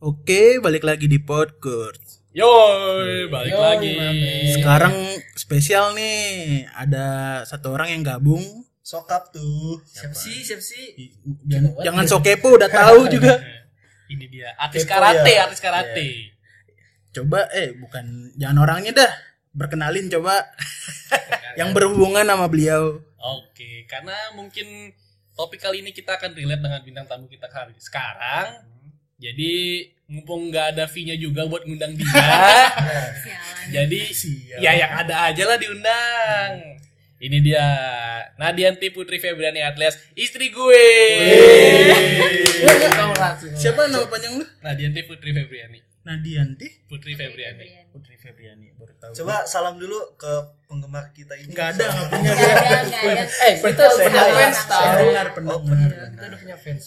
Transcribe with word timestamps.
Oke, 0.00 0.56
balik 0.64 0.80
lagi 0.80 1.04
di 1.04 1.20
podcast. 1.20 2.24
Yoi, 2.32 3.28
balik 3.28 3.52
Yoi, 3.52 3.60
lagi. 3.60 3.90
mame. 4.00 4.32
Sekarang 4.56 4.94
spesial 5.36 5.92
nih, 5.92 6.64
ada 6.72 7.40
satu 7.44 7.76
orang 7.76 7.92
yang 7.92 8.00
gabung. 8.00 8.40
Sokap 8.80 9.28
tuh. 9.28 9.84
Siapa 9.84 10.16
sih? 10.16 10.40
Siapa 10.40 10.64
sih? 10.64 11.12
Jangan, 11.44 11.84
jangan 11.84 12.04
so 12.08 12.16
kepo, 12.24 12.56
udah 12.56 12.72
tahu 12.72 13.06
juga. 13.14 13.44
Ini 14.08 14.24
dia 14.32 14.48
artis 14.56 14.88
Kepo 14.88 14.96
karate, 14.96 15.32
ya. 15.36 15.44
artis 15.44 15.60
karate. 15.60 16.08
Coba, 17.12 17.52
eh 17.52 17.76
bukan, 17.76 18.32
jangan 18.40 18.56
orangnya 18.56 19.04
dah. 19.04 19.12
Berkenalin 19.52 20.08
coba. 20.08 20.48
yang 21.60 21.76
berhubungan 21.76 22.24
sama 22.24 22.48
beliau. 22.48 23.04
Oke, 23.20 23.84
karena 23.84 24.16
mungkin 24.32 24.96
topik 25.36 25.60
kali 25.60 25.84
ini 25.84 25.92
kita 25.92 26.16
akan 26.16 26.32
relate 26.32 26.64
dengan 26.64 26.80
bintang 26.80 27.04
tamu 27.04 27.28
kita 27.28 27.52
kali 27.52 27.76
sekarang. 27.76 28.79
Jadi 29.20 29.52
mumpung 30.08 30.48
nggak 30.48 30.74
ada 30.74 30.84
fee-nya 30.84 31.14
juga 31.14 31.44
buat 31.44 31.62
ngundang 31.62 31.92
dia, 31.92 32.08
Sialan. 32.10 33.68
jadi 33.70 34.00
Sial. 34.10 34.58
ya 34.58 34.72
yang 34.74 34.92
ada 34.96 35.28
aja 35.28 35.44
lah 35.44 35.54
diundang. 35.54 36.50
Ini 37.20 37.36
dia 37.38 37.66
Nadianti 38.34 38.88
Putri 38.88 39.20
Febriani 39.20 39.60
Atlas, 39.60 40.00
istri 40.14 40.48
gue. 40.48 40.86
Siapa 43.54 43.86
nama 43.86 44.06
panjang 44.06 44.34
lu? 44.34 44.44
Nadianti 44.60 45.04
Putri 45.04 45.30
Febriani. 45.30 45.78
Nadianti 46.00 46.66
Putri 46.88 47.12
Febriani. 47.12 47.92
Putri 47.92 48.16
Febriani 48.16 48.72
baru 48.72 48.96
tahu. 48.96 49.12
Coba 49.14 49.44
salam 49.44 49.76
dulu 49.76 50.16
ke 50.16 50.32
penggemar 50.64 51.12
kita 51.12 51.36
ini. 51.36 51.52
Nggak 51.52 51.76
ada, 51.76 51.84
nggak 51.86 52.06
punya. 52.08 52.32
Eh, 53.44 53.54
kita 53.60 53.84
hai. 53.84 54.32
fans 54.32 54.60
tahu. 54.64 54.84
Pendengar, 54.88 55.26
Oh, 55.28 55.32
pendengar. 55.36 55.60
bener. 55.60 55.90
Kita 56.10 56.24
udah 56.24 56.38
punya 56.40 56.56
fans. 56.56 56.84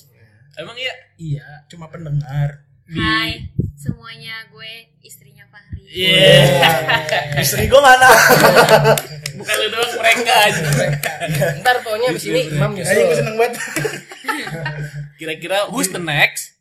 Emang 0.55 0.75
iya 0.75 0.93
Iya, 1.15 1.47
cuma 1.65 1.87
pendengar. 1.87 2.61
di 2.83 2.93
Hai 2.93 3.47
semuanya, 3.73 4.43
gue 4.47 4.71
istrinya 5.01 5.47
Fahri. 5.47 5.87
Iya. 5.87 6.61
Istri 7.37 7.65
gue 7.65 7.81
mana? 7.81 8.09
Bukan 9.39 9.55
lu 9.55 9.67
doang 9.69 9.91
mereka 9.97 10.33
aja. 10.45 10.61
Ntar 11.57 11.75
pokoknya 11.81 12.07
abis 12.11 12.25
ini 12.27 12.41
Imam 12.49 12.71
Ayo 12.71 12.77
gue 12.77 12.85
nyusul. 12.85 13.15
seneng 13.15 13.35
banget. 13.35 13.53
Kira-kira 15.17 15.57
who's 15.67 15.89
the 15.89 15.97
next? 15.97 16.53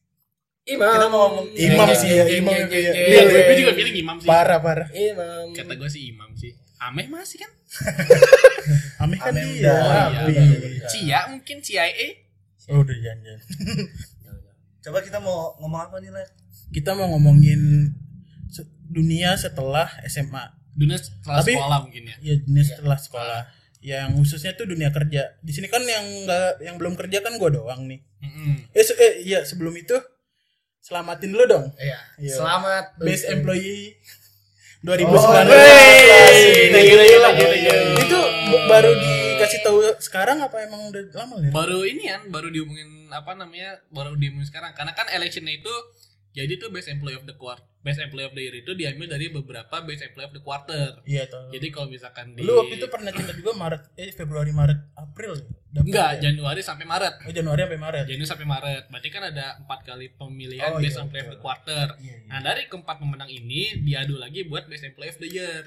Imam. 0.63 0.89
Kita 0.89 1.07
mau 1.07 1.27
ngomong 1.29 1.47
Imam 1.53 1.89
sih 1.91 2.07
ya, 2.09 2.25
Imam 2.33 2.55
jeng, 2.55 2.65
itu 2.65 2.77
ya. 2.79 2.93
Iya, 2.93 3.19
jeng. 3.19 3.27
gue, 3.29 3.41
gue 3.43 3.57
juga 3.59 3.73
pilih 3.75 3.93
imam 3.99 4.17
sih. 4.17 4.29
Parah, 4.31 4.59
parah. 4.59 4.89
Imam. 4.95 5.51
Kata 5.51 5.73
gue 5.75 5.91
sih 5.91 6.03
imam 6.09 6.31
sih. 6.33 6.55
Ameh 6.79 7.07
masih 7.07 7.39
kan? 7.39 7.51
Ameh 9.03 9.19
kan 9.19 9.35
Ameh 9.35 9.43
dia. 9.53 9.75
udah. 9.75 10.07
Oh 10.23 10.29
iya. 10.31 10.87
Cia 10.87 11.21
mungkin 11.29 11.59
CIA. 11.59 12.22
Oh, 12.69 12.81
udah 12.81 12.95
jangan. 12.95 13.39
Coba 14.85 14.99
kita 15.01 15.19
mau 15.19 15.55
ngomong 15.59 15.81
apa 15.81 15.97
nih, 15.99 16.11
Le? 16.11 16.25
Kita 16.71 16.95
mau 16.95 17.07
ngomongin 17.09 17.91
dunia 18.85 19.35
setelah 19.35 19.89
SMA. 20.05 20.45
Dunia 20.73 20.97
setelah 20.97 21.41
Tapi- 21.41 21.55
sekolah 21.55 21.79
mungkin 21.81 22.03
ya. 22.07 22.17
Ya, 22.21 22.35
dunia 22.39 22.65
setelah 22.65 22.99
sekolah. 22.99 23.43
Yang 23.83 24.09
khususnya 24.15 24.53
tuh 24.55 24.67
dunia 24.69 24.91
kerja. 24.91 25.35
Di 25.41 25.51
sini 25.51 25.67
kan 25.67 25.83
yang 25.83 26.07
enggak 26.23 26.63
yang 26.63 26.79
belum 26.79 26.95
kerja 26.95 27.19
kan 27.19 27.35
gua 27.35 27.51
doang 27.51 27.91
nih. 27.91 27.99
Mm-mm. 28.23 28.71
Eh, 28.71 28.85
se- 28.85 28.95
eh 28.95 29.27
iya 29.27 29.43
sebelum 29.43 29.75
itu 29.75 29.99
selamatin 30.79 31.35
dulu 31.35 31.45
dong. 31.47 31.67
Iya. 31.77 31.99
Iya. 32.19 32.35
Selamat. 32.39 32.85
Best 32.99 33.27
employee 33.27 33.99
2019. 34.83 35.03
Oh, 35.03 35.35
you. 37.43 37.79
Itu 37.99 38.19
baru 38.67 38.93
dikasih 39.43 39.61
tahu 39.67 39.79
sekarang 39.99 40.39
apa 40.39 40.57
emang 40.63 40.95
udah 40.95 41.03
lama 41.19 41.35
ya? 41.43 41.51
Baru 41.51 41.83
ini 41.83 42.07
kan, 42.07 42.31
baru 42.31 42.49
diomongin 42.55 43.11
apa 43.11 43.35
namanya, 43.35 43.83
baru 43.91 44.15
diomongin 44.15 44.47
sekarang. 44.47 44.71
Karena 44.79 44.95
kan 44.95 45.11
electionnya 45.11 45.59
itu 45.59 45.75
jadi 46.33 46.57
tuh 46.57 46.73
best 46.73 46.89
employee 46.89 47.21
of 47.21 47.29
the 47.29 47.37
quarter, 47.37 47.61
best 47.85 48.01
employee 48.01 48.25
of 48.25 48.33
the 48.33 48.41
year 48.41 48.57
itu 48.57 48.73
diambil 48.73 49.05
dari 49.05 49.29
beberapa 49.29 49.85
best 49.85 50.01
employee 50.01 50.33
of 50.33 50.35
the 50.35 50.41
quarter. 50.41 51.05
Iya 51.05 51.29
tahu. 51.29 51.53
Jadi 51.53 51.67
kalau 51.69 51.93
misalkan 51.93 52.33
di 52.33 52.41
Lu 52.41 52.57
waktu 52.57 52.81
itu 52.81 52.89
pernah 52.89 53.13
cerita 53.13 53.37
juga 53.37 53.53
Maret, 53.53 53.83
eh 54.01 54.09
Februari 54.17 54.49
Maret 54.49 54.97
April 54.97 55.37
ya? 55.37 55.45
Enggak 55.73 56.11
ya? 56.17 56.33
Januari 56.33 56.65
sampai 56.65 56.89
Maret. 56.89 57.15
Oh 57.29 57.33
Januari 57.37 57.61
sampai 57.69 57.81
Maret. 57.81 58.05
Januari 58.09 58.29
sampai 58.29 58.47
Maret. 58.49 58.83
Berarti 58.89 59.09
kan 59.13 59.23
ada 59.29 59.47
empat 59.61 59.81
kali 59.85 60.07
pemilihan 60.17 60.73
Oh, 60.73 60.81
best 60.81 60.97
iya, 60.97 61.05
employee 61.05 61.25
of 61.29 61.31
the 61.37 61.41
quarter. 61.41 61.87
Iya, 62.01 62.15
iya. 62.17 62.29
Nah 62.33 62.41
dari 62.41 62.63
keempat 62.65 62.97
pemenang 62.97 63.29
ini 63.29 63.85
diadu 63.85 64.17
lagi 64.17 64.49
buat 64.49 64.65
best 64.73 64.89
employee 64.89 65.13
of 65.13 65.21
the 65.21 65.29
year. 65.29 65.65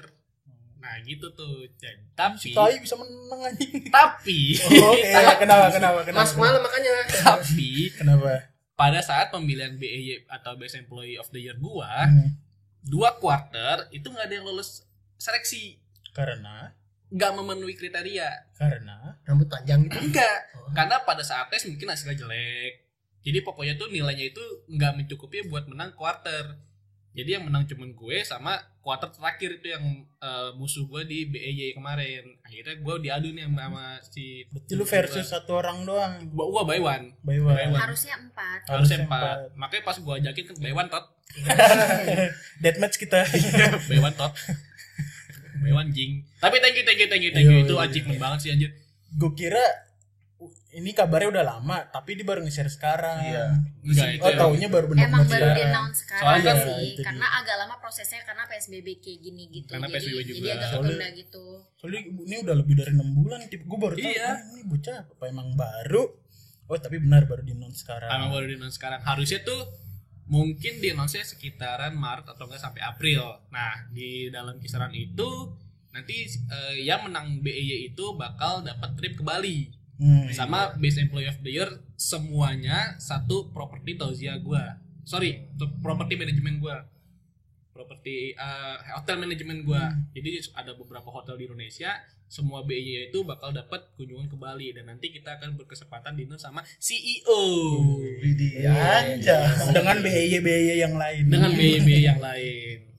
Nah 0.86 1.02
gitu 1.02 1.26
tuh. 1.32 1.66
Dan, 1.76 1.98
Si 2.38 2.54
tapi 2.54 2.54
Tai 2.54 2.78
bisa 2.78 2.94
menang 2.94 3.42
anjing. 3.44 3.90
tapi 3.90 4.54
Oh, 4.62 4.94
Oke, 4.94 5.10
kenapa 5.36 5.66
kenapa 5.68 5.98
kenapa? 6.00 6.22
Mas 6.22 6.32
malam 6.32 6.62
makanya. 6.62 6.94
tapi 7.20 7.90
Kenapa? 7.90 8.54
pada 8.72 9.00
saat 9.00 9.28
pemilihan 9.28 9.74
BEY 9.74 10.30
atau 10.30 10.54
best 10.54 10.76
employee 10.76 11.16
of 11.16 11.26
the 11.28 11.40
year 11.40 11.56
gua 11.56 12.06
Hmm, 12.06 12.38
dua 12.80 13.16
quarter 13.16 13.90
itu 13.90 14.06
nggak 14.06 14.24
ada 14.24 14.34
yang 14.36 14.46
lulus 14.46 14.86
seleksi 15.16 15.82
Karena 16.12 16.70
nggak 17.06 17.32
memenuhi 17.34 17.72
kriteria 17.72 18.52
karena 18.52 19.18
Rambut 19.22 19.46
panjang 19.46 19.82
gitu. 19.82 19.96
enggak 19.96 20.38
Oh. 20.54 20.70
karena 20.72 20.98
pada 21.00 21.20
saat 21.20 21.46
tes 21.48 21.64
mungkin 21.64 21.86
hasilnya 21.86 22.14
jelek 22.16 22.72
jadi 23.20 23.38
pokoknya 23.40 23.74
tuh 23.74 23.88
nilainya 23.88 24.28
itu 24.28 24.42
nggak 24.68 24.92
mencukupi 24.94 25.46
buat 25.46 25.66
menang 25.66 25.90
quarter 25.92 26.58
jadi 27.16 27.40
yang 27.40 27.48
menang 27.48 27.64
cuman 27.64 27.96
gue 27.96 28.16
sama 28.20 28.60
quarter 28.84 29.08
terakhir 29.08 29.56
itu 29.56 29.72
yang 29.72 29.84
eh, 30.20 30.50
musuh 30.54 30.84
gue 30.84 31.02
di 31.08 31.24
BEY 31.26 31.72
kemarin 31.72 32.36
akhirnya 32.44 32.76
gue 32.76 32.94
diadu 33.00 33.32
nih 33.32 33.48
sama, 33.48 33.60
sama 33.64 33.84
si 34.04 34.44
berarti 34.52 34.72
lu 34.76 34.84
versus 34.84 35.26
satu 35.26 35.56
orang 35.56 35.88
doang. 35.88 36.12
gua 36.28 36.44
gua 36.52 36.62
by 36.68 36.76
one 36.78 37.04
By 37.24 37.40
one. 37.40 37.56
By 37.56 37.66
one. 37.72 37.80
Harusnya 37.80 38.14
empat. 38.20 38.58
harusnya 38.68 38.76
Harusnya 38.76 38.98
empat 39.08 39.36
makanya 39.56 39.82
pas 39.82 39.96
gue 39.96 40.14
ajakin 40.20 40.44
kan 40.44 40.56
by 40.60 40.72
one 40.76 40.88
tot 40.92 41.04
Deathmatch 42.62 42.96
kita. 43.00 43.24
by 43.88 43.98
one 43.98 44.14
tot 44.14 44.32
by 45.64 45.72
one 45.72 45.88
jing 45.90 46.20
tapi 46.38 46.60
thank 46.60 46.76
you 46.76 46.84
thank 46.84 47.00
you 47.00 47.08
thank 47.08 47.24
you 47.24 47.32
thank 47.32 47.48
you 47.48 47.58
Iya, 47.58 47.66
itu 47.66 47.74
iya, 47.74 47.84
achievement 47.88 48.20
banget 48.20 48.38
sih 48.44 48.50
anjir 48.52 48.70
Gue 49.16 49.32
kira 49.32 49.56
uh, 49.56 49.72
ini 50.70 50.92
kabarnya 50.92 51.32
udah 51.32 51.44
lama, 51.46 51.88
tapi 51.88 52.12
dia 52.12 52.22
baru 52.22 52.44
nge-share 52.44 52.68
sekarang. 52.68 53.18
Iya. 53.24 53.44
Enggak, 53.80 54.08
itu 54.12 54.20
oh, 54.20 54.28
emang- 54.28 54.40
taunya 54.44 54.68
baru 54.68 54.86
benar 54.86 55.04
Emang 55.08 55.24
baru 55.24 55.48
di 55.48 55.62
announce 55.64 55.98
sekarang 56.04 56.22
Soalnya 56.22 56.52
kan- 56.52 56.60
sih, 56.60 56.84
itu 56.86 57.00
karena 57.00 57.24
dia. 57.24 57.38
agak 57.40 57.56
lama 57.56 57.74
prosesnya 57.80 58.20
karena 58.20 58.42
PSBB 58.44 58.88
kayak 59.00 59.18
gini 59.18 59.42
gitu. 59.48 59.70
Karena 59.72 59.86
jadi, 59.88 59.96
PSBB 59.96 60.12
jadi 60.20 60.32
juga. 60.36 60.50
agak 60.52 60.68
Soalnya- 60.68 61.12
gitu. 61.16 61.44
Soalnya 61.76 62.00
ini 62.04 62.34
udah 62.38 62.54
lebih 62.54 62.74
dari 62.74 62.92
enam 62.92 63.10
bulan, 63.10 63.38
tip 63.46 63.62
gue 63.62 63.78
baru 63.78 63.94
tahu 63.94 64.12
Iya. 64.12 64.28
ah, 64.28 64.38
ini 64.46 64.62
bocah 64.62 64.96
apa 65.06 65.24
emang 65.26 65.48
baru. 65.54 66.02
Oh 66.66 66.76
tapi 66.76 66.96
benar 66.98 67.22
baru 67.24 67.40
di 67.40 67.52
announce 67.52 67.80
sekarang. 67.80 68.10
Emang 68.10 68.30
baru 68.30 68.44
di 68.44 68.54
announce 68.54 68.76
sekarang. 68.76 69.00
Harusnya 69.00 69.40
tuh 69.40 69.60
mungkin 70.26 70.82
di 70.82 70.90
announce 70.90 71.16
sekitaran 71.22 71.94
Maret 71.94 72.26
atau 72.28 72.44
enggak 72.44 72.60
sampai 72.60 72.82
April. 72.82 73.22
Nah, 73.48 73.88
di 73.88 74.28
dalam 74.28 74.58
kisaran 74.58 74.90
itu 74.90 75.54
nanti 75.88 76.28
eh, 76.28 76.76
yang 76.82 77.06
menang 77.06 77.40
BEY 77.40 77.88
itu 77.88 78.04
bakal 78.12 78.60
dapat 78.60 78.92
trip 78.94 79.14
ke 79.14 79.22
Bali 79.22 79.72
Hmm. 79.96 80.28
sama 80.28 80.76
Best 80.76 81.00
Employee 81.00 81.32
of 81.32 81.40
the 81.40 81.48
Year 81.48 81.70
semuanya 81.96 83.00
satu 83.00 83.48
properti 83.48 83.96
Tauzia 83.96 84.36
gua. 84.36 84.76
Sorry, 85.08 85.48
properti 85.80 86.20
manajemen 86.20 86.60
gua. 86.60 86.84
Properti 87.72 88.32
eh, 88.32 88.76
hotel 88.92 89.16
manajemen 89.16 89.64
gua. 89.64 89.88
Jadi 90.12 90.40
ada 90.52 90.76
beberapa 90.76 91.08
hotel 91.08 91.40
di 91.40 91.44
Indonesia, 91.48 91.96
semua 92.26 92.60
BEY 92.66 93.08
itu 93.08 93.22
bakal 93.22 93.54
dapat 93.54 93.88
kunjungan 93.96 94.26
ke 94.26 94.36
Bali 94.36 94.74
dan 94.74 94.90
nanti 94.90 95.14
kita 95.14 95.38
akan 95.38 95.54
berkesempatan 95.56 96.18
dinner 96.18 96.36
sama 96.36 96.60
E 96.60 96.76
CEO. 96.76 97.40
Widih, 98.20 98.66
Iya, 98.66 98.72
anjas. 98.74 99.70
Dengan 99.72 99.96
BY-BY 100.02 100.76
yang 100.76 100.94
lain. 100.98 101.24
dengan 101.30 101.50
BB 101.54 101.88
yang 102.02 102.20
lain 102.20 102.95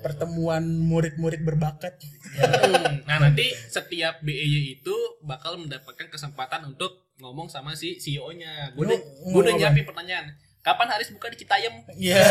pertemuan 0.00 0.62
murid-murid 0.80 1.40
berbakat. 1.40 1.96
Hmm, 2.34 3.04
Nah 3.04 3.16
nanti 3.20 3.50
setiap 3.66 4.20
BEY 4.20 4.76
itu 4.76 4.94
bakal 5.20 5.56
mendapatkan 5.56 6.06
kesempatan 6.06 6.66
untuk 6.66 7.08
ngomong 7.18 7.46
sama 7.46 7.72
si 7.72 7.96
CEO-nya. 7.96 8.72
Gue 8.72 8.96
udah, 9.30 9.52
nyiapin 9.52 9.84
pertanyaan. 9.84 10.32
Kapan 10.60 10.92
Haris 10.92 11.08
buka 11.08 11.28
di 11.28 11.36
Citayam? 11.40 11.72
Iya. 11.96 12.20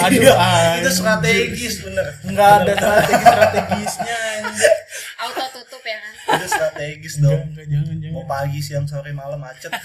Aduh, 0.00 0.16
Itu 0.16 0.32
anjing. 0.32 0.90
strategis 0.90 1.74
bener. 1.84 2.06
Enggak 2.24 2.48
ada 2.64 2.72
strategi-strategisnya 2.72 4.16
anjing. 4.40 4.74
Auto 5.16 5.44
tutup 5.52 5.82
ya 5.84 5.96
kan. 6.00 6.12
Itu 6.40 6.46
strategis 6.48 7.14
Enggak, 7.16 7.32
dong. 7.36 7.40
enggak, 7.52 7.66
jangan, 7.68 7.96
jangan. 8.00 8.14
Mau 8.16 8.24
pagi, 8.24 8.60
siang, 8.64 8.86
sore, 8.88 9.12
malam 9.12 9.40
macet. 9.40 9.72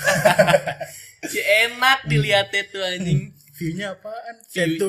Si 1.21 1.37
enak 1.37 2.09
dilihatnya 2.09 2.65
tuh 2.65 2.81
anjing. 2.81 3.29
View-nya 3.61 3.93
apaan? 3.93 4.35
View- 4.41 4.81
Setu. 4.81 4.87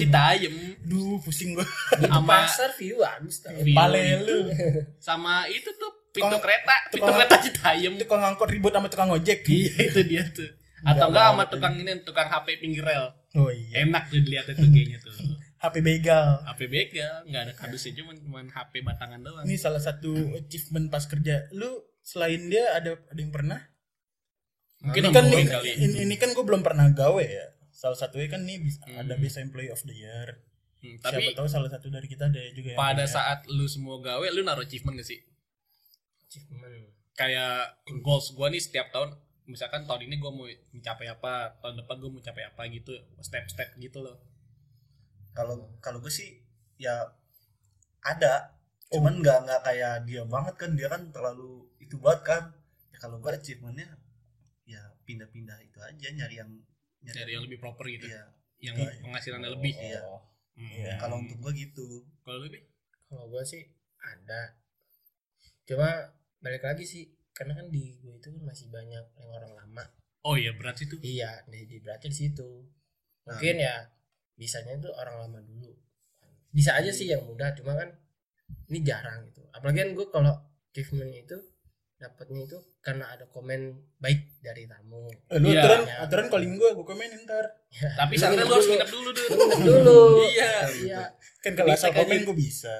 Citayam. 0.00 0.54
Duh, 0.80 1.20
pusing 1.20 1.52
gua. 1.52 1.68
Di 2.00 2.08
Sama- 2.08 2.48
pasar 2.48 2.72
view 2.72 2.96
bagus 2.96 3.44
tau. 3.44 3.52
View 3.52 3.76
Pale 3.76 4.00
itu. 4.00 4.24
lu. 4.24 4.38
Sama 4.96 5.44
itu 5.46 5.68
tuh 5.70 5.92
pintu 6.10 6.32
Tukang- 6.32 6.40
kereta, 6.40 6.74
pintu 6.88 6.96
tukang- 6.96 7.16
kereta 7.20 7.36
Citayam. 7.44 7.92
Tukang 7.94 8.22
angkot 8.24 8.48
ribut 8.48 8.72
sama 8.72 8.88
tukang 8.88 9.12
ojek. 9.12 9.44
Iya 9.44 9.74
itu 9.84 10.00
dia 10.02 10.24
tuh. 10.32 10.48
Atau 10.80 11.12
enggak 11.12 11.24
sama 11.28 11.44
tukang 11.46 11.74
ini 11.76 11.92
tukang 12.00 12.24
HP 12.26 12.56
pinggir 12.56 12.80
rel. 12.80 13.12
Oh 13.34 13.52
iya. 13.52 13.84
Enak 13.84 14.08
tuh 14.08 14.16
dilihatnya 14.18 14.54
tuh 14.54 14.66
kayaknya 14.66 14.98
tuh. 14.98 15.12
HP 15.56 15.74
begal. 15.80 16.40
HP 16.46 16.60
begal, 16.68 17.14
nggak 17.26 17.42
ada 17.42 17.52
kardusnya 17.52 17.92
cuman 17.96 18.16
cuman 18.16 18.44
HP 18.48 18.80
batangan 18.80 19.20
doang. 19.20 19.44
Ini 19.44 19.56
salah 19.56 19.80
satu 19.80 20.12
achievement 20.32 20.88
pas 20.88 21.04
kerja. 21.04 21.48
Lu 21.52 21.68
selain 22.00 22.48
dia 22.48 22.64
ada 22.72 22.96
ada 22.96 23.18
yang 23.18 23.28
pernah? 23.28 23.60
Mungkin 24.76 25.02
ini 25.02 25.10
kan 25.10 25.24
ini, 25.26 25.42
ini, 25.74 25.96
ini 26.04 26.14
kan 26.14 26.30
gue 26.30 26.44
belum 26.44 26.60
pernah 26.60 26.86
gawe 26.86 27.24
ya 27.24 27.46
salah 27.76 27.92
satunya 27.94 28.26
kan 28.26 28.40
nih 28.40 28.56
bisa- 28.58 28.80
Hmm. 28.82 28.98
ada 28.98 29.14
best 29.14 29.36
employee 29.36 29.68
of 29.68 29.82
the 29.82 29.92
year 29.94 30.40
Hmm, 30.78 30.92
siapa 30.94 31.12
tapi 31.14 31.32
tahu 31.32 31.44
salah 31.46 31.68
satu 31.68 31.88
dari 31.88 32.04
kita 32.04 32.26
ada 32.26 32.40
juga 32.50 32.72
yang 32.72 32.78
pada 32.78 33.02
punya. 33.02 33.12
saat 33.12 33.38
lu 33.48 33.64
semua 33.66 33.96
gawe 33.98 34.26
lu 34.26 34.40
naruh 34.40 34.62
achievement 34.62 34.96
gak 34.96 35.06
sih 35.06 35.20
achievement 36.22 36.92
kayak 37.14 37.76
goals 37.98 38.28
gua 38.30 38.48
nih 38.48 38.58
setiap 38.58 38.88
tahun 38.90 39.12
misalkan 39.46 39.84
tahun 39.84 40.04
ini 40.04 40.16
gua 40.16 40.30
mau 40.30 40.44
mencapai 40.70 41.06
apa 41.06 41.32
tahun 41.58 41.80
depan 41.80 41.96
gua 41.98 42.08
mau 42.08 42.18
mencapai 42.18 42.44
apa 42.44 42.62
gitu 42.68 42.92
step-step 43.20 43.76
gitu 43.78 44.00
loh 44.00 44.16
Kalau 45.30 45.52
kalau 45.78 46.00
gue 46.00 46.08
sih 46.10 46.40
ya 46.76 46.96
ada, 48.02 48.56
Oh. 48.86 48.96
cuman 48.96 49.20
nggak 49.20 49.38
nggak 49.42 49.60
kayak 49.62 49.94
dia 50.02 50.24
banget 50.24 50.54
kan 50.56 50.72
dia 50.72 50.88
kan 50.88 51.10
terlalu 51.10 51.60
itu 51.76 51.98
banget 51.98 52.22
kan. 52.22 52.42
Ya 52.88 52.98
kalau 52.98 53.18
gue 53.18 53.28
achievementnya 53.30 53.84
ya 54.64 54.80
pindah-pindah 55.04 55.60
itu 55.60 55.76
aja 55.78 56.08
nyari 56.08 56.36
yang 56.36 56.48
dari 57.08 57.30
yang 57.34 57.44
lebih 57.44 57.58
proper 57.58 57.86
gitu 57.86 58.06
Iya. 58.06 58.22
yang 58.62 58.74
Iya. 58.76 58.90
penghasilannya 59.02 59.50
lebih 59.52 59.74
Iya. 59.74 60.00
Hmm. 60.02 60.20
Iya. 60.56 60.92
Kalau 60.96 61.16
untuk 61.20 61.36
gue 61.38 61.52
gitu. 61.54 61.86
kalau 62.24 62.38
lebih 62.42 62.64
kalau 63.06 63.28
gue 63.28 63.42
sih 63.42 63.62
ada 64.00 64.56
cuma 65.62 65.90
balik 66.38 66.62
lagi 66.62 66.82
sih 66.82 67.04
karena 67.30 67.54
kan 67.54 67.66
di 67.68 67.98
gue 67.98 68.14
itu 68.16 68.28
kan 68.30 68.42
masih 68.42 68.66
banyak 68.70 69.04
yang 69.14 69.30
orang 69.30 69.52
lama 69.54 69.84
oh 70.22 70.34
iya 70.34 70.54
berat 70.54 70.78
sih 70.78 70.86
tuh 70.86 70.98
iya 71.02 71.42
di, 71.46 71.66
di 71.66 71.78
berarti 71.78 72.06
di 72.08 72.16
situ 72.16 72.48
mungkin 73.22 73.56
ya 73.58 73.82
bisanya 74.34 74.78
itu 74.78 74.90
orang 74.90 75.26
lama 75.26 75.38
dulu 75.42 75.70
bisa 76.50 76.78
aja 76.78 76.90
sih 76.90 77.10
yang 77.10 77.22
muda 77.26 77.50
cuma 77.54 77.74
kan 77.74 77.90
ini 78.70 78.82
jarang 78.82 79.26
gitu 79.26 79.42
apalagi 79.50 79.82
kan 79.82 79.90
gue 79.92 80.06
kalau 80.08 80.34
achievement 80.70 81.12
itu 81.12 81.36
dapatnya 81.96 82.44
itu 82.44 82.58
karena 82.78 83.08
ada 83.08 83.24
komen 83.26 83.72
baik 83.96 84.38
dari 84.38 84.68
tamu. 84.68 85.08
Eh, 85.26 85.40
lu 85.40 85.48
Iya. 85.48 85.64
aturan 85.64 85.80
aturan 86.04 86.26
calling 86.28 86.54
gue 86.54 86.68
gue 86.70 86.84
komenin 86.84 87.24
ntar. 87.24 87.44
Tapi 87.96 88.14
Lu 88.14 88.20
saatnya 88.20 88.36
nginep 88.36 88.46
lu 88.46 88.52
harus 88.52 88.66
dulu. 88.66 88.74
nginep 88.76 88.90
dulu 88.90 89.08
deh 89.10 89.24
Nginep 89.26 89.60
dulu. 89.64 90.00
Iya. 90.28 90.52
Iya. 90.76 91.02
Kan 91.40 91.52
kalau 91.54 91.72
Bisa 91.72 91.80
asal 91.82 91.90
komen 91.94 92.18
gue 92.22 92.36
bisa. 92.36 92.74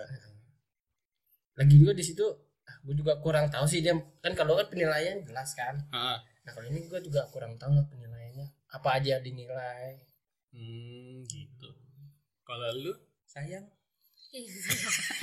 Lagi 1.56 1.74
juga 1.74 1.92
di 1.92 2.04
situ 2.04 2.26
ah, 2.62 2.76
gue 2.82 2.94
juga 2.94 3.16
kurang 3.18 3.48
tahu 3.48 3.64
sih 3.64 3.80
dia 3.80 3.94
kan 4.20 4.32
kalau 4.32 4.54
kan 4.54 4.68
penilaian 4.68 5.22
jelas 5.22 5.52
kan. 5.52 5.74
Ah, 5.88 6.20
nah 6.44 6.52
kalau 6.52 6.68
ini 6.68 6.84
gue 6.84 7.00
juga 7.00 7.24
kurang 7.30 7.56
tahu 7.56 7.72
lah 7.72 7.86
penilaiannya. 7.86 8.46
Apa 8.68 9.00
aja 9.00 9.16
dinilai? 9.18 9.96
Hmm 10.52 11.24
gitu. 11.24 11.72
Kalau 12.42 12.68
lu? 12.74 12.92
Sayang 13.26 13.64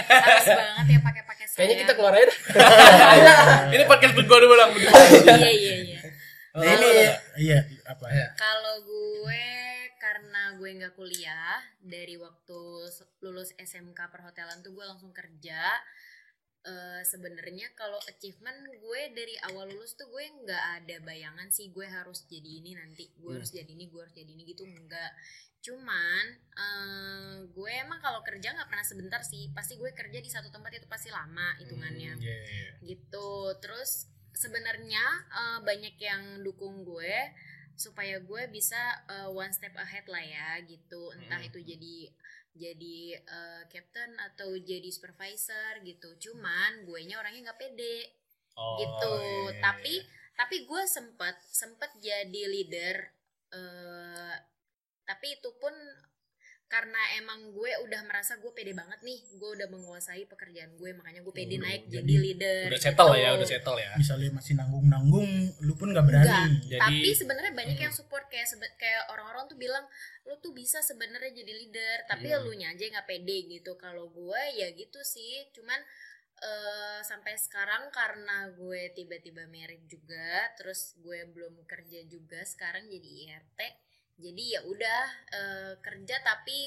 Harus 0.09 0.47
banget 0.47 0.85
ya 0.89 0.99
pakai-pakai 1.03 1.45
saya. 1.45 1.57
kayaknya 1.61 1.77
kita 1.85 1.93
keluar 1.93 2.13
aja 2.17 2.25
dah. 2.25 2.37
ini 3.75 3.83
podcast 3.85 4.13
berdua 4.17 4.37
dulu 4.41 4.53
bang 4.57 4.71
Iya 4.73 5.49
iya 5.51 5.75
iya. 5.85 5.99
Nah, 6.53 6.65
ini 6.69 6.89
iya 7.41 7.59
apa 7.89 8.05
Iya. 8.09 8.27
Kalau 8.37 8.75
gue 8.85 9.45
karena 9.97 10.41
gue 10.59 10.69
nggak 10.83 10.93
kuliah 10.93 11.57
dari 11.81 12.19
waktu 12.19 12.61
lulus 13.23 13.55
SMK 13.57 13.99
perhotelan 14.11 14.61
tuh 14.61 14.75
gue 14.75 14.85
langsung 14.85 15.09
kerja. 15.09 15.61
Eh, 16.63 17.01
sebenarnya 17.03 17.75
kalau 17.75 17.99
achievement 18.07 18.55
gue 18.79 19.01
dari 19.11 19.35
awal 19.51 19.67
lulus 19.67 19.99
tuh 19.99 20.07
gue 20.07 20.23
nggak 20.23 20.63
ada 20.79 20.95
bayangan 21.03 21.51
sih 21.51 21.67
gue 21.75 21.83
harus 21.83 22.23
jadi 22.23 22.63
ini 22.63 22.71
nanti 22.71 23.11
gue 23.19 23.35
harus 23.35 23.51
jadi 23.51 23.67
ini 23.67 23.91
gue 23.91 23.99
harus 23.99 24.15
jadi 24.15 24.31
ini 24.31 24.47
gitu 24.47 24.63
enggak 24.63 25.11
cuman 25.63 26.23
eh, 26.59 27.35
gue 27.47 27.71
emang 27.79 28.03
kalau 28.03 28.19
kerja 28.19 28.51
nggak 28.51 28.67
pernah 28.67 28.83
sebentar 28.83 29.21
sih. 29.23 29.47
Pasti 29.55 29.79
gue 29.79 29.89
kerja 29.95 30.19
di 30.19 30.27
satu 30.27 30.51
tempat 30.51 30.75
itu 30.75 30.87
pasti 30.91 31.07
lama 31.07 31.55
hitungannya. 31.63 32.19
Iya, 32.19 32.37
iya. 32.43 32.69
gitu. 32.83 33.55
Terus 33.63 34.11
sebenarnya 34.35 35.03
eh, 35.31 35.59
banyak 35.63 35.95
yang 35.97 36.23
dukung 36.43 36.83
gue 36.83 37.15
supaya 37.79 38.19
gue 38.19 38.43
bisa 38.51 38.77
eh, 39.07 39.29
one 39.31 39.55
step 39.55 39.73
ahead 39.79 40.03
lah 40.11 40.21
ya 40.21 40.59
gitu. 40.67 41.15
Entah 41.15 41.39
Hmm. 41.39 41.47
itu 41.47 41.59
jadi 41.63 41.97
jadi 42.53 42.99
eh, 43.23 43.63
captain 43.71 44.19
atau 44.19 44.53
jadi 44.59 44.91
supervisor 44.91 45.79
gitu. 45.87 46.19
Cuman 46.19 46.83
gue 46.83 46.99
nya 47.07 47.23
orangnya 47.23 47.49
nggak 47.49 47.61
pede. 47.63 48.19
Oh, 48.53 48.77
gitu. 48.77 49.13
iya, 49.17 49.49
iya, 49.49 49.61
tapi 49.65 49.95
iya. 49.97 50.05
tapi 50.37 50.55
gue 50.69 50.81
sempet 50.85 51.41
sempet 51.49 51.89
jadi 51.97 52.41
leader 52.45 52.97
tapi 55.03 55.33
itu 55.33 55.49
pun 55.55 55.73
karena 56.65 56.97
emang 57.15 57.53
gue 57.53 57.69
udah 57.85 58.01
merasa 58.01 58.33
gue 58.35 58.49
pede 58.49 58.73
banget 58.73 58.97
nih 58.99 59.19
gue 59.31 59.49
udah 59.51 59.69
menguasai 59.69 60.25
pekerjaan 60.25 60.73
gue 60.73 60.89
makanya 60.91 61.21
gue 61.21 61.29
pede 61.31 61.55
Udah, 61.55 61.69
naik 61.69 61.81
jadi 61.85 62.01
jadi 62.01 62.13
leader 62.17 62.61
udah 62.65 62.81
settle 62.81 63.11
gitu. 63.11 63.21
ya 63.21 63.29
udah 63.31 63.47
settle 63.47 63.77
ya 63.77 63.89
misalnya 63.93 64.29
masih 64.33 64.53
nanggung 64.55 64.85
nanggung 64.87 65.29
lu 65.61 65.73
pun 65.75 65.93
nggak 65.93 66.01
berani 66.01 66.25
Enggak, 66.25 66.49
Jadi- 66.65 66.81
tapi 66.81 67.09
sebenarnya 67.13 67.53
banyak 67.53 67.77
Hmm. 67.77 67.85
yang 67.85 67.93
support 67.93 68.25
kayak 68.25 68.47
sebe- 68.47 68.73
kayak 68.75 69.05
orang-orang 69.07 69.45
tuh 69.45 69.55
bilang 69.55 69.85
lu 70.23 70.33
tuh 70.39 70.49
bisa 70.51 70.81
sebenarnya 70.81 71.29
jadi 71.35 71.53
leader 71.53 71.97
tapi 72.07 72.27
Hmm. 72.27 72.41
lu 72.41 72.51
nya 72.55 72.73
aja 72.73 72.83
nggak 72.83 73.05
pede 73.05 73.37
gitu 73.51 73.77
kalau 73.77 74.09
gue 74.09 74.41
ya 74.55 74.73
gitu 74.73 74.97
sih 75.05 75.45
cuman 75.51 75.77
eh, 76.41 76.99
sampai 77.01 77.37
sekarang 77.37 77.87
karena 77.89 78.49
gue 78.51 78.91
tiba-tiba 78.91 79.45
merit 79.45 79.85
juga 79.85 80.27
terus 80.53 80.97
gue 80.97 81.23
belum 81.25 81.61
kerja 81.63 82.03
juga 82.05 82.41
sekarang 82.43 82.83
jadi 82.85 83.09
IRT 83.29 83.59
jadi 84.17 84.43
ya 84.57 84.61
udah 84.65 85.01
eh, 85.33 85.73
kerja 85.81 86.15
tapi 86.21 86.57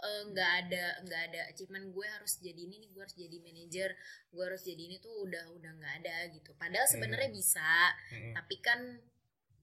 eh, 0.00 0.22
nggak 0.32 0.50
ada 0.64 0.84
nggak 1.04 1.22
ada 1.32 1.40
achievement 1.52 1.92
gue 1.92 2.06
harus 2.08 2.40
jadi 2.40 2.60
ini 2.64 2.80
nih 2.80 2.90
gue 2.92 3.02
harus 3.04 3.16
jadi 3.16 3.36
manajer 3.40 3.90
gue 4.32 4.42
harus 4.42 4.62
jadi 4.64 4.82
ini 4.88 4.96
tuh 5.00 5.12
udah 5.24 5.44
udah 5.52 5.70
nggak 5.76 5.94
ada 6.04 6.16
gitu. 6.32 6.50
Padahal 6.56 6.88
sebenarnya 6.88 7.30
bisa 7.30 7.92
Mm-mm. 8.12 8.32
tapi 8.34 8.56
kan 8.64 8.80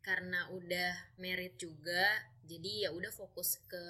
karena 0.01 0.49
udah 0.49 1.13
merit 1.21 1.61
juga 1.61 2.25
jadi 2.41 2.85
ya 2.85 2.89
udah 2.89 3.13
fokus 3.13 3.61
ke 3.69 3.83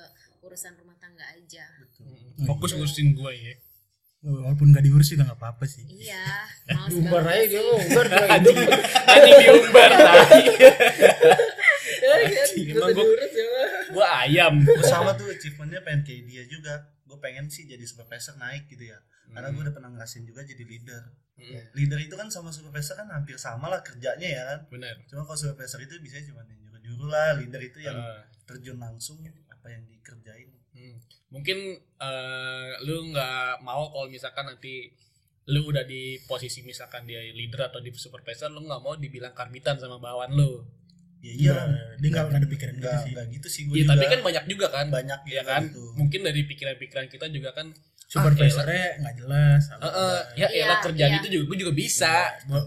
urusan 0.44 0.75
rumah 0.80 0.95
tangga 1.00 1.24
aja. 1.36 1.68
Mm-mm. 2.00 2.48
fokus 2.48 2.75
ngurusin 2.75 3.15
gue 3.15 3.31
ya. 3.36 3.56
Walaupun 4.21 4.69
nggak 4.69 4.86
diurus 4.86 5.09
juga 5.09 5.33
nggak 5.33 5.39
apa-apa 5.42 5.65
sih. 5.65 5.81
Iya 5.88 6.45
diumbar 6.94 7.25
aja 7.25 7.45
dia 7.48 7.63
umbar 7.63 8.06
anjing 8.38 8.57
diumbar 9.42 9.92
Emang 12.23 12.89
gua- 12.89 13.03
diurus 13.03 13.31
ya 13.31 13.45
gue 13.88 14.07
ayam 14.19 14.53
Gue 14.59 14.81
sama 14.81 15.12
tuh 15.13 15.27
achievementnya 15.27 15.81
pengen 15.81 16.01
kayak 16.01 16.21
dia 16.25 16.44
juga. 16.45 16.73
Gue 17.03 17.18
pengen 17.18 17.45
sih 17.47 17.65
jadi 17.65 17.81
supervisor 17.81 18.35
naik 18.35 18.68
gitu 18.68 18.85
ya. 18.85 19.00
Karena 19.27 19.47
gue 19.50 19.62
udah 19.62 19.71
pernah 19.71 19.89
ngerasain 19.89 20.23
juga 20.23 20.41
jadi 20.41 20.62
leader. 20.62 21.03
Mm-mm. 21.33 21.63
Leader 21.73 22.00
itu 22.00 22.13
kan 22.13 22.27
sama 22.27 22.50
supervisor 22.50 22.94
kan 22.94 23.07
hampir 23.07 23.35
sama 23.35 23.68
lah 23.68 23.81
kerjanya 23.81 24.27
ya 24.27 24.44
kan. 24.45 24.59
benar 24.68 24.95
Cuma 25.06 25.23
kalau 25.23 25.38
supervisor 25.38 25.79
itu 25.79 25.95
bisa 25.97 26.19
cuma 26.21 26.44
nyuruh-nyuruh 26.44 27.07
lah. 27.07 27.35
Leader 27.35 27.62
itu 27.62 27.79
yang 27.79 27.95
Ah. 27.95 28.24
terjun 28.44 28.75
langsung 28.75 29.19
apa 29.48 29.67
yang 29.67 29.84
dikerjain. 29.86 30.51
Hmm. 30.72 30.98
Mungkin 31.29 31.57
eh, 31.98 32.69
lu 32.81 33.10
nggak 33.10 33.62
mau 33.62 33.88
kalau 33.88 34.07
misalkan 34.07 34.45
nanti 34.45 34.91
lu 35.48 35.65
udah 35.65 35.84
di 35.84 36.22
posisi 36.22 36.62
misalkan 36.62 37.03
dia 37.03 37.17
leader 37.27 37.65
atau 37.65 37.79
di 37.79 37.89
supervisor 37.91 38.48
lu 38.48 38.62
nggak 38.62 38.77
mau 38.79 38.93
dibilang 38.93 39.31
karbitan 39.31 39.75
sama 39.75 39.98
bawahan 39.98 40.31
lu. 40.31 40.62
Ya 41.21 41.31
iya 41.31 41.53
dia 41.95 42.09
nggak 42.09 42.33
ada 42.33 42.47
pikiran 42.47 42.73
gitu 42.73 42.81
Enggak, 42.81 42.99
sih 42.99 43.11
enggak 43.11 43.25
gitu 43.31 43.47
sih 43.47 43.61
gue 43.63 43.75
Iya 43.75 43.83
juga. 43.83 43.93
tapi 43.93 44.05
kan 44.07 44.19
banyak 44.21 44.43
juga 44.47 44.67
kan. 44.67 44.85
banyak 44.89 45.19
ya 45.21 45.29
gitu 45.31 45.41
kan. 45.45 45.61
gitu. 45.63 45.83
Mungkin 45.95 46.19
dari 46.21 46.41
pikiran-pikiran 46.43 47.05
kita 47.07 47.25
juga 47.29 47.51
kan. 47.51 47.67
supervisornya 48.03 48.99
nggak 48.99 49.15
jelas 49.17 49.61
Eh, 49.63 49.73
apa 49.73 49.87
eh, 49.87 50.21
ya 50.35 50.47
Iya, 50.49 50.63
elah 50.67 50.79
kerjaan 50.81 51.09
iya. 51.09 51.17
itu 51.17 51.27
juga 51.31 51.43
gue 51.45 51.57
juga 51.59 51.73
bisa. 51.73 52.15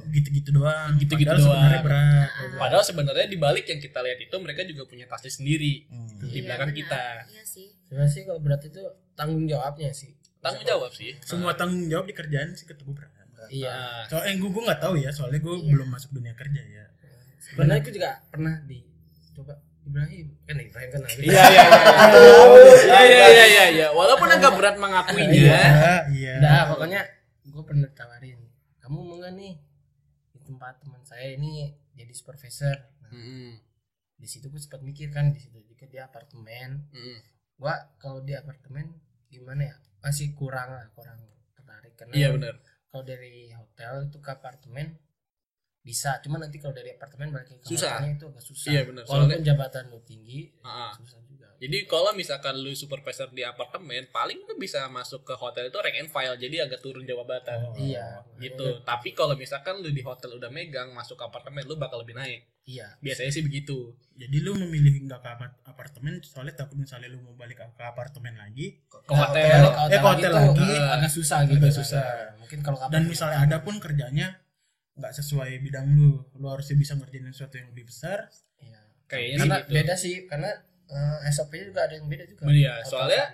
gitu-gitu 0.09 0.51
doang 0.53 0.97
Gitu-gitu 0.97 1.29
Padahal 1.29 1.45
sebenarnya 1.45 1.69
doang. 1.75 1.85
berat 1.85 2.29
Ah. 2.33 2.57
Padahal 2.57 2.81
sebenarnya 2.83 3.27
di 3.27 3.37
balik 3.37 3.65
yang 3.67 3.77
kita 3.79 3.99
lihat 4.01 4.19
itu 4.21 4.37
mereka 4.39 4.61
juga 4.63 4.83
punya 4.85 5.05
tasnya 5.05 5.29
sendiri 5.31 5.85
Hmm. 5.87 6.09
di 6.23 6.33
Iya, 6.33 6.43
belakang 6.47 6.71
benar. 6.71 6.81
kita. 6.81 7.05
iya 7.29 7.45
sih 7.45 7.67
sebenarnya 7.85 8.11
sih 8.11 8.23
kalau 8.23 8.41
berat 8.41 8.63
itu 8.63 8.81
tanggung 9.13 9.45
jawabnya 9.45 9.91
sih 9.91 10.11
Tanggung 10.39 10.65
jawab 10.65 10.91
sih. 10.91 11.13
semua 11.21 11.53
tanggung 11.53 11.85
jawab 11.87 12.05
di 12.05 12.15
kerjaan 12.15 12.49
sih 12.53 12.65
ketemu 12.65 12.93
berat 12.95 13.11
iya 13.47 14.09
soalnya 14.09 14.35
gue 14.35 14.49
gue 14.49 14.63
nggak 14.63 14.81
tahu 14.81 14.95
ya 14.97 15.11
soalnya 15.11 15.37
gue 15.39 15.55
Iya. 15.55 15.69
belum 15.71 15.89
masuk 15.91 16.11
dunia 16.11 16.33
kerja 16.33 16.63
ya 16.63 16.85
sebenarnya 17.45 17.81
aku 17.81 17.91
juga 17.93 18.11
pernah 18.29 18.55
di 18.65 18.79
coba 19.35 19.55
Ibrahim 19.85 20.27
kan 20.43 20.57
Ibrahim 20.57 20.89
kan 20.91 21.01
Iya 21.21 21.43
iya 21.45 21.45
iya. 21.53 21.65
Iya 22.85 23.01
iya 23.05 23.27
iya 23.29 23.45
iya 23.47 23.65
iya. 23.71 23.87
Walaupun 23.93 24.29
agak 24.29 24.53
berat 24.57 24.77
mengakuinya. 24.81 25.29
iya 26.09 26.33
Udah 26.41 26.61
pokoknya 26.73 27.01
gue 27.45 27.63
pernah 27.63 27.89
tawarin 27.93 28.41
kamu 28.81 28.99
mau 28.99 29.17
nggak 29.17 29.33
nih 29.35 29.55
di 30.29 30.39
tempat 30.43 30.81
teman 30.81 31.01
saya 31.01 31.37
ini 31.37 31.73
jadi 31.93 32.11
supervisor 32.11 32.77
nah, 33.01 33.13
di 34.15 34.27
situ 34.27 34.49
gue 34.49 34.59
sempat 34.59 34.81
mikir 34.81 35.09
kan 35.09 35.31
di 35.31 35.39
situ 35.39 35.57
juga 35.63 35.85
dia 35.87 36.05
apartemen 36.05 36.85
Mm-mm. 36.91 37.19
gua 37.57 37.77
kalau 37.97 38.21
di 38.21 38.35
apartemen 38.35 38.93
gimana 39.29 39.71
ya 39.71 39.77
masih 40.01 40.33
kurang 40.35 40.73
lah 40.73 40.85
kurang 40.93 41.17
tertarik 41.55 41.95
karena 41.95 42.13
Iya 42.13 42.29
benar. 42.33 42.55
kalau 42.89 43.05
dari 43.05 43.53
hotel 43.53 44.09
itu 44.09 44.19
ke 44.19 44.31
apartemen 44.31 44.97
bisa 45.85 46.17
cuma 46.19 46.37
nanti 46.37 46.57
kalau 46.57 46.73
dari 46.73 46.91
apartemen 46.91 47.29
balik 47.31 47.55
ke 47.55 47.69
Susah. 47.69 48.01
itu 48.03 48.25
agak 48.25 48.41
susah 48.43 48.73
Iya, 48.73 48.83
benar. 48.83 49.05
walaupun 49.05 49.45
jabatan 49.45 49.85
lu 49.87 50.01
tinggi 50.01 50.49
ah. 50.61 50.97
susah 50.97 51.21
juga 51.23 51.45
Jadi 51.55 51.87
kalau 51.87 52.13
misalkan 52.13 52.57
lu 52.57 52.75
supervisor 52.75 53.31
di 53.31 53.41
apartemen, 53.43 54.11
paling 54.11 54.37
lu 54.39 54.55
bisa 54.55 54.85
masuk 54.87 55.23
ke 55.23 55.33
hotel 55.35 55.65
itu 55.65 55.79
rank 55.79 55.97
and 55.97 56.11
file, 56.11 56.35
jadi 56.35 56.67
agak 56.67 56.83
turun 56.83 57.05
jabatan. 57.05 57.73
Iya. 57.75 58.21
Gitu. 58.37 58.83
Tapi 58.83 59.13
kalau 59.13 59.33
misalkan 59.35 59.79
lu 59.79 59.89
di 59.89 60.03
hotel 60.03 60.35
udah 60.35 60.51
megang, 60.51 60.91
masuk 60.91 61.15
ke 61.15 61.25
apartemen, 61.25 61.63
lu 61.63 61.79
bakal 61.79 62.03
lebih 62.03 62.13
naik. 62.13 62.45
Iya. 62.65 62.99
Biasanya 62.99 63.31
sih 63.31 63.41
begitu. 63.41 63.97
Jadi 64.13 64.37
lu 64.41 64.53
memilih 64.57 65.05
nggak 65.05 65.21
ke 65.21 65.29
apart- 65.31 65.61
apartemen 65.65 66.19
soalnya 66.21 66.53
takut 66.55 66.77
misalnya 66.77 67.09
lu 67.09 67.23
mau 67.23 67.33
balik 67.35 67.57
ke, 67.57 67.65
apartemen 67.79 68.35
lagi 68.35 68.85
Ke 68.85 69.15
hotel. 69.15 69.63
Ke 69.65 69.89
Eh, 69.89 69.97
ke 69.97 70.05
hotel 70.05 70.33
lagi, 70.33 70.69
agak 70.69 71.11
susah 71.11 71.39
gitu. 71.45 71.57
Agak 71.57 71.71
kan. 71.71 71.79
susah. 71.81 72.07
Mungkin 72.37 72.59
kalau 72.61 72.79
dan 72.89 73.03
misalnya 73.05 73.39
ada 73.41 73.57
pun 73.59 73.79
kerjanya 73.79 74.37
nggak 74.95 75.13
sesuai 75.15 75.59
bidang 75.59 75.91
lu, 75.95 76.23
lu 76.39 76.47
harusnya 76.47 76.79
bisa 76.79 76.95
ngerjain 76.95 77.27
sesuatu 77.35 77.59
yang 77.59 77.69
lebih 77.75 77.91
besar. 77.91 78.31
Iya. 78.63 78.81
Kayaknya 79.11 79.39
Karena 79.43 79.59
gitu. 79.59 79.73
beda 79.75 79.95
sih 79.99 80.15
karena 80.31 80.51
eh, 80.91 81.31
SOP-nya 81.35 81.65
juga 81.75 81.81
ada 81.87 81.95
yang 81.99 82.07
beda 82.07 82.25
juga. 82.31 82.43
Iya, 82.51 82.75
soalnya-. 82.87 83.29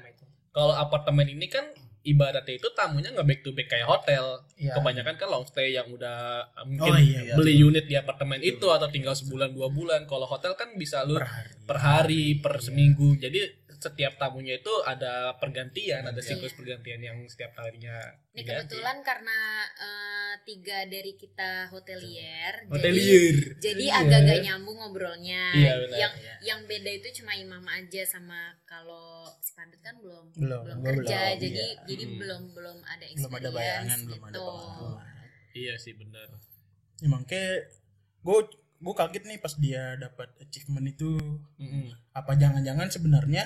Kalau 0.51 0.75
apartemen 0.75 1.31
ini 1.31 1.47
kan 1.47 1.63
ibaratnya 2.01 2.57
itu 2.57 2.69
tamunya 2.73 3.13
nggak 3.13 3.29
back 3.29 3.41
to 3.45 3.53
back 3.53 3.69
kayak 3.69 3.87
hotel. 3.87 4.41
Iya. 4.57 4.73
Kebanyakan 4.81 5.15
kan 5.21 5.29
long 5.29 5.45
stay 5.45 5.77
yang 5.77 5.87
udah 5.93 6.49
uh, 6.49 6.65
Oh 6.65 6.67
mungkin 6.67 6.93
iya, 7.05 7.37
beli 7.37 7.61
unit 7.61 7.85
di 7.85 7.95
apartemen 7.95 8.41
itu 8.41 8.67
atau 8.73 8.89
tinggal 8.89 9.13
sebulan 9.13 9.53
dua 9.53 9.69
bulan. 9.69 10.09
Kalau 10.09 10.25
hotel 10.25 10.57
kan 10.57 10.73
bisa 10.81 11.05
lu 11.05 11.21
per 11.21 11.29
hari. 11.29 11.53
per 11.69 11.79
hari, 11.79 12.25
per 12.41 12.55
seminggu. 12.65 13.21
Jadi 13.21 13.60
setiap 13.81 14.15
tamunya 14.15 14.55
itu 14.55 14.69
ada 14.83 15.33
pergantian, 15.35 16.05
ada 16.05 16.21
siklus 16.21 16.53
pergantian 16.53 17.01
yang 17.01 17.17
setiap 17.25 17.57
harinya 17.57 17.97
Ini 18.31 18.39
diganti. 18.39 18.77
kebetulan 18.77 19.01
karena 19.01 19.39
eh, 19.75 20.35
tiga 20.43 20.85
dari 20.85 21.13
kita 21.15 21.51
hotelier, 21.67 22.55
jadi 22.63 22.71
Hotelier. 22.71 23.37
jadi 23.57 23.85
Iya. 23.87 23.99
agak-agak 23.99 24.39
nyambung 24.43 24.77
ngobrolnya. 24.79 25.45
Iya, 25.51 25.73
benar. 25.81 25.97
yang 25.99 26.13
Iya. 26.15 26.35
yang 26.47 26.61
beda 26.65 26.91
itu 26.93 27.09
cuma 27.17 27.33
imam 27.35 27.65
aja 27.65 28.03
sama 28.05 28.39
kalau 28.63 29.25
si 29.41 29.51
Pandut 29.53 29.81
kan 29.81 29.97
belum 29.97 30.25
Belum, 30.35 30.61
belum 30.63 30.79
kerja, 30.85 31.19
belum, 31.33 31.41
jadi 31.41 31.65
iya. 31.67 31.81
jadi 31.87 32.05
Hmm. 32.05 32.17
belum 32.21 32.43
belum 32.53 32.79
ada 32.85 33.05
belum 33.11 33.33
ada 33.35 33.49
bayangan, 33.51 33.99
belum 34.05 34.21
ada 34.21 34.31
gitu. 34.31 34.45
pengalaman. 34.45 35.17
Iya 35.51 35.75
sih 35.75 35.95
benar. 35.95 36.29
Ya, 36.97 37.09
makanya 37.09 37.49
gue 38.21 38.39
gue 38.79 38.95
kaget 38.95 39.25
nih 39.27 39.39
pas 39.39 39.55
dia 39.57 39.93
dapat 39.97 40.29
achievement 40.39 40.87
itu 40.87 41.17
Mm-mm. 41.57 41.93
apa 42.13 42.33
jangan-jangan 42.35 42.89
sebenarnya 42.89 43.45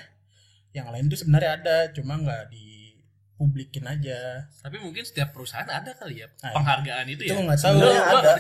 yang 0.75 0.91
lain 0.91 1.07
tuh 1.07 1.17
sebenarnya 1.17 1.53
ada 1.55 1.77
cuma 1.89 2.15
nggak 2.17 2.51
dipublikin 2.51 3.85
aja 3.85 4.43
Tapi 4.59 4.77
mungkin 4.77 5.01
setiap 5.01 5.31
perusahaan 5.31 5.65
ada 5.65 5.91
kali 5.93 6.19
ya 6.19 6.29
Nah, 6.41 6.53
penghargaan 6.53 7.07
itu, 7.09 7.23
itu 7.23 7.31
ya. 7.31 7.39
nggak 7.41 7.57
tahu 7.57 7.73
Sebenarnya 7.73 8.03
ada 8.03 8.19
ada. 8.19 8.33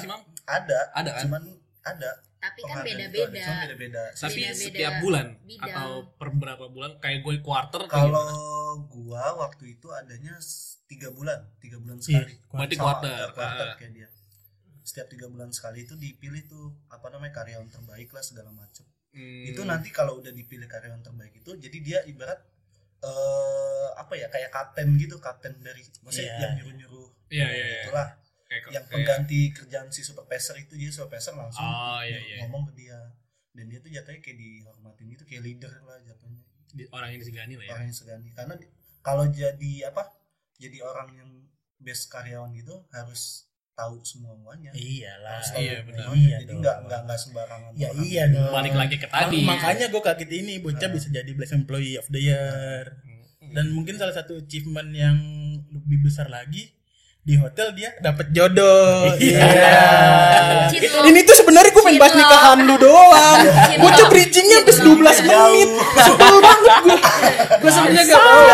ada 0.44 0.78
Ada 0.92 1.10
kan? 1.10 1.20
cuman 1.22 1.42
ada 1.82 2.10
Tapi 2.36 2.60
kan 2.60 2.76
beda-beda. 2.80 3.38
cuman 3.38 3.56
beda-beda 3.64 4.02
Tapi 4.12 4.38
Beda-beda 4.42 4.58
setiap 4.60 4.92
bulan 5.00 5.26
bidang. 5.40 5.64
atau 5.64 5.88
per 6.12 6.28
berapa 6.30 6.64
bulan 6.66 6.90
kayak 6.98 7.18
gue 7.20 7.34
quarter 7.40 7.82
kalau 7.86 8.26
gua 8.86 9.24
waktu 9.38 9.64
itu 9.72 9.86
adanya 9.88 10.34
tiga 10.84 11.08
bulan 11.08 11.38
tiga 11.56 11.78
bulan 11.78 11.96
Iya, 11.96 12.04
sekali 12.20 12.34
Berarti 12.50 12.74
Sama, 12.74 12.84
quarter. 12.84 13.14
ya, 13.16 13.26
quarter 13.32 13.66
Ah. 13.66 13.76
kayak 13.76 13.92
dia 13.94 14.08
setiap 14.82 15.06
tiga 15.08 15.26
bulan 15.26 15.48
sekali 15.48 15.80
itu 15.80 15.94
dipilih 15.94 16.44
tuh 16.44 16.64
apa 16.86 17.08
namanya 17.08 17.32
karyawan 17.34 17.66
terbaik 17.66 18.10
lah 18.10 18.20
segala 18.20 18.50
macam 18.50 18.84
Hmm, 19.14 19.46
itu 19.46 19.62
nanti 19.62 19.88
kalau 19.88 20.18
udah 20.18 20.30
dipilih 20.30 20.66
karyawan 20.66 20.98
terbaik 21.00 21.30
itu 21.32 21.50
jadi 21.56 21.78
dia 21.78 21.98
ibarat 22.04 22.42
eh 23.00 23.88
apa 23.94 24.14
ya 24.14 24.26
kayak 24.26 24.50
kapten 24.50 24.96
gitu 24.96 25.16
kapten 25.18 25.54
dari 25.58 25.84
maksudnya 26.00 26.24
Iya. 26.26 26.40
yang 26.40 26.52
nyuruh 26.58 26.74
nyuruh 26.74 27.08
Iya, 27.28 27.46
iya, 27.46 27.64
iya. 27.64 27.82
itulah 27.84 28.08
kayak, 28.44 28.62
yang 28.64 28.72
kayak- 28.72 28.86
pengganti 28.90 29.40
kerjaan 29.50 29.88
si 29.88 30.00
supervisor 30.00 30.56
itu 30.56 30.74
dia 30.74 30.90
supervisor 30.90 31.34
langsung 31.34 31.62
Oh, 31.62 32.00
iya, 32.00 32.18
iya. 32.18 32.36
ngomong 32.42 32.68
ke 32.68 32.82
dia 32.82 32.98
dan 33.50 33.64
dia 33.66 33.78
tuh 33.78 33.88
jatuhnya 33.88 34.18
kayak 34.18 34.34
dihormatin 34.36 35.06
itu 35.08 35.22
kayak 35.22 35.42
leader 35.42 35.72
lah 35.80 35.98
jatuhnya 36.00 36.42
di- 36.68 36.90
orang 36.90 37.08
yang 37.08 37.20
disegani 37.20 37.54
lah 37.54 37.64
ya. 37.64 37.72
orang 37.72 37.84
yang 37.86 37.96
segani 37.96 38.28
karena 38.30 38.54
di- 38.56 38.70
kalau 39.00 39.24
jadi 39.28 39.72
apa 39.86 40.02
jadi 40.56 40.78
orang 40.80 41.08
yang 41.12 41.30
best 41.76 42.08
karyawan 42.08 42.50
gitu 42.52 42.82
harus 42.90 43.46
tahu 43.74 43.98
semuanya 44.06 44.70
iyalah 44.70 45.42
harus 45.42 45.50
tahu 45.50 45.62
iya, 45.66 45.82
benar. 45.82 46.06
Iya 46.14 46.36
jadi 46.46 46.52
nggak 46.62 46.76
nggak 46.86 47.00
nggak 47.10 47.18
sembarangan 47.18 47.70
ya 47.74 47.88
iya 48.06 48.22
dong. 48.30 48.54
Balik 48.54 48.74
lagi 48.78 48.96
ke 49.02 49.06
tadi. 49.10 49.42
Mak- 49.42 49.58
makanya 49.58 49.86
gue 49.90 50.02
kaget 50.02 50.30
ini 50.30 50.54
bocah 50.62 50.88
bisa 50.94 51.08
jadi 51.10 51.30
best 51.34 51.52
employee 51.52 51.98
of 51.98 52.06
the 52.08 52.22
year. 52.22 52.84
Hmm. 53.44 53.52
dan 53.52 53.70
mungkin 53.70 53.94
salah 54.00 54.14
satu 54.14 54.40
achievement 54.40 54.88
yang 54.90 55.14
lebih 55.70 56.06
besar 56.06 56.26
lagi 56.26 56.74
di 57.24 57.40
hotel 57.40 57.72
dia 57.72 57.90
dapat 57.98 58.30
jodoh. 58.30 59.08
Iya. 59.20 59.48
Cinlok. 60.68 61.08
ini 61.08 61.20
tuh 61.24 61.36
sebenarnya 61.40 61.70
gue 61.72 61.82
pengen 61.82 62.00
bahas 62.00 62.14
nikahan 62.14 62.58
lu 62.68 62.76
doang. 62.76 63.40
Bocah 63.80 64.06
bridgingnya 64.12 64.60
habis 64.60 64.78
12 64.80 65.24
menit. 65.24 65.68
Sebel 66.04 66.36
banget 66.40 66.70
gue 66.84 66.98
Gue 67.64 67.70
sebenarnya 67.72 68.04
gak 68.12 68.20
mau. 68.20 68.44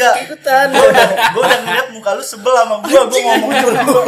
Enggak 0.00 0.16
Ikutan. 0.24 0.66
gue 0.72 0.80
udah 0.80 1.08
gue 1.36 1.42
udah 1.44 1.58
ngeliat 1.60 1.88
muka 1.92 2.10
lu 2.16 2.24
sebel 2.24 2.54
sama 2.56 2.74
gue 2.80 3.00
gue 3.04 3.20
ngomong 3.20 3.52
dulu. 3.52 4.00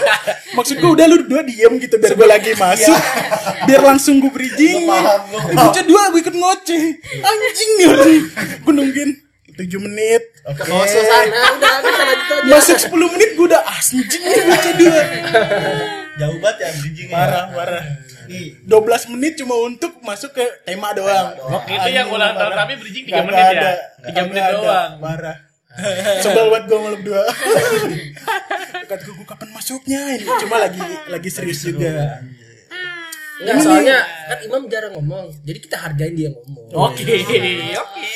Maksud 0.56 0.76
gue 0.80 0.90
udah 0.96 1.06
lu 1.12 1.16
dua 1.28 1.44
diem 1.44 1.72
gitu 1.76 1.94
biar 2.00 2.12
gue 2.16 2.28
lagi 2.28 2.50
masuk 2.56 2.96
biar 3.68 3.82
langsung 3.84 4.16
gue 4.16 4.32
bridging. 4.32 4.88
Gua 4.88 4.96
paham, 4.96 5.20
gua 5.28 5.40
bocah 5.68 5.84
dua 5.84 6.02
gue 6.08 6.20
ikut 6.24 6.36
ngoceh. 6.40 6.82
Anjing 7.20 7.70
nih 7.76 7.86
orang 7.92 8.12
gue 8.64 8.72
nungguin 8.72 9.10
7 9.60 9.76
menit. 9.76 10.22
Oke. 10.48 10.64
Bawa 10.72 10.88
suasana 10.88 11.40
udah 11.60 11.74
masuk 12.48 12.80
10 12.80 13.12
menit 13.12 13.30
gue 13.36 13.44
udah 13.44 13.60
anjing 13.60 14.22
nih 14.24 14.42
bocah 14.48 14.72
dua. 14.80 15.00
Jauh 16.16 16.38
banget 16.40 16.56
ya 16.64 16.68
bridgingnya. 16.80 17.12
Parah 17.12 17.44
parah 17.52 17.84
12 18.30 19.12
menit 19.16 19.32
cuma 19.36 19.54
untuk 19.58 19.92
masuk 20.00 20.30
ke 20.32 20.44
tema 20.62 20.94
doang 20.94 21.34
doang. 21.34 21.62
Itu 21.66 21.88
yang 21.90 22.08
ulang 22.08 22.34
tahun 22.34 22.52
kami 22.54 22.72
bridging 22.78 23.04
3 23.06 23.10
Nggak 23.10 23.24
menit 23.26 23.42
ya. 23.42 23.50
ada. 23.50 23.70
3 24.14 24.28
menit 24.30 24.42
ada. 24.42 24.54
doang. 24.54 24.90
parah 24.98 25.38
sebel 26.26 26.50
banget 26.50 26.64
gue 26.66 26.78
malam 26.82 26.98
dua 26.98 27.22
kata 28.90 29.02
gue 29.06 29.22
kapan 29.22 29.48
masuknya 29.54 30.18
ini 30.18 30.26
cuma 30.42 30.58
lagi 30.58 30.82
lagi 31.06 31.30
serius 31.30 31.62
juga 31.62 32.18
Enggak, 33.40 33.56
soalnya 33.64 33.96
kan 34.28 34.38
Imam 34.44 34.68
jarang 34.68 34.92
ngomong. 35.00 35.32
Jadi 35.48 35.64
kita 35.64 35.80
hargain 35.80 36.12
dia 36.12 36.28
ngomong. 36.28 36.76
Oke. 36.76 37.24
Oke. 37.24 37.40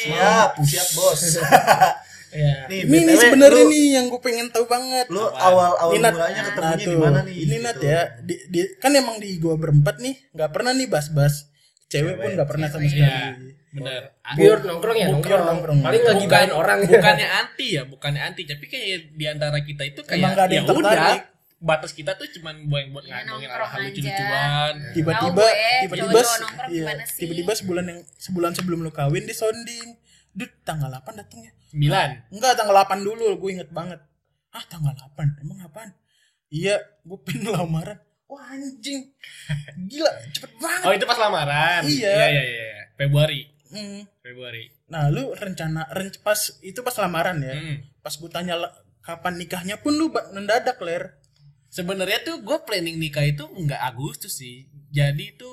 siap 0.04 0.52
siap 0.60 0.88
bos 0.92 1.16
Iya. 2.34 2.66
nih 2.66 2.80
ini 2.82 3.14
sebenarnya 3.14 3.64
nih 3.64 3.84
yang 3.94 4.06
gue 4.08 4.18
pengen 4.18 4.50
tahu 4.50 4.66
banget 4.66 5.06
lu 5.06 5.22
awal 5.22 5.78
awal 5.78 5.94
Nat, 5.96 6.12
mulanya 6.12 6.34
nah 6.34 6.46
ketemunya 6.50 6.76
di 6.82 6.96
mana 6.98 7.18
nih 7.22 7.36
ini 7.38 7.56
Nat 7.58 7.76
gitu. 7.76 7.86
ya 7.86 8.00
di, 8.18 8.34
di- 8.50 8.72
kan 8.76 8.90
emang 8.90 9.16
di 9.16 9.38
gua 9.38 9.54
berempat 9.54 10.02
nih 10.02 10.14
nggak 10.30 10.50
pernah 10.50 10.74
nih 10.74 10.86
bas-bas 10.86 11.46
cewek 11.86 12.14
pun 12.16 12.30
nggak 12.34 12.48
pernah 12.50 12.66
sama 12.66 12.84
sekali 12.84 13.06
Iya, 13.06 13.38
benar. 13.74 14.02
Pure 14.34 14.60
nongkrong 14.64 14.96
ya 14.96 15.06
nongkrong. 15.10 15.42
nongkrong. 15.44 15.78
Paling 15.82 15.98
lagi 16.00 16.06
Bukan 16.06 16.22
gibahin 16.22 16.52
orang. 16.52 16.78
Bukannya 16.86 17.26
anti 17.28 17.66
ya, 17.74 17.82
bukannya 17.82 18.22
anti, 18.22 18.42
tapi 18.46 18.64
kayak 18.66 19.10
di 19.10 19.24
antara 19.26 19.58
kita 19.58 19.82
itu 19.82 20.00
kayak 20.00 20.14
Emang 20.16 20.30
nggak 20.30 20.46
ada 20.46 20.52
ya 20.52 20.56
yang 20.56 20.66
udah 20.70 21.18
batas 21.58 21.90
kita 21.90 22.14
tuh 22.14 22.28
cuman 22.30 22.68
buat 22.68 22.86
buat 22.92 23.02
Ya, 23.02 23.24
ngomongin 23.24 23.48
nongkrong 23.48 23.66
hal 23.68 23.80
lucu-lucuan. 23.82 24.74
tiba-tiba 24.92 25.44
tiba-tiba 25.80 26.20
iya, 26.68 26.86
tiba-tiba 27.14 27.52
sebulan 27.52 27.84
yang 27.88 28.00
sebulan 28.14 28.50
sebelum 28.52 28.78
lu 28.80 28.92
kawin 28.92 29.24
di 29.24 29.32
sounding 29.32 29.88
Dut, 30.34 30.50
tanggal 30.66 30.90
8 30.90 31.14
datangnya. 31.14 31.52
9. 31.70 32.34
Enggak, 32.34 32.52
tanggal 32.58 32.74
8 32.82 33.06
dulu, 33.06 33.38
gue 33.38 33.50
inget 33.54 33.70
banget. 33.70 34.02
Ah, 34.50 34.64
tanggal 34.66 34.94
8. 34.94 35.38
Emang 35.42 35.62
apaan? 35.62 35.94
Iya, 36.50 36.82
gue 37.02 37.18
pengen 37.22 37.54
lamaran. 37.54 37.98
Wah, 38.26 38.50
anjing. 38.50 39.14
Gila, 39.90 40.10
cepet 40.34 40.52
banget. 40.58 40.86
Oh, 40.86 40.92
itu 40.94 41.06
pas 41.06 41.18
lamaran. 41.18 41.82
Iya. 41.86 42.14
Iya, 42.14 42.26
iya, 42.30 42.42
iya. 42.42 42.82
Februari. 42.98 43.46
Hmm. 43.70 44.06
Februari. 44.22 44.70
Nah, 44.90 45.10
lu 45.10 45.34
rencana 45.34 45.86
ren- 45.90 46.14
pas 46.22 46.38
itu 46.62 46.78
pas 46.82 46.94
lamaran 46.98 47.38
ya. 47.42 47.54
Hmm. 47.54 47.76
Pas 48.02 48.14
gue 48.14 48.30
tanya 48.30 48.54
kapan 49.02 49.34
nikahnya 49.38 49.78
pun 49.82 49.94
lu 49.94 50.10
mendadak, 50.10 50.78
Ler. 50.82 51.18
Sebenarnya 51.70 52.22
tuh 52.22 52.38
gue 52.42 52.58
planning 52.62 53.02
nikah 53.02 53.26
itu 53.26 53.42
nggak 53.50 53.82
Agustus 53.82 54.38
sih. 54.38 54.70
Jadi 54.94 55.34
itu 55.34 55.50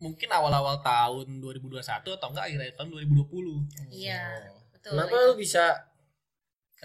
mungkin 0.00 0.28
awal-awal 0.32 0.80
tahun 0.80 1.44
2021 1.44 1.84
atau 2.16 2.28
enggak 2.32 2.44
akhir 2.48 2.72
tahun 2.74 2.88
2020. 3.04 3.92
Iya, 3.92 4.24
betul. 4.72 4.96
Kenapa 4.96 5.14
itu. 5.14 5.26
lu 5.28 5.34
bisa 5.36 5.64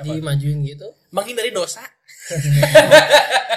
dimajuin 0.04 0.60
gitu? 0.68 0.88
Menghindari 1.16 1.56
dosa. 1.56 1.80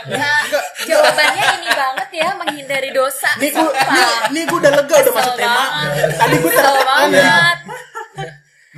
Nah, 0.07 0.41
jawabannya 0.88 1.45
ini 1.59 1.69
banget 1.75 2.09
ya 2.15 2.29
menghindari 2.38 2.91
dosa. 2.95 3.35
Nih 3.43 3.50
gue 3.50 3.67
nih, 3.67 4.07
nih 4.31 4.43
gue 4.47 4.59
udah 4.62 4.73
lega 4.79 4.97
udah 5.03 5.15
masuk 5.19 5.35
tema. 5.35 5.62
banget. 5.67 6.09
Tadi 6.15 6.37
gue 6.38 6.50
Kesel 6.55 6.77
banget. 6.87 7.59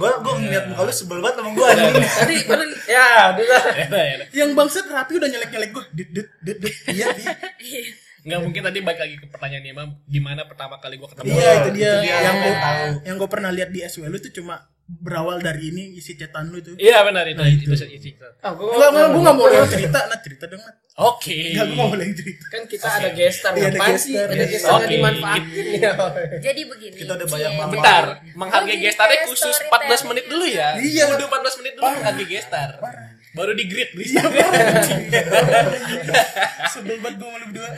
Gue 0.01 0.11
gue 0.17 0.35
ngeliat 0.41 0.65
muka 0.73 0.83
lu 0.89 0.93
sebel 0.97 1.19
banget 1.21 1.37
sama 1.45 1.51
gue 1.53 1.67
anjing. 1.69 1.95
Tadi 2.09 2.35
baru 2.49 2.65
ya 2.89 3.09
udah. 3.37 3.45
Ya, 3.77 3.85
ya, 3.85 4.01
ya. 4.01 4.25
yang 4.33 4.51
bangsat 4.57 4.89
rapi 4.89 5.21
udah 5.21 5.29
nyelek-nyelek 5.29 5.71
gue. 5.77 5.85
Dit 5.93 6.09
dit 6.17 6.29
dit 6.41 6.57
dit. 6.57 6.75
Iya, 6.89 7.07
iya. 7.61 7.93
Nggak 8.21 8.41
mungkin 8.41 8.61
tadi 8.62 8.79
balik 8.81 9.00
lagi 9.00 9.15
ke 9.17 9.27
pertanyaan 9.27 9.65
Imam 9.65 9.89
gimana 10.05 10.45
pertama 10.45 10.77
kali 10.77 10.97
gue 10.97 11.09
ketemu 11.09 11.27
Iya, 11.31 11.50
itu 11.57 11.71
dia. 11.73 11.91
Itu 11.91 12.03
dia 12.03 12.17
yang 12.21 12.37
gue 12.37 12.55
tahu. 12.55 12.87
yang 13.03 13.17
gue 13.17 13.29
pernah 13.29 13.50
lihat 13.50 13.71
di 13.71 13.81
SW 13.83 14.05
lu 14.05 14.17
tuh 14.17 14.29
cuma 14.31 14.61
berawal 14.91 15.39
dari 15.39 15.71
ini 15.71 15.95
isi 15.95 16.12
cetan 16.12 16.50
lu 16.50 16.59
itu 16.59 16.75
Iya 16.75 17.00
benar 17.00 17.23
itu. 17.25 17.39
Nah, 17.39 17.47
itu. 17.47 17.62
itu. 17.65 17.87
itu, 17.87 18.09
itu. 18.11 18.27
Ah, 18.41 18.50
gua 18.53 18.75
Enggak, 18.75 18.89
enggak, 18.91 19.09
gue 19.09 19.23
gak 19.23 19.37
mau 19.37 19.47
yang 19.47 19.71
cerita, 19.71 19.99
nah 20.05 20.19
cerita 20.19 20.45
dong, 20.47 20.59
Nat. 20.59 20.77
Oke. 21.00 21.39
Enggak, 21.49 21.65
gue 21.65 21.77
gak 21.79 21.89
boleh 21.89 22.05
yang 22.05 22.17
cerita. 22.19 22.45
kan 22.50 22.62
kita 22.67 22.85
Oke. 22.85 22.99
ada 22.99 23.09
gestar 23.15 23.50
ada 23.50 23.61
ngapain 23.62 23.79
gestar, 23.89 24.03
sih 24.03 24.15
ada 24.19 24.45
gestar. 24.45 24.71
Oke. 24.75 24.87
dimanfaatin 24.91 25.67
ya 25.79 25.93
Jadi 26.43 26.61
begini. 26.67 26.97
Kita 26.99 27.12
udah 27.15 27.29
banyak 27.31 27.50
banget. 27.55 27.71
Bentar, 27.73 28.05
menghargai 28.35 28.75
Oh, 28.75 28.81
gestarnya 28.83 29.19
khusus 29.25 29.55
storytelling 29.55 29.89
14 29.95 30.09
menit 30.11 30.25
dulu 30.27 30.45
ya. 30.45 30.69
Iya. 30.77 31.03
Udah 31.09 31.27
14 31.31 31.59
menit 31.62 31.73
dulu 31.73 31.85
menghargai 31.87 32.27
gestar. 32.27 32.71
Baru 33.31 33.55
di 33.55 33.65
grid 33.71 33.95
parah. 33.95 34.11
Sebel 36.75 36.99
banget 36.99 37.15
gue 37.23 37.29
malu 37.31 37.47
berdua. 37.51 37.71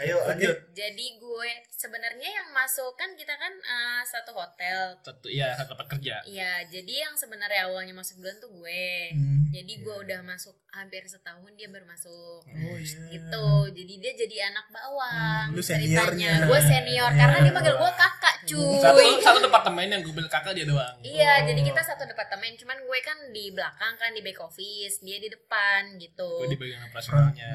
Ayo 0.00 0.16
lanjut. 0.22 0.56
Jadi 0.72 1.06
gue 1.14 1.48
sebenarnya 1.70 2.28
yang 2.32 2.48
masuk 2.50 2.92
kan 2.94 3.12
kita 3.12 3.32
kan 3.32 3.52
eh, 3.52 4.02
satu 4.02 4.32
hotel. 4.32 4.96
Satu 4.98 5.28
ya 5.28 5.52
satu 5.54 5.72
tempat 5.72 5.86
kerja. 5.90 6.24
Iya, 6.24 6.64
jadi 6.66 7.04
yang 7.04 7.14
sebenarnya 7.14 7.66
awalnya 7.66 7.92
masuk 7.92 8.16
duluan 8.16 8.36
tuh 8.36 8.48
gue. 8.50 9.12
Hmm. 9.12 9.38
Jadi 9.50 9.72
gue 9.78 9.96
udah 10.00 10.20
masuk 10.22 10.54
hampir 10.70 11.02
setahun 11.04 11.50
dia 11.52 11.66
baru 11.66 11.84
masuk. 11.84 12.40
Oh 12.40 12.76
iya. 12.76 13.02
gitu 13.10 13.46
jadi 13.70 13.92
dia 13.98 14.12
jadi 14.16 14.36
anak 14.46 14.66
bawang 14.68 15.50
Hmm, 15.50 15.52
lu 15.52 15.60
seniornya. 15.60 16.46
gue 16.46 16.60
senior 16.62 17.10
karena 17.10 17.36
dia 17.40 17.52
panggil 17.52 17.74
gue 17.74 17.92
kakak 17.92 18.36
cuy 18.46 18.78
Satu 18.78 19.00
satu 19.20 19.38
departemen 19.42 19.86
yang 19.88 20.00
gue 20.00 20.12
bilang 20.12 20.28
kakak 20.28 20.54
dia 20.54 20.64
doang. 20.64 20.96
iya 21.02 21.42
jadi 21.42 21.60
kita 21.60 21.82
satu 21.82 22.06
departemen 22.06 22.54
cuman 22.56 22.78
gue 22.78 22.98
kan 23.00 23.18
di 23.28 23.50
belakang 23.50 23.94
kan 23.96 24.10
di 24.10 24.20
back 24.20 24.38
office 24.40 25.00
dia 25.00 25.18
di 25.18 25.28
depan 25.28 25.98
gitu 25.98 26.30
Gue 26.38 26.48
di 26.48 26.56
bagian 26.56 26.86
operasionalnya. 26.86 27.52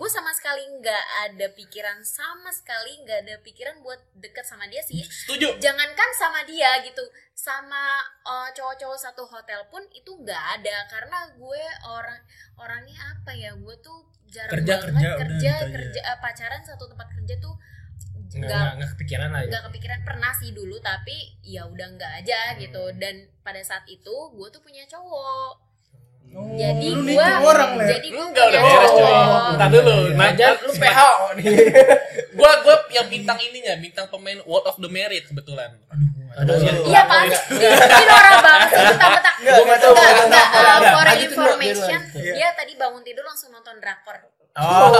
Gue 0.00 0.08
sama 0.08 0.32
sekali 0.32 0.64
nggak 0.80 1.04
ada 1.28 1.52
pikiran 1.52 2.00
sama 2.00 2.48
sekali 2.48 3.04
nggak 3.04 3.20
ada 3.20 3.36
pikiran 3.44 3.84
buat 3.84 4.00
deket 4.16 4.48
sama 4.48 4.64
dia 4.72 4.80
sih. 4.80 5.04
Setuju. 5.04 5.60
jangankan 5.60 6.10
sama 6.16 6.40
dia 6.48 6.80
gitu 6.80 7.04
sama 7.36 8.00
uh, 8.24 8.48
cowok-cowok 8.56 8.96
satu 8.96 9.28
hotel 9.28 9.60
pun 9.68 9.84
itu 9.92 10.08
nggak 10.08 10.44
ada. 10.56 10.88
Karena 10.88 11.28
gue 11.36 11.64
orang 11.84 12.16
orangnya 12.56 12.96
apa 13.12 13.36
ya 13.36 13.52
gue 13.52 13.76
tuh 13.84 14.08
jarang 14.32 14.56
Kerja, 14.56 14.72
banget 14.80 14.88
kerja, 14.88 15.04
udah 15.04 15.20
kerja 15.20 15.52
gitu 15.52 15.64
aja. 15.68 15.76
kerja 15.76 16.00
eh, 16.00 16.18
pacaran 16.24 16.62
satu 16.64 16.84
tempat 16.88 17.08
kerja 17.20 17.34
tuh 17.36 17.54
nggak 18.30 18.68
nggak 18.80 18.90
kepikiran 18.96 19.28
lah 19.36 19.40
ya. 19.44 19.48
nggak 19.52 19.64
kepikiran. 19.68 20.00
Pernah 20.00 20.32
sih 20.32 20.56
dulu 20.56 20.80
tapi 20.80 21.36
ya 21.44 21.68
udah 21.68 21.88
nggak 22.00 22.12
aja 22.24 22.56
gitu. 22.56 22.88
Dan 22.96 23.28
pada 23.44 23.60
saat 23.60 23.84
itu 23.84 24.16
gue 24.32 24.48
tuh 24.48 24.64
punya 24.64 24.88
cowok 24.88 25.69
Oh, 26.30 26.46
jadi 26.54 26.86
lu 26.88 27.02
gue 27.02 27.10
nikah 27.10 27.42
orang 27.42 27.70
lah. 27.74 27.86
jadi 27.90 28.06
gue 28.06 28.22
Enggak 28.22 28.44
udah 28.46 28.60
punya 28.60 28.76
beres 28.78 28.92
coy. 28.92 29.12
Entar 29.50 29.68
dulu. 29.68 29.92
Nah, 29.92 30.14
Ngajar 30.16 30.52
lu 30.60 30.72
PH 30.72 30.98
nih 31.36 31.44
Gua 32.32 32.50
gua 32.62 32.76
yang 32.88 33.06
bintang 33.06 33.38
ininya, 33.40 33.74
bintang 33.76 34.06
pemain 34.06 34.38
World 34.42 34.64
of 34.64 34.76
the 34.76 34.88
Merit 34.88 35.24
kebetulan. 35.24 35.74
aduh 36.32 36.54
Iya. 36.54 36.72
iya 36.86 37.02
pasti 37.04 37.58
ini 37.58 38.04
norak 38.06 38.38
banget 38.38 38.68
nggak 38.70 38.94
tahu, 39.02 39.90
Enggak, 39.90 40.06
nggak 40.06 40.26
enggak, 40.30 40.46
tahu. 40.46 40.62
uh, 40.62 40.76
Nggak, 40.78 40.94
for 40.94 41.06
information. 41.18 42.00
Iya. 42.14 42.32
dia 42.32 42.48
tadi 42.54 42.72
bangun 42.76 43.02
tidur 43.02 43.24
langsung 43.24 43.50
nonton 43.50 43.74
drakor 43.76 44.14
Oh. 44.52 44.90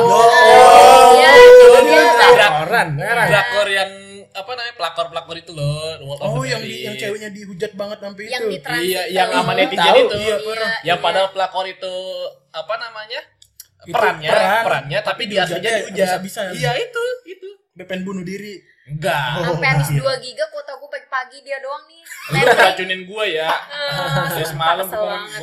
Iya, 1.12 1.30
Oh, 1.30 1.82
dia 1.82 2.02
drak- 2.08 2.34
Drakoran 2.34 2.88
merah 2.92 3.26
Drakor 3.26 3.66
yang 3.68 3.90
apa 4.30 4.50
namanya 4.54 4.74
pelakor-pelakor 4.78 5.36
itu 5.36 5.52
loh, 5.52 5.98
Oh, 6.22 6.42
yang 6.46 6.62
di, 6.62 6.86
yang 6.86 6.94
ceweknya 6.94 7.30
dihujat 7.30 7.72
banget 7.74 7.98
sampai 7.98 8.22
yang 8.30 8.44
itu. 8.46 8.62
di 8.70 8.86
Iya, 8.94 9.02
yang 9.10 9.28
sama 9.30 9.52
Tahu, 9.52 9.58
netizen 9.58 9.94
itu. 9.96 10.16
iya, 10.16 10.36
parah. 10.38 10.72
yang 10.86 10.98
iya. 10.98 11.04
padahal 11.04 11.28
pelakor 11.34 11.64
itu 11.66 11.94
apa 12.50 12.74
namanya? 12.78 13.20
Itu 13.80 13.96
perannya, 13.96 14.28
peran, 14.28 14.62
perannya 14.68 14.98
tapi 15.00 15.08
tapi 15.08 15.22
dia 15.32 15.40
aslinya 15.42 15.56
dihujatnya 15.56 15.80
dihujat. 15.80 16.06
habis-habisan. 16.06 16.44
Iya, 16.54 16.70
itu, 16.78 17.02
itu. 17.26 17.48
Dia 17.74 17.84
pengen 17.88 18.02
bunuh 18.04 18.24
diri. 18.24 18.54
Enggak. 18.90 19.22
Oh, 19.38 19.54
sampai 19.54 19.68
habis 19.70 19.88
iya. 19.94 20.02
2 20.02 20.18
giga 20.26 20.44
kuota 20.50 20.72
gue 20.74 20.88
pagi-pagi 20.90 21.38
dia 21.46 21.62
doang 21.62 21.86
nih 21.86 22.02
Lu 22.34 22.42
racunin 22.58 23.00
gua 23.06 23.22
ya. 23.22 23.46
Ya 24.40 24.44
semalam 24.46 24.86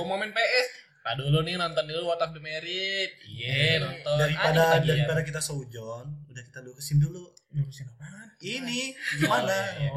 mau 0.03 0.19
main 0.19 0.31
PS. 0.35 0.76
Nah 1.07 1.15
dulu 1.15 1.39
nih 1.39 1.55
nonton 1.55 1.83
dulu 1.83 2.03
What 2.05 2.19
of 2.19 2.31
the 2.31 2.41
Merit. 2.41 3.15
Iya, 3.23 3.79
nonton. 3.79 4.11
Ah, 4.11 4.19
Daripada 4.21 4.59
kita 4.59 4.75
dia. 4.77 4.91
daripada 4.93 5.21
kita 5.23 5.39
seujon, 5.39 6.05
udah 6.27 6.43
kita 6.43 6.59
lurusin 6.59 6.99
dulu. 6.99 7.31
Lurusin 7.49 7.87
apaan? 7.87 8.27
Ini 8.37 8.91
gimana? 9.15 9.55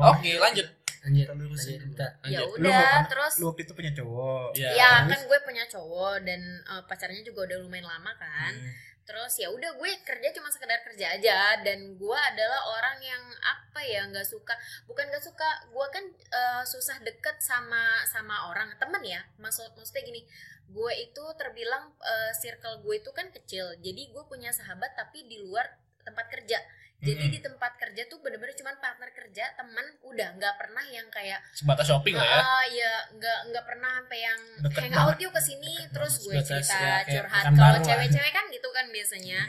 Oke, 0.08 0.38
lanjut. 0.38 0.70
lanjut 1.00 1.24
Kita 1.24 1.34
lurusin 1.34 1.76
lanjut 1.76 1.90
kita 1.90 2.06
ya 2.22 2.38
Lanjut. 2.38 2.46
Lu 2.54 2.62
udah 2.62 2.78
kan- 2.94 3.08
terus 3.08 3.34
Lu 3.34 3.44
waktu 3.48 3.62
itu 3.64 3.72
punya 3.74 3.90
cowok. 3.90 4.48
Ya. 4.54 4.70
ya 4.70 4.90
kan 5.02 5.20
gue 5.20 5.38
punya 5.42 5.64
cowok 5.66 6.14
dan 6.22 6.40
eh, 6.62 6.82
pacarnya 6.86 7.22
juga 7.22 7.40
udah 7.44 7.58
lumayan 7.58 7.86
lama 7.86 8.12
kan 8.14 8.52
Hmm. 8.52 8.70
terus 9.02 9.32
ya 9.34 9.48
udah 9.48 9.74
gue 9.74 9.90
kerja 10.00 10.28
cuma 10.30 10.46
sekedar 10.46 10.78
kerja 10.84 11.10
aja 11.10 11.38
dan 11.58 11.78
gue 11.92 12.18
adalah 12.22 12.62
orang 12.70 13.00
yang 13.02 13.18
apa 13.42 13.80
ya 13.82 14.06
nggak 14.06 14.22
suka 14.24 14.54
bukan 14.86 15.02
nggak 15.04 15.18
suka 15.20 15.42
gue 15.66 15.86
kan 15.90 16.04
eh, 16.06 16.62
susah 16.64 16.94
deket 17.00 17.34
sama 17.40 17.80
sama 18.04 18.46
orang 18.46 18.70
temen 18.76 19.02
ya 19.02 19.18
maksud 19.36 19.66
maksudnya 19.72 20.04
gini 20.04 20.22
gue 20.70 20.92
itu 21.02 21.24
terbilang 21.34 21.90
eh, 21.98 22.32
circle 22.38 22.80
gue 22.86 22.94
itu 23.02 23.10
kan 23.10 23.26
kecil. 23.34 23.74
Jadi 23.82 24.14
gue 24.14 24.22
punya 24.30 24.54
sahabat 24.54 24.94
tapi 24.94 25.26
di 25.26 25.42
luar 25.42 25.66
tempat 26.06 26.30
kerja. 26.30 26.58
Jadi 27.00 27.16
Mm-mm. 27.16 27.32
di 27.32 27.40
tempat 27.40 27.80
kerja 27.80 28.04
tuh 28.12 28.20
bener-bener 28.20 28.52
cuman 28.52 28.76
partner 28.76 29.08
kerja 29.16 29.56
temen 29.56 29.86
udah. 30.04 30.36
Nggak 30.36 30.54
pernah 30.60 30.84
yang 30.84 31.08
kayak 31.08 31.40
Sebatas 31.56 31.88
shopping 31.88 32.12
lah 32.12 32.28
ya. 32.28 32.40
Ah 32.44 32.64
ya 32.68 32.92
nggak 33.16 33.38
nggak 33.50 33.64
pernah 33.64 33.90
sampai 34.04 34.20
yang 34.20 34.40
Deket 34.68 34.80
hangout 34.84 35.16
yuk 35.16 35.32
ke 35.32 35.42
sini 35.42 35.74
terus 35.96 36.20
gue 36.28 36.36
cerita 36.44 36.76
ya, 36.76 37.00
curhat 37.08 37.44
kalau 37.56 37.78
cewek-cewek 37.80 38.32
kan 38.36 38.44
gitu 38.52 38.68
kan 38.68 38.86
biasanya. 38.92 39.40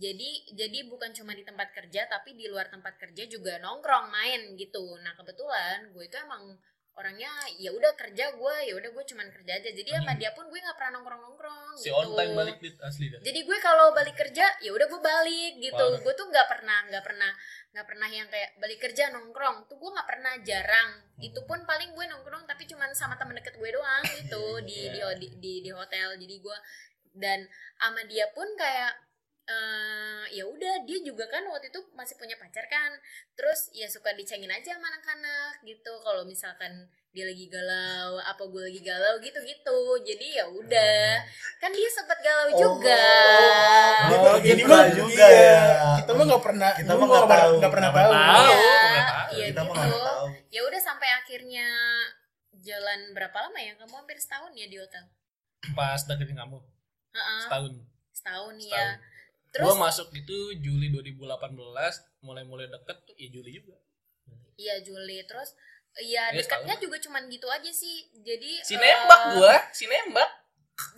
Jadi 0.00 0.30
jadi 0.56 0.78
bukan 0.88 1.12
cuma 1.12 1.36
di 1.36 1.44
tempat 1.44 1.68
kerja 1.76 2.08
tapi 2.08 2.32
di 2.32 2.48
luar 2.48 2.72
tempat 2.72 2.96
kerja 2.96 3.28
juga 3.28 3.60
nongkrong 3.60 4.08
main 4.08 4.56
gitu. 4.56 4.96
Nah 5.04 5.12
kebetulan 5.12 5.92
gue 5.92 6.04
itu 6.08 6.16
emang 6.16 6.56
orangnya 7.00 7.32
ya 7.56 7.72
udah 7.72 7.96
kerja 7.96 8.36
gue 8.36 8.56
ya 8.68 8.74
udah 8.76 8.90
gue 8.92 9.04
cuman 9.08 9.26
kerja 9.32 9.52
aja. 9.56 9.70
Jadi 9.72 9.88
sama 9.96 10.12
dia 10.20 10.30
pun 10.36 10.44
gue 10.52 10.60
nggak 10.60 10.76
pernah 10.76 11.00
nongkrong 11.00 11.22
nongkrong 11.24 11.74
Si 11.80 11.88
gitu. 11.88 11.96
on 11.96 12.12
time 12.12 12.36
balik 12.36 12.56
dit 12.60 12.76
asli 12.84 13.08
dah. 13.08 13.20
jadi 13.24 13.40
gue 13.40 13.58
kalau 13.64 13.96
balik 13.96 14.16
kerja 14.20 14.44
ya 14.60 14.70
udah 14.76 14.86
gue 14.86 15.00
balik 15.00 15.52
gitu. 15.64 15.80
Parah. 15.80 16.02
gue 16.04 16.12
tuh 16.12 16.26
nggak 16.28 16.46
pernah 16.52 16.78
nggak 16.92 17.04
pernah 17.04 17.30
nggak 17.70 17.86
pernah 17.86 18.08
yang 18.12 18.28
kayak 18.28 18.50
balik 18.60 18.78
kerja 18.84 19.04
nongkrong. 19.16 19.56
Tuh 19.64 19.76
gue 19.80 19.90
nggak 19.96 20.08
pernah 20.08 20.32
jarang. 20.44 20.90
Itu 21.16 21.40
pun 21.48 21.64
paling 21.64 21.96
gue 21.96 22.04
nongkrong 22.04 22.44
tapi 22.44 22.68
cuman 22.68 22.92
sama 22.92 23.16
temen 23.16 23.34
deket 23.40 23.56
gue 23.56 23.70
doang 23.72 24.04
gitu 24.20 24.44
di, 24.68 24.92
di 24.92 25.00
di 25.00 25.26
di 25.40 25.52
di 25.64 25.70
hotel. 25.72 26.20
Jadi 26.20 26.36
gue 26.36 26.58
dan 27.16 27.48
sama 27.80 28.04
dia 28.06 28.28
pun 28.30 28.46
kayak 28.54 29.09
eh 29.50 30.24
ya 30.30 30.46
udah 30.46 30.86
dia 30.86 30.98
juga 31.02 31.26
kan 31.26 31.42
waktu 31.44 31.68
itu 31.68 31.82
masih 31.92 32.14
punya 32.14 32.38
pacar 32.38 32.62
kan 32.64 32.94
terus 33.34 33.66
ya 33.72 33.86
suka 33.86 34.14
dicengin 34.14 34.46
aja 34.46 34.74
sama 34.74 34.86
anak-anak 34.88 35.58
gitu 35.60 35.90
kalau 36.00 36.22
misalkan 36.22 36.70
dia 37.10 37.26
lagi 37.26 37.50
galau 37.50 38.22
apa 38.22 38.38
gue 38.40 38.62
lagi 38.62 38.80
galau 38.80 39.18
gitu 39.18 39.42
gitu 39.42 39.78
jadi 40.00 40.26
ya 40.32 40.44
udah 40.46 41.18
kan 41.58 41.70
dia 41.70 41.90
sempat 41.90 42.18
galau 42.20 42.54
juga 42.54 43.02
Oh, 44.06 44.30
Oh, 44.30 44.36
gitu 44.38 44.54
ini 44.54 44.62
mah 44.64 44.86
juga 44.88 45.26
iya. 45.26 45.50
ya. 45.50 45.90
Kita 46.00 46.10
mah 46.12 46.24
nggak 46.24 46.42
pernah, 46.42 46.70
Kita 46.72 46.92
mah 46.92 47.06
nggak 47.06 47.26
tahu. 47.28 47.52
nggak 47.58 47.72
pernah 47.72 47.90
Nggak 47.90 48.00
tahu. 48.00 48.12
pernah 48.14 48.30
tahu. 48.30 48.46
Iya, 48.46 48.56
tahu. 49.10 49.30
iya 49.34 49.44
Kita 49.50 49.60
mah 49.60 49.74
gitu 49.74 49.80
nggak 49.90 50.06
tahu. 50.06 50.26
ya 50.48 50.60
udah 50.62 50.80
sampai 50.80 51.08
akhirnya 51.12 51.66
jalan 52.60 53.00
berapa 53.10 53.36
lama 53.40 53.58
ya 53.58 53.72
kamu 53.74 53.94
hampir 53.96 54.16
setahun 54.16 54.52
ya 54.54 54.66
di 54.66 54.76
hotel 54.78 55.04
Pas 55.72 56.00
deketin 56.00 56.36
kamu 56.36 56.58
Heeh, 57.10 57.40
setahun. 57.44 57.72
setahun 58.12 58.54
ya 58.56 58.70
Setahun. 58.70 59.09
Terus 59.50 59.66
Gua 59.66 59.76
masuk 59.82 60.08
itu 60.12 60.36
Juli 60.56 60.88
2018, 60.88 61.26
mulai-mulai 62.20 62.66
deket 62.66 62.98
tuh 63.02 63.14
ya 63.14 63.28
Juli 63.28 63.50
juga. 63.52 63.76
iya 64.54 64.74
Juli 64.78 65.18
terus 65.24 65.52
Iya 65.92 66.30
Iya, 66.30 66.38
dekatnya 66.38 66.78
juga 66.78 66.96
cuman 67.00 67.26
gitu 67.26 67.46
aja 67.46 67.66
sih 67.66 67.96
jadi 68.16 68.62
Si 68.62 68.72
eh, 68.72 68.78
nembak 68.78 69.20
gua, 69.34 69.58
si 69.70 69.84
nembak. 69.84 70.30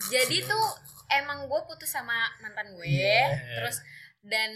jadi 0.06 0.36
tuh 0.42 0.66
emang 1.10 1.44
gue 1.44 1.60
putus 1.64 1.88
sama 1.88 2.12
mantan 2.38 2.70
gue 2.72 2.84
Iya. 2.86 3.56
terus 3.56 3.80
dan 4.22 4.50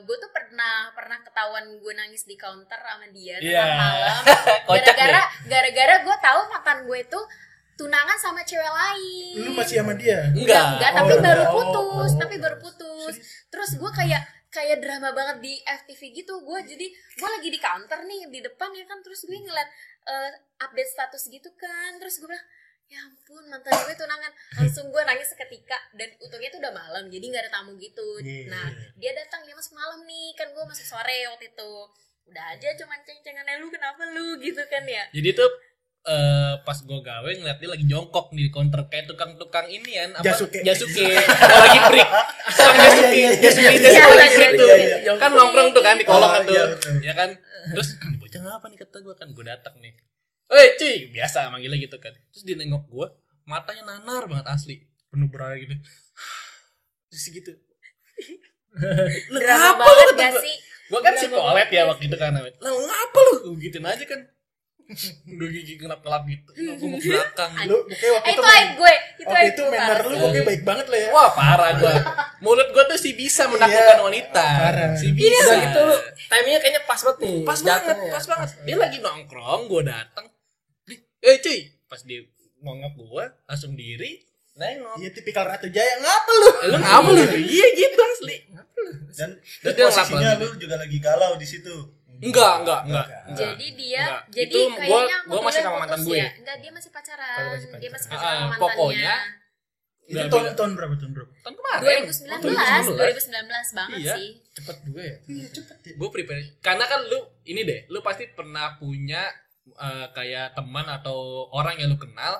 gue 0.00 0.16
tuh 0.16 0.30
pernah 0.30 0.88
pernah 0.90 1.18
ketahuan 1.20 1.66
gue 1.76 1.92
nangis 1.92 2.24
di 2.24 2.34
counter 2.34 2.78
sama 2.78 3.10
dia 3.10 3.36
Iya. 3.36 3.58
tengah 3.58 3.76
malam 3.76 4.22
gara-gara 4.70 5.22
gara-gara 5.44 5.94
gue 6.00 6.16
tahu 6.16 6.40
mantan 6.48 6.78
gue 6.84 7.00
tuh 7.04 7.24
tunangan 7.76 8.16
sama 8.16 8.40
cewek 8.40 8.66
lain 8.66 9.36
Lu 9.38 9.52
masih 9.52 9.78
sama 9.78 9.92
dia? 9.92 10.28
Enggak. 10.28 10.64
enggak 10.74 10.90
Oh, 10.90 10.96
tapi 10.98 11.14
baru 11.18 11.42
enggak. 11.42 11.54
putus 11.54 11.84
Oh. 12.08 12.18
tapi 12.18 12.34
baru 12.36 12.56
putus 12.58 13.14
terus 13.46 13.70
gue 13.74 13.90
kayak 13.92 14.22
kayak 14.48 14.80
drama 14.80 15.12
banget 15.12 15.36
di 15.38 15.54
FTV 15.60 16.00
gitu 16.14 16.40
gue 16.40 16.58
jadi 16.64 16.86
gue 16.88 17.28
lagi 17.30 17.48
di 17.48 17.58
counter 17.58 18.00
nih 18.02 18.26
di 18.26 18.40
depan 18.40 18.72
ya 18.72 18.84
kan 18.84 18.98
terus 18.98 19.22
gue 19.22 19.36
ngeliat 19.36 19.68
eh, 20.04 20.30
update 20.58 20.88
status 20.88 21.28
gitu 21.28 21.52
kan 21.54 21.96
terus 21.96 22.16
gue 22.16 22.26
bilang 22.26 22.46
ya 22.86 23.02
ampun 23.02 23.42
mantan 23.44 23.74
gue 23.82 23.92
tunangan 23.94 24.30
langsung 24.54 24.86
gue 24.86 25.02
nangis 25.02 25.28
seketika 25.28 25.74
dan 25.92 26.06
untungnya 26.16 26.48
itu 26.48 26.56
udah 26.56 26.70
malam 26.70 27.04
jadi 27.06 27.24
nggak 27.26 27.42
ada 27.44 27.52
tamu 27.52 27.74
gitu 27.76 28.08
Iya. 28.18 28.46
nah 28.48 28.66
dia 28.94 29.12
datang 29.12 29.42
dia 29.42 29.52
masuk 29.52 29.74
malam 29.74 30.00
nih 30.02 30.32
kan 30.32 30.48
gue 30.48 30.64
masuk 30.64 30.86
sore 30.86 31.18
waktu 31.26 31.50
itu 31.50 31.72
udah 32.26 32.44
aja 32.48 32.68
cuman 32.74 32.98
ceng-cengannya 33.02 33.58
lu 33.58 33.68
kenapa 33.68 34.02
lu 34.08 34.38
gitu 34.38 34.62
kan 34.64 34.82
ya 34.82 35.02
Jadi 35.10 35.30
tuh 35.32 35.50
eh, 36.06 36.52
pas 36.62 36.78
gua 36.86 37.02
gawe 37.02 37.26
ngeliat 37.26 37.58
dia 37.58 37.68
lagi 37.70 37.84
jongkok 37.90 38.30
di 38.30 38.46
counter 38.48 38.86
kayak 38.86 39.10
tukang-tukang 39.10 39.66
ini 39.66 39.98
kan 39.98 40.10
apa? 40.22 40.24
Jasuke. 40.30 40.62
Jasuke. 40.62 41.02
Lagi 41.66 41.78
break 41.90 42.10
tukang 42.54 42.76
Jasuke. 42.78 43.22
Jasuke. 43.42 43.70
Jasuke 43.82 44.14
lagi 44.14 44.34
break 44.38 44.52
tuh 44.54 44.68
kan 45.18 45.30
nongkrong 45.34 45.68
tuh 45.74 45.82
kan 45.82 45.98
di 45.98 46.06
kolong 46.06 46.30
Oh, 46.30 46.30
kan 46.30 46.42
tuh 46.46 46.54
iya, 46.54 46.64
ya 47.10 47.12
kan? 47.18 47.30
Terus 47.74 47.98
"Ini 47.98 48.16
bocah 48.22 48.40
ngapa 48.46 48.66
nih? 48.70 48.78
Kata 48.86 48.96
gua 49.02 49.14
kan 49.18 49.28
gua 49.34 49.44
datang 49.50 49.74
nih. 49.82 49.92
Eh 50.46 50.68
cuy. 50.78 50.96
Biasa 51.10 51.50
manggilnya 51.50 51.78
gitu 51.82 51.96
kan. 51.98 52.14
Terus 52.30 52.42
dia 52.46 52.54
nengok 52.54 52.86
gue 52.86 53.06
matanya 53.50 53.82
nanar 53.98 54.30
banget 54.30 54.46
asli. 54.46 54.86
Penuh 55.10 55.26
berair 55.26 55.58
gitu. 55.58 55.74
Terus 57.10 57.24
gitu. 57.34 57.52
Lu 59.34 59.38
ngapa 59.42 59.82
lu?" 59.82 60.14
gak 60.14 60.32
sih? 60.38 60.56
Gua 60.86 61.02
kan 61.02 61.18
si 61.18 61.26
banget 61.26 61.68
ya 61.74 61.82
waktu 61.90 62.06
itu 62.06 62.14
kan. 62.14 62.30
Lah 62.38 62.46
ngapa 62.70 63.18
lu? 63.26 63.34
Gua 63.50 63.58
gituin 63.58 63.82
aja 63.82 64.06
kan 64.06 64.35
Gue 65.26 65.48
gigi 65.50 65.74
kelap-kelap 65.82 66.22
gitu. 66.30 66.50
Gue 66.54 66.98
ke 67.02 67.10
belakang. 67.10 67.50
Lu 67.66 67.82
pokoknya 67.90 68.10
waktu 68.14 68.30
eh, 68.30 68.34
itu 68.34 68.38
itu 68.38 68.42
aib 68.46 68.70
gue 68.78 68.94
itu 68.94 69.26
waktu 69.26 69.34
aib 69.34 69.50
itu 69.50 69.62
parah 69.66 70.04
lu 70.06 70.14
pokoknya 70.14 70.42
baik 70.46 70.62
banget 70.62 70.86
lah 70.86 70.98
ya. 71.02 71.08
Wah 71.10 71.30
parah 71.34 71.70
gue 71.74 71.94
Mulut 72.46 72.68
gue 72.70 72.84
tuh 72.86 72.98
sih 73.02 73.12
bisa 73.18 73.50
menaklukkan 73.50 73.98
wanita. 74.06 74.46
Parah. 74.46 74.90
Si 74.94 75.10
Udah 75.10 75.18
bisa. 75.18 75.52
Gitu 75.58 75.80
lu 75.82 75.96
timingnya 76.30 76.60
kayaknya 76.62 76.82
pas 76.86 77.00
banget 77.02 77.18
nih. 77.18 77.34
Pas 77.42 77.60
banget 77.60 77.82
jatuhnya. 77.82 78.12
Pas 78.14 78.24
banget. 78.30 78.48
Dia 78.62 78.76
lagi 78.78 78.98
nongkrong 79.02 79.60
Gue 79.66 79.82
dateng. 79.82 80.26
Eh 81.18 81.36
cuy. 81.42 81.58
Pas 81.90 82.00
dia 82.06 82.20
nongok 82.62 82.92
gue 82.94 83.24
Langsung 83.50 83.74
diri 83.74 84.22
Nengok. 84.56 84.96
Iya 85.02 85.10
tipikal 85.12 85.44
Ratu 85.44 85.68
Jaya. 85.68 86.00
Ngapa 86.00 86.30
lu? 86.32 86.48
Eh, 86.48 86.68
Lu 86.72 86.76
ngapa 86.80 87.08
lu? 87.12 87.22
Iya 87.52 87.66
gitu 87.76 88.00
asli. 88.00 88.36
Dan, 89.12 89.30
dan 89.64 89.72
posisinya 89.76 90.30
lu 90.40 90.48
juga 90.56 90.80
lagi 90.80 90.96
galau 90.96 91.36
di 91.36 91.44
situ 91.48 91.95
Enggak 92.18 92.52
enggak 92.58 92.80
enggak 92.82 93.06
enggak. 93.24 93.36
jadi 93.36 93.66
dia 93.72 94.02
Enggak. 94.02 94.22
jadi 94.30 94.52
Itu 94.52 94.60
gua- 94.62 94.76
kayaknya 94.78 95.16
gua 95.26 95.40
masih 95.42 95.60
sama 95.60 95.76
mantan 95.78 96.00
gue. 96.00 96.16
ya 96.16 96.28
enggak 96.34 96.56
dia 96.58 96.70
masih 96.70 96.90
pacaran 96.90 97.38
masih 97.46 97.68
dia 97.74 97.90
masih 97.90 98.06
pacaran. 98.06 98.16
pacaran 98.16 98.26
Ah, 98.26 98.36
sama 98.36 98.48
mantannya 98.48 98.60
pokoknya 98.62 99.14
Itu 100.06 100.22
tahun 100.28 100.44
tahun 100.54 100.70
berapa 100.72 100.94
tahun 100.94 101.12
berapa? 101.12 101.32
Tahun 101.36 101.54
kemarin 101.56 101.82
2019 101.82 102.94
2019 102.94 103.74
banget 103.74 103.98
Iya. 103.98 104.14
sih 104.14 104.28
Cepet 104.54 104.76
juga 104.82 105.02
ya. 105.02 105.16
Iya 105.26 105.46
cepet 105.50 105.76
ya. 105.82 105.92
gue 105.94 106.08
prepare 106.08 106.42
karena 106.58 106.84
kan 106.84 107.00
lu 107.04 107.18
ini 107.44 107.60
deh 107.62 107.80
lu 107.86 107.98
pasti 108.00 108.24
pernah 108.28 108.76
punya 108.76 109.26
eh, 109.68 110.06
kayak 110.08 110.54
teman 110.54 110.86
atau 110.86 111.18
orang 111.50 111.74
yang 111.76 111.88
lu 111.88 111.98
kenal 111.98 112.38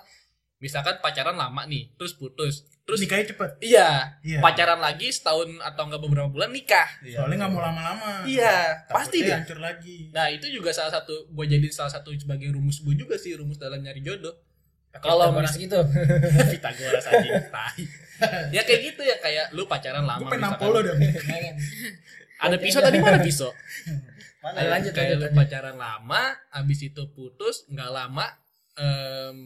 misalkan 0.56 0.96
pacaran 0.98 1.34
lama 1.34 1.66
nih 1.66 1.90
terus 1.94 2.14
putus 2.14 2.62
terus 2.86 3.02
Nikahnya 3.02 3.26
cepet. 3.26 3.50
iya 3.60 4.14
Iya. 4.22 4.38
pacaran 4.38 4.78
lagi 4.78 5.10
setahun 5.10 5.58
atau 5.60 5.82
enggak 5.84 5.98
beberapa 6.00 6.28
bulan 6.28 6.48
nikah 6.48 6.86
Soalnya 7.02 7.36
nggak 7.40 7.50
mau 7.50 7.58
lama-lama. 7.60 8.22
iya 8.24 8.86
pasti 8.86 9.20
deh 9.20 9.34
hancur 9.34 9.58
lagi. 9.58 10.08
nah 10.10 10.26
itu 10.26 10.46
juga 10.48 10.70
salah 10.70 10.94
satu 10.94 11.26
gue 11.26 11.46
jadi 11.48 11.66
salah 11.68 11.90
satu 11.90 12.14
sebagai 12.14 12.46
rumus 12.48 12.78
gue 12.78 12.94
juga 12.94 13.14
sih 13.16 13.34
rumus 13.34 13.56
dalam 13.56 13.78
nyari 13.78 13.98
jodoh 14.00 14.38
Kalau 14.96 15.28
mis 15.30 15.52
gitu. 15.52 15.76
Pitagoras 16.48 17.04
aja 17.04 17.36
tai. 17.44 17.84
ya 18.48 18.62
kayak 18.62 18.80
gitu 18.86 19.02
ya 19.02 19.18
kayak 19.18 19.52
lu 19.52 19.66
pacaran 19.66 20.00
lama 20.00 20.22
Gue 20.22 20.30
pengen 20.30 20.46
misalkan. 20.46 20.56
nampol 20.56 20.70
lo 20.72 20.80
dong. 20.80 20.98
ada 22.46 22.56
pisau 22.56 22.80
tadi 22.80 22.96
mana 22.96 23.18
pisau 23.18 23.50
mana 24.40 24.56
Ayo 24.56 24.62
ya? 24.62 24.72
lanjut 24.72 24.92
kayak 24.94 25.14
lu 25.16 25.26
pacaran 25.34 25.74
lama 25.74 26.22
abis 26.50 26.86
itu 26.86 27.02
putus 27.10 27.66
nggak 27.66 27.90
lama 27.90 28.24
em, 28.74 29.38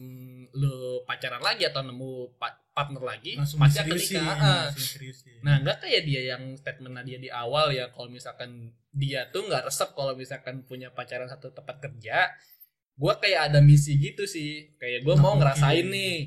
lu 0.53 0.71
pacaran 1.03 1.41
lagi 1.41 1.65
atau 1.65 1.81
nemu 1.81 2.37
pa- 2.37 2.60
partner 2.71 3.03
lagi 3.05 3.35
Langsung 3.35 3.59
pasti 3.59 3.79
akan 3.79 3.91
nikah 3.93 4.27
Ah. 4.33 4.67
Seriusin. 4.71 5.39
nah 5.41 5.59
nggak 5.59 5.77
kayak 5.79 6.01
dia 6.03 6.21
yang 6.29 6.55
statement 6.55 6.95
dia 7.01 7.17
di 7.17 7.27
awal 7.27 7.69
ya 7.69 7.87
kalau 7.87 8.07
misalkan 8.07 8.49
dia 8.89 9.27
tuh 9.27 9.43
nggak 9.43 9.65
resep 9.65 9.91
kalau 9.91 10.13
misalkan 10.13 10.63
punya 10.63 10.87
pacaran 10.89 11.25
satu 11.25 11.49
tempat 11.49 11.79
kerja 11.79 12.31
gua 12.93 13.15
kayak 13.17 13.49
ada 13.49 13.59
misi 13.59 13.95
gitu 13.95 14.23
sih 14.23 14.71
kayak 14.75 15.01
gua 15.01 15.13
Nggak 15.13 15.21
mau 15.21 15.35
ngerasain 15.35 15.85
nih 15.85 16.17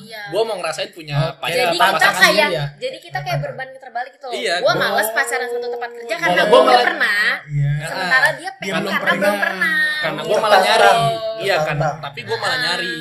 iya 0.00 0.22
gua 0.28 0.42
mau 0.42 0.56
ngerasain 0.56 0.90
punya 0.90 1.14
Oh, 1.14 1.32
pacaran 1.36 1.68
jadi 1.68 1.76
Pacaran 1.76 1.98
kita 2.00 2.10
kayak 2.22 2.48
ya? 2.48 2.64
jadi 2.76 2.96
kita 2.98 3.18
kayak 3.20 3.38
berbanding 3.40 3.78
terbalik 3.78 4.12
gitu 4.12 4.24
loh 4.24 4.34
Iya, 4.34 4.54
gue 4.56 4.64
gua- 4.64 4.80
males 4.80 5.08
pacaran 5.10 5.46
satu 5.46 5.66
tempat 5.68 5.90
kerja 5.92 6.06
Gua- 6.08 6.22
karena 6.22 6.42
gua 6.42 6.48
gue 6.48 6.60
udah 6.60 6.70
malah- 6.72 6.86
pernah 6.86 7.24
Iya. 7.44 7.72
sementara 7.84 8.28
dia 8.32 8.50
pengen 8.54 8.72
karena 8.72 8.90
pernah. 8.94 9.14
belum 9.18 9.36
pernah 9.36 9.76
karena 10.00 10.20
gua 10.22 10.38
malah 10.38 10.60
nyari 10.60 10.88
Oh. 10.88 11.36
iya 11.38 11.56
kan 11.60 11.76
tapi 12.00 12.20
gua 12.22 12.38
malah 12.38 12.54
Ah. 12.54 12.62
nyari 12.64 12.94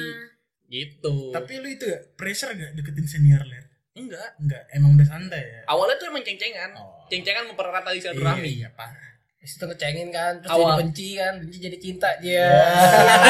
gitu 0.71 1.29
Tapi 1.29 1.51
lu 1.57 1.67
itu 1.69 1.83
gak 1.83 2.15
pressure 2.15 2.49
gak 2.49 2.71
deketin 2.73 3.03
senior 3.05 3.43
ler? 3.43 3.67
enggak 3.91 4.39
Enggak, 4.39 4.63
emang 4.71 4.95
udah 4.95 5.03
santai 5.05 5.43
ya. 5.43 5.61
awalnya 5.67 5.95
tuh 5.95 6.07
emang 6.07 6.23
ceng-cengan 6.23 6.71
Oh. 6.73 7.03
ceng-cengan 7.05 7.43
mempererat 7.45 7.83
tali 7.83 7.99
silaturahmi 7.99 8.41
Iya, 8.41 8.55
iya, 8.57 8.69
parah. 8.71 9.11
Terus 9.37 9.51
itu 9.51 9.65
ngecengin 9.65 10.09
kan, 10.09 10.33
terus 10.37 10.47
Awal. 10.49 10.63
jadi 10.63 10.77
benci 10.79 11.09
kan, 11.17 11.33
benci 11.35 11.57
jadi 11.59 11.77
cinta 11.77 12.09
dia. 12.17 12.45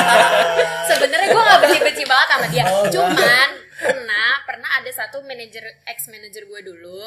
sebenarnya 0.86 1.28
gue 1.30 1.44
gak 1.44 1.60
benci-benci 1.62 2.04
banget 2.06 2.28
sama 2.30 2.46
dia 2.48 2.64
Oh, 2.68 2.86
cuman 2.86 3.50
pernah 3.74 4.30
pernah 4.44 4.70
ada 4.76 4.92
satu 4.92 5.24
manajer 5.24 5.66
ex 5.84 6.06
manajer 6.08 6.46
gue 6.46 6.60
dulu 6.64 7.02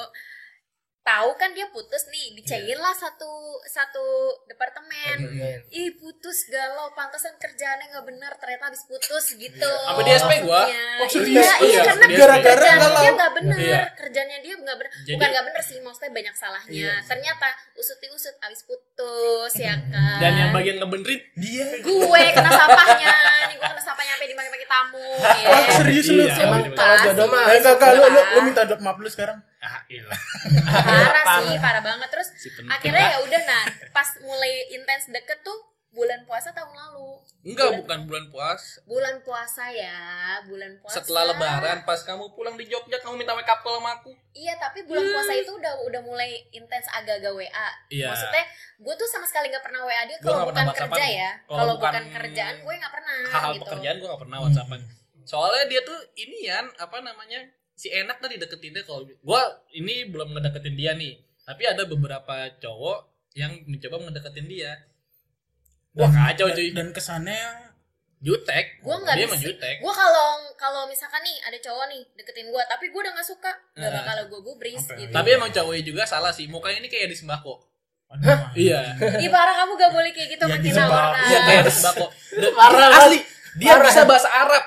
tahu 1.05 1.37
kan 1.37 1.53
dia 1.53 1.69
putus 1.69 2.09
nih 2.09 2.33
dicengin 2.33 2.77
lah 2.77 2.90
satu 2.90 3.29
satu 3.62 4.05
departemen 4.47 5.37
Iya. 5.37 5.61
ih 5.71 5.93
putus 5.95 6.49
galau 6.49 6.88
pantesan 6.93 7.37
kerjaannya 7.37 7.93
nggak 7.93 8.07
benar 8.09 8.33
ternyata 8.35 8.73
habis 8.73 8.88
putus 8.88 9.37
gitu 9.37 9.69
Apa 9.85 10.01
di 10.01 10.11
SP 10.11 10.33
gua? 10.40 10.64
Iya, 10.64 10.85
Oh, 10.97 11.07
iya, 11.07 11.21
Oh, 11.21 11.29
iya, 11.29 11.53
iya, 11.61 11.81
karena. 11.85 12.05
Gara-gara 12.09 12.40
kerjaannya 12.40 12.88
dia 12.97 13.12
nggak 13.12 13.33
benar 13.35 13.59
Iya. 13.59 13.83
kerjanya 13.95 14.37
dia 14.40 14.55
nggak 14.57 14.77
benar 14.81 14.90
Jadi- 14.97 15.12
bukan 15.12 15.29
nggak 15.29 15.45
benar 15.45 15.62
sih 15.62 15.79
maksudnya 15.79 16.11
banyak 16.11 16.35
salahnya 16.35 16.90
ternyata 17.05 17.47
usut 17.75 17.99
usut 18.07 18.37
habis 18.38 18.61
putus 18.62 19.53
ya 19.59 19.75
kan 19.85 20.19
dan 20.19 20.33
yang 20.35 20.51
bagian 20.51 20.79
ngebenerin 20.79 21.21
Dia 21.35 21.67
gue 21.81 22.23
kena 22.33 22.49
sampahnya 22.49 23.12
nih 23.45 23.57
gue 23.57 23.67
kena 23.67 23.83
sampahnya 23.83 24.12
sampai 24.14 24.29
dipakai-pakai 24.31 24.69
tamu 24.71 25.09
ya. 25.21 25.49
Oh, 25.51 25.62
serius 25.77 26.07
lu? 26.09 26.23
Iya, 26.23 26.35
Emang 26.40 26.62
kalau 26.73 26.97
jodoh 27.03 27.27
mah 27.27 27.45
Eh, 27.47 27.61
kakak 27.61 27.90
lu, 27.93 28.03
lu, 28.09 28.40
minta 28.43 28.62
maaf 28.81 28.97
lu 28.97 29.09
sekarang. 29.09 29.38
Ah 29.64 29.81
ilah 29.88 30.20
parah 30.62 31.24
sih 31.40 31.57
parah 31.59 31.83
banget. 31.83 32.09
Terus 32.09 32.29
si 32.37 32.48
akhirnya 32.64 33.05
ya 33.11 33.18
udah 33.20 33.40
nah 33.42 33.64
pas 33.90 34.09
mulai 34.20 34.68
intens 34.70 35.09
deket 35.09 35.40
tuh 35.40 35.57
bulan 35.90 36.20
puasa 36.24 36.50
tahun 36.50 36.68
lalu. 36.70 37.22
Enggak 37.44 37.70
Bulan- 37.70 37.79
bukan 37.81 37.98
bulan 38.05 38.24
puas. 38.29 38.62
Bulan 38.83 39.16
puasa 39.22 39.70
ya 39.70 39.94
bulan 40.42 40.74
puasa. 40.77 40.98
Setelah 40.98 41.22
lebaran 41.31 41.79
pas 41.83 42.03
kamu 42.03 42.35
pulang 42.35 42.55
di 42.55 42.66
Jogja 42.66 42.98
kamu 42.98 43.14
minta 43.16 43.31
wake 43.31 43.46
up 43.46 43.62
call 43.62 43.79
sama 43.79 43.94
aku. 43.94 44.11
Iya 44.33 44.59
tapi 44.59 44.83
bulan 44.83 45.07
puasa 45.07 45.33
itu 45.33 45.55
udah 45.55 45.72
udah 45.85 46.00
mulai 46.03 46.35
intens 46.50 46.90
agak-agak 46.90 47.31
WA 47.33 47.68
Iya. 47.88 48.11
maksudnya 48.11 48.42
gue 48.77 48.94
tuh 48.96 49.07
sama 49.07 49.22
sekali 49.22 49.48
nggak 49.48 49.62
pernah 49.62 49.81
WA 49.83 50.03
dia 50.05 50.18
kalau 50.18 50.35
nggak 50.42 50.50
bukan 50.50 50.66
kerja 50.74 51.05
ya. 51.07 51.31
Kalau 51.46 51.64
bukan 51.72 51.92
bukan 51.94 52.05
kerjaan 52.12 52.55
gue 52.59 52.74
nggak 52.74 52.92
pernah 52.92 53.16
hal-hal 53.24 53.53
gitu. 53.53 53.62
pekerjaan 53.62 53.96
gue 53.96 54.09
gak 54.09 54.22
pernah 54.27 54.38
whatsappan. 54.40 54.81
Soalnya 55.24 55.64
dia 55.64 55.81
tuh 55.81 55.98
inian 56.16 56.66
apa 56.74 56.96
namanya 57.00 57.40
si 57.75 57.91
enak 57.91 58.19
tadi 58.19 58.39
deketin 58.39 58.71
dia 58.71 58.83
kalau 58.83 59.03
gue 59.05 59.43
ini 59.75 60.07
belum 60.07 60.31
ngedeketin 60.33 60.75
dia 60.75 60.95
nih 60.95 61.15
tapi 61.43 61.63
ada 61.65 61.85
beberapa 61.85 62.33
cowok 62.57 62.99
yang 63.35 63.51
mencoba 63.65 63.99
ngedeketin 64.01 64.47
dia. 64.47 64.73
Wah 65.93 66.09
kacau 66.09 66.49
cuy. 66.49 66.71
Dan 66.71 66.91
kesannya 66.91 67.37
jutek. 68.19 68.81
Gue 68.81 68.97
nggak 68.97 69.15
dia 69.15 69.27
jutek. 69.29 69.77
gue 69.79 69.93
kalau 69.93 70.29
kalau 70.55 70.87
misalkan 70.87 71.21
nih 71.21 71.37
ada 71.43 71.59
cowok 71.61 71.85
nih 71.87 72.03
deketin 72.15 72.49
gue 72.49 72.63
tapi 72.65 72.89
gue 72.89 72.97
udah 72.97 73.13
nggak 73.13 73.29
suka 73.29 73.53
nggak 73.75 73.91
Nah. 73.91 74.01
bakal 74.01 74.17
gue 74.27 74.41
gubris 74.43 74.81
Apa? 74.81 74.97
gitu. 74.97 75.13
Tapi 75.13 75.29
emang 75.31 75.51
cowoknya 75.51 75.83
juga 75.85 76.03
salah 76.05 76.33
sih. 76.33 76.47
Mukanya 76.47 76.79
ini 76.79 76.89
kayak 76.89 77.11
di 77.11 77.19
sembako. 77.19 77.55
Aduh, 78.15 78.41
iya. 78.55 78.95
Ih 79.19 79.27
parah 79.27 79.55
kamu 79.59 79.75
gak 79.75 79.91
boleh 79.91 80.11
kayak 80.15 80.29
gitu 80.39 80.45
Ya, 80.47 80.55
Pak. 80.55 80.87
orang. 80.87 81.15
iya 81.27 81.39
kayak 81.43 81.63
di 81.67 81.73
sembako. 81.73 82.07
Parah. 82.55 82.91
Asli. 82.97 83.19
Dia 83.55 83.75
Parah. 83.75 83.85
bisa 83.85 84.01
bahasa 84.07 84.29
Arab 84.31 84.65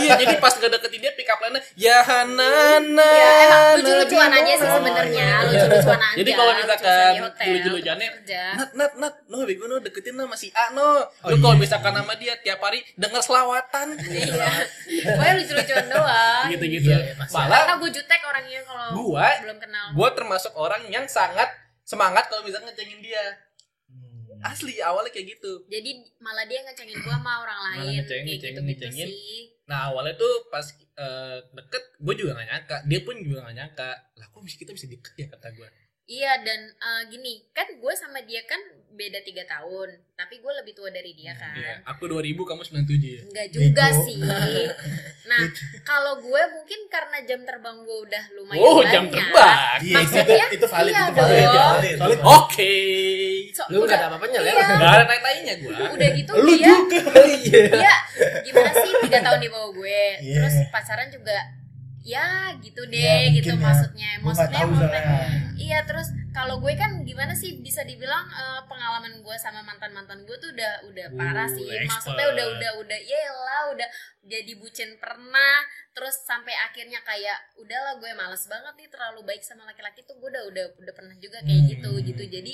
iya 0.00 0.16
jadi 0.16 0.34
pas 0.40 0.56
ngedeketin 0.56 1.00
dia 1.04 1.12
pick 1.12 1.28
up 1.28 1.36
line 1.44 1.60
ya 1.76 2.00
hanana 2.00 3.10
Ya 3.12 3.30
emang 3.44 3.64
lucu-lucuan 3.80 4.32
aja 4.32 4.52
sih 4.56 4.68
sebenarnya, 4.68 5.28
lucu-lucuan 5.44 6.00
aja. 6.00 6.16
Jadi 6.16 6.30
kalau 6.32 6.52
misalkan 6.56 7.12
hotel, 7.20 7.46
lucu-lucuannya, 7.60 8.08
kerja. 8.20 8.42
Nat, 8.56 8.70
nat, 8.72 8.92
nat, 8.96 9.14
no, 9.28 9.44
bego 9.44 9.64
no, 9.68 9.76
deketin 9.84 10.16
no, 10.16 10.24
masih 10.24 10.48
A 10.56 10.72
no. 10.72 11.04
Lu 11.28 11.36
kalau 11.38 11.56
misalkan 11.60 11.92
sama 11.92 12.14
dia 12.16 12.34
tiap 12.40 12.60
hari 12.64 12.80
denger 12.96 13.20
selawatan. 13.20 14.00
Iya. 14.00 14.48
Pokoknya 15.04 15.32
lucu-lucuan 15.44 15.86
doang. 15.92 16.46
Gitu-gitu. 16.56 16.88
Iya, 16.88 16.98
iya, 17.04 17.14
pasti. 17.20 17.34
Malah 17.36 17.58
Karena 17.60 17.74
gue 17.76 17.90
jutek 17.92 18.20
orangnya 18.24 18.60
kalau 18.64 18.86
Gua? 18.96 19.28
belum 19.44 19.58
kenal. 19.60 19.86
gue 19.92 20.08
termasuk 20.16 20.52
orang 20.56 20.82
yang 20.88 21.04
sangat 21.06 21.48
semangat 21.84 22.26
kalau 22.32 22.42
misalkan 22.46 22.72
ngecengin 22.72 23.00
dia. 23.04 23.24
Asli 24.44 24.74
awalnya 24.80 25.10
kayak 25.12 25.36
gitu. 25.36 25.52
Jadi 25.68 25.90
malah 26.20 26.44
dia 26.48 26.60
ngecengin 26.64 26.96
gue 27.00 27.12
sama 27.12 27.32
orang 27.44 27.58
Malah 27.58 27.84
lain 27.84 28.00
ngecengin, 28.00 28.06
kayak 28.06 28.24
ngecengin, 28.24 28.56
gitu-gitu 28.56 28.84
ngecengin. 28.88 29.08
sih. 29.08 29.40
Nah 29.68 29.78
awalnya 29.92 30.14
tuh 30.16 30.32
pas 30.50 30.66
eh, 30.76 31.38
deket, 31.54 31.82
gue 32.00 32.14
juga 32.16 32.30
gak 32.40 32.48
nyangka. 32.48 32.76
Dia 32.88 33.00
pun 33.04 33.14
juga 33.20 33.38
gak 33.46 33.56
nyangka. 33.56 33.90
Lah 34.18 34.26
kok 34.32 34.40
bisa 34.42 34.56
kita 34.56 34.72
bisa 34.74 34.86
deket 34.88 35.14
ya 35.16 35.26
kata 35.30 35.48
gue. 35.54 35.68
Iya 36.10 36.42
dan 36.42 36.60
eh, 36.66 37.02
gini 37.06 37.38
kan 37.50 37.70
gue 37.70 37.94
sama 37.94 38.18
dia 38.20 38.42
kan 38.42 38.58
beda 38.90 39.22
tiga 39.22 39.46
tahun, 39.46 39.86
tapi 40.12 40.36
gue 40.36 40.52
lebih 40.52 40.74
tua 40.74 40.90
dari 40.90 41.14
dia 41.14 41.30
kan. 41.32 41.54
Iya, 41.54 41.78
aku 41.86 42.04
2000, 42.04 42.34
kamu 42.42 42.60
97 42.60 42.90
ya. 43.08 43.22
Enggak 43.22 43.48
juga 43.48 43.84
sih. 43.96 44.18
Nah, 45.22 45.46
kalau 45.80 46.18
gue 46.18 46.42
mungkin 46.50 46.80
karena 46.86 47.22
jam 47.22 47.40
terbang 47.40 47.80
gue 47.80 47.98
udah 48.02 48.24
lumayan 48.34 48.60
Oh 48.60 48.82
banyak. 48.82 48.90
jam 48.90 49.04
terbang. 49.06 49.78
Iya, 49.78 49.94
itu, 49.94 49.94
Maksudnya, 49.96 50.46
itu 50.50 50.66
valid, 50.66 50.90
iya 50.90 51.02
itu 51.06 51.14
valid. 51.14 51.38
dong. 51.38 51.54
ya. 51.54 51.64
Valid. 51.70 51.96
Valid. 51.96 52.20
Oke. 52.26 52.74
So, 53.52 53.62
Lu 53.68 53.76
udah, 53.78 53.86
nggak 53.86 53.96
ada 53.96 54.06
apa-apanya 54.10 54.36
ya? 54.36 54.50
iya, 54.50 54.64
Gak 54.68 54.90
ada 54.90 55.04
tai-tainya 55.06 55.54
gue. 55.56 55.74
udah 55.88 56.08
gitu 56.12 56.30
Lu 56.34 56.50
dia 56.50 56.66
juga. 56.66 56.98
Iya. 57.40 57.94
gimana 58.42 58.70
sih 58.74 58.90
tiga 59.00 59.18
tahun 59.22 59.38
di 59.38 59.48
bawah 59.48 59.70
gue 59.72 60.02
Iya. 60.18 60.34
terus 60.36 60.54
pacaran 60.68 61.08
juga 61.08 61.38
ya 62.00 62.26
gitu 62.56 62.80
deh 62.86 62.96
Ya, 62.96 63.28
gitu 63.28 63.52
ya. 63.52 63.60
maksudnya 63.60 64.10
maksudnya 64.18 64.64
maksudnya 64.64 65.02
iya 65.56 65.84
terus 65.84 66.08
kalau 66.30 66.56
gue 66.56 66.72
kan 66.72 67.04
gimana 67.04 67.34
sih 67.34 67.60
bisa 67.60 67.84
dibilang 67.84 68.24
eh, 68.26 68.62
pengalaman 68.64 69.20
gue 69.20 69.36
sama 69.36 69.60
mantan 69.60 69.92
mantan 69.92 70.24
gue 70.24 70.36
tuh 70.36 70.48
udah 70.48 70.72
udah 70.86 71.06
parah 71.12 71.44
Uh, 71.44 71.52
sih 71.52 71.66
expert. 71.66 71.92
maksudnya 72.16 72.26
udah 72.32 72.46
udah 72.50 72.70
udah 72.80 72.98
lah 73.44 73.62
udah 73.70 73.88
jadi 74.22 74.52
bucin 74.56 74.96
pernah 74.96 75.60
terus 75.90 76.16
sampai 76.22 76.56
akhirnya 76.62 77.02
kayak 77.02 77.36
udahlah 77.56 77.98
gue 77.98 78.10
males 78.14 78.44
banget 78.46 78.74
nih 78.76 78.88
terlalu 78.88 79.20
baik 79.22 79.42
sama 79.42 79.64
laki-laki 79.64 80.00
tuh 80.00 80.16
gue 80.16 80.28
udah 80.28 80.44
udah 80.48 80.64
udah 80.78 80.94
pernah 80.94 81.16
juga 81.16 81.40
kayak 81.40 81.60
Hmm. 81.60 81.70
gitu 81.70 81.90
gitu 82.06 82.22
jadi 82.26 82.52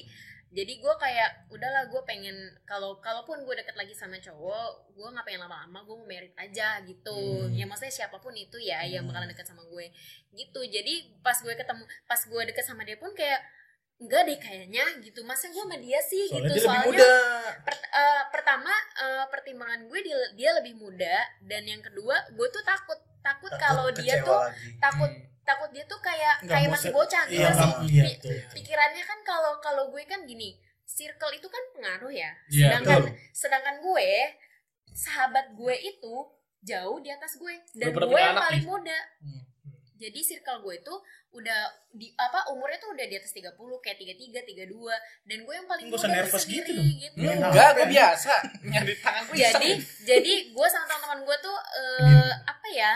jadi 0.54 0.78
gue 0.78 0.94
kayak 0.96 1.50
udahlah 1.50 1.90
gue 1.90 2.02
pengen 2.06 2.37
kalau 2.62 3.02
kalaupun 3.02 3.42
gue 3.42 3.54
deket 3.59 3.74
lagi 3.74 3.90
sama 3.92 4.16
cowok 4.22 4.94
gue 4.94 5.09
nggak 5.11 5.26
pengen 5.26 5.42
lama-lama 5.42 5.82
gue 5.82 5.96
mau 5.98 6.06
merit 6.06 6.32
aja 6.38 6.80
gitu. 6.87 7.44
Hmm. 7.44 7.52
ya 7.52 7.66
maksudnya 7.66 7.92
siapa 7.92 8.22
pun 8.22 8.30
itu 8.32 8.54
ya 8.62 8.87
yang 8.87 9.04
bakalan 9.11 9.28
deket 9.28 9.44
sama 9.44 9.66
gue 9.66 9.90
gitu. 10.32 10.61
Jadi 10.62 11.18
pas 11.20 11.35
gue 11.42 11.50
ketemu 11.50 11.82
pas 12.06 12.20
gue 12.22 12.42
deket 12.46 12.64
sama 12.64 12.87
dia 12.87 12.94
pun 12.96 13.11
kayak 13.12 13.42
enggak 13.98 14.22
deh 14.22 14.38
kayaknya 14.38 14.85
gitu. 15.02 15.26
Masa 15.26 15.50
gue 15.50 15.61
sama 15.61 15.76
dia 15.82 15.98
sih? 16.06 16.30
Soalnya 16.30 16.46
gitu. 16.46 16.46
dia 16.46 16.54
lebih 16.54 16.64
soalnya 16.64 16.87
muda. 16.88 17.11
per- 17.66 17.90
eh, 17.90 18.22
pertama 18.30 18.72
eh, 19.02 19.24
pertimbangan 19.28 19.80
gue 19.90 19.98
dia, 20.06 20.18
dia 20.38 20.50
lebih 20.62 20.74
muda 20.78 21.16
dan 21.42 21.62
yang 21.66 21.82
kedua 21.82 22.16
gue 22.32 22.48
tuh 22.54 22.62
takut. 22.62 22.98
Takut 23.26 23.50
kalau 23.59 23.90
dia 23.90 24.22
tuh 24.22 24.38
lagi. 24.38 24.78
takut 24.78 25.11
takut 25.46 25.70
dia 25.70 25.85
tuh 25.85 25.98
kayak 25.98 26.35
Nggak 26.40 26.50
kayak 26.52 26.68
masih 26.68 26.90
bocah 26.90 27.22
gitu 27.24 27.38
Iya, 27.38 27.50
sih 27.52 27.72
iya, 27.88 28.04
Pi- 28.04 28.18
tuh. 28.18 28.35
pikirannya 28.52 29.00
kan 29.00 29.18
kalau 29.22 29.52
kalau 29.59 29.85
gue 29.88 30.02
kan 30.04 30.20
gini 30.22 30.59
circle 30.85 31.32
itu 31.32 31.46
kan 31.46 31.62
pengaruh 31.72 32.11
ya 32.11 32.30
Iya, 32.48 32.66
sedangkan 32.74 32.98
betul. 33.00 33.14
sedangkan 33.32 33.76
gue 33.80 34.09
sahabat 34.88 35.46
gue 35.52 35.74
itu 35.78 36.14
jauh 36.61 36.98
di 36.98 37.09
atas 37.09 37.37
gue 37.37 37.54
dan 37.72 37.90
pada 37.90 38.04
gue 38.04 38.18
yang 38.18 38.35
paling 38.37 38.61
nih? 38.61 38.68
muda 38.68 38.98
Hmm. 39.18 39.42
jadi 39.94 40.18
circle 40.20 40.61
gue 40.61 40.74
itu 40.76 40.94
udah 41.32 41.61
di 41.90 42.11
apa 42.12 42.48
umurnya 42.48 42.76
tuh 42.76 42.90
udah 42.90 43.04
di 43.04 43.14
atas 43.14 43.30
30 43.30 43.52
kayak 43.78 43.96
33, 43.98 44.40
32 44.42 44.72
dan 45.22 45.38
gue 45.38 45.54
yang 45.54 45.64
paling 45.64 45.87
Nggak 45.87 46.00
muda 46.00 46.09
nervous 46.11 46.42
sendiri, 46.42 46.64
gitu 46.64 46.72
dong. 46.74 46.88
gitu. 46.96 47.16
Iya, 47.18 47.32
Enggak, 47.38 47.70
gue 47.72 47.87
biasa. 47.88 48.32
Nyari 48.72 48.94
tangan 48.96 49.22
gue 49.24 49.37
jadi 49.37 49.70
jadi 50.02 50.32
gue 50.48 50.66
sama 50.66 50.85
teman-teman 50.87 51.20
gue 51.22 51.37
tuh 51.38 51.56
eh, 51.76 52.32
apa 52.42 52.66
ya 52.70 52.92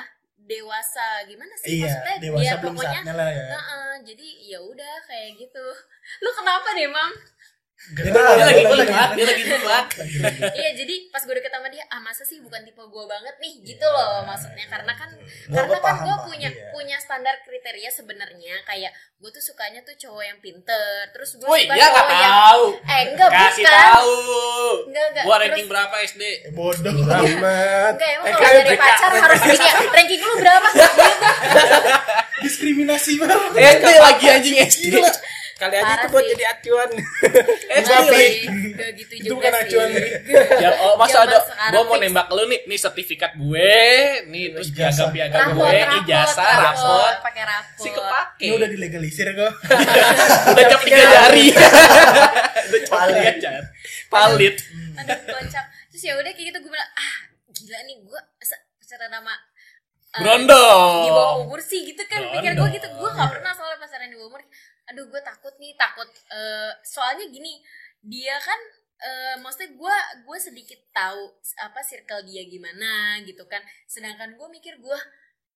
dewasa 0.50 1.06
gimana 1.30 1.54
sih? 1.62 1.78
Iya, 1.78 1.86
maksudnya 1.86 2.16
dewasa 2.18 2.42
ya 2.42 2.52
belum 2.58 2.74
pokoknya 2.74 2.90
saatnya 2.98 3.14
lah 3.14 3.30
ya. 3.30 3.46
Heeh, 3.54 3.92
jadi 4.02 4.28
ya 4.50 4.58
udah 4.66 4.94
kayak 5.06 5.30
gitu. 5.38 5.66
Lu 6.26 6.30
kenapa 6.34 6.68
deh 6.74 6.90
mam 6.90 7.12
Dia 7.80 8.06
Gerah, 8.06 8.36
Dia 8.36 8.44
lagi 8.44 8.64
buat, 8.66 8.86
dia 9.16 9.24
lagi 9.24 9.42
buat. 9.56 9.84
iya 10.52 10.70
jadi 10.74 10.94
pas 11.08 11.24
gue 11.24 11.32
deket 11.32 11.48
sama 11.48 11.64
dia 11.66 11.80
ah 11.86 11.96
masa 11.98 12.22
sih 12.22 12.36
bukan 12.38 12.60
tipe 12.60 12.76
gue 12.78 13.04
banget 13.04 13.32
nih 13.36 13.54
gitu 13.64 13.82
loh 13.82 14.20
maksudnya 14.22 14.68
karena 14.68 14.92
kan 14.92 15.08
Gua- 15.48 15.64
karena 15.64 15.64
gua 15.66 15.80
kan 15.80 15.96
gue 15.98 16.16
punya 16.22 16.48
Iya. 16.50 16.70
punya 16.70 16.96
standar 16.98 17.40
kriteria 17.40 17.88
sebenarnya 17.90 18.60
kayak 18.62 18.92
gue 19.16 19.30
tuh 19.30 19.40
sukanya 19.42 19.80
tuh 19.80 19.96
cowok 19.96 20.22
yang 20.22 20.38
pinter 20.38 20.76
terus 21.10 21.34
gue 21.34 21.40
suka 21.40 21.56
nggak 21.66 21.80
cowok 21.80 22.12
yang 22.12 22.36
tahu. 22.38 22.64
eh 22.84 23.02
enggak 23.08 23.30
Kasih 23.32 23.64
bukan 23.64 23.72
tahu. 23.72 24.14
enggak 24.84 25.06
enggak 25.06 25.24
Gua 25.24 25.32
Terus- 25.32 25.42
ranking 25.42 25.66
berapa 25.66 25.94
SD? 26.04 26.22
Eh, 26.22 26.52
bodoh. 26.52 26.92
Amat. 26.92 27.90
enggak 27.90 28.10
emang 28.12 28.26
Eh, 28.26 28.34
kalau 28.34 28.52
dari 28.60 28.70
BK. 28.70 28.82
pacar 28.82 29.10
harus 29.16 29.40
gini 29.42 29.56
ya 29.58 29.72
ranking 29.96 30.20
lu 30.20 30.34
berapa 30.36 30.68
Diskriminasi 32.40 33.12
banget. 33.16 33.50
SD 33.56 33.88
lagi 33.98 34.26
anjing 34.28 34.56
SD. 34.60 34.94
Kali 35.60 35.76
aja 35.76 35.84
Parah 35.84 36.00
itu 36.00 36.06
buat 36.08 36.24
sih. 36.24 36.30
jadi 36.32 36.44
acuan. 36.48 36.90
Baik. 37.70 38.08
sih 38.08 38.48
enggak 38.48 38.90
gitu 38.96 39.12
Itu 39.12 39.24
juga 39.28 39.34
bukan 39.36 39.52
sih 39.52 39.60
acuan. 39.60 39.88
Ya, 40.56 40.70
oh, 40.80 40.94
masa 40.96 41.16
ada 41.28 41.38
gua 41.68 41.82
mau 41.84 41.96
nembak 42.00 42.26
lu 42.32 42.48
nih, 42.48 42.60
nih 42.64 42.78
sertifikat 42.80 43.36
gue, 43.36 43.76
nih 44.26 44.44
terus 44.56 44.72
Ijazah. 44.72 45.12
piagam-piagam 45.12 45.52
rapot 45.52 45.68
gue, 45.68 46.00
ijazah, 46.00 46.52
rapot 46.64 47.14
pakai 47.20 47.42
rapot 47.44 47.76
Si 47.76 47.88
kepake. 47.92 48.44
Ini 48.48 48.52
udah 48.56 48.68
dilegalisir 48.72 49.26
kok. 49.36 49.52
Udah 50.56 50.64
cap 50.64 50.80
tiga 50.80 51.04
jari. 51.04 51.46
Udah 52.72 52.80
cap 52.80 52.92
Palit. 52.96 53.14
tiga 53.20 53.32
jari. 53.36 53.66
Palit. 54.08 54.56
aduh 54.96 55.16
kocak 55.22 55.64
terus 55.88 56.02
ya 56.02 56.12
udah 56.12 56.32
kayak 56.32 56.52
gitu 56.52 56.58
gue 56.60 56.72
bilang 56.72 56.90
ah 56.92 57.14
gila 57.50 57.78
nih 57.84 57.96
gue 58.00 58.20
pacaran 58.80 59.08
sama 59.08 59.32
eh, 59.32 60.18
Brondong. 60.18 60.92
di 61.06 61.10
bawah 61.14 61.36
umur 61.40 61.60
sih 61.62 61.80
gitu 61.86 62.02
kan 62.04 62.20
pikir 62.26 62.52
gue 62.52 62.58
Brondong. 62.58 62.74
gitu 62.74 62.88
gue 62.90 63.10
gak 63.10 63.30
pernah 63.30 63.52
soalnya 63.54 63.78
pacaran 63.78 64.08
di 64.10 64.16
bawah 64.18 64.28
umur 64.34 64.42
aduh 64.90 65.06
gue 65.06 65.22
takut 65.22 65.54
nih 65.62 65.72
takut 65.78 66.10
eh, 66.34 66.72
soalnya 66.82 67.30
gini 67.30 67.62
dia 68.02 68.36
kan 68.42 68.60
eh, 69.00 69.34
maksudnya 69.40 69.70
gue 69.78 69.96
gue 70.26 70.38
sedikit 70.40 70.80
tahu 70.92 71.30
apa 71.62 71.80
circle 71.80 72.26
dia 72.28 72.42
gimana 72.48 73.20
gitu 73.24 73.44
kan. 73.48 73.62
Sedangkan 73.88 74.36
gue 74.36 74.48
mikir 74.50 74.76
gue 74.82 74.98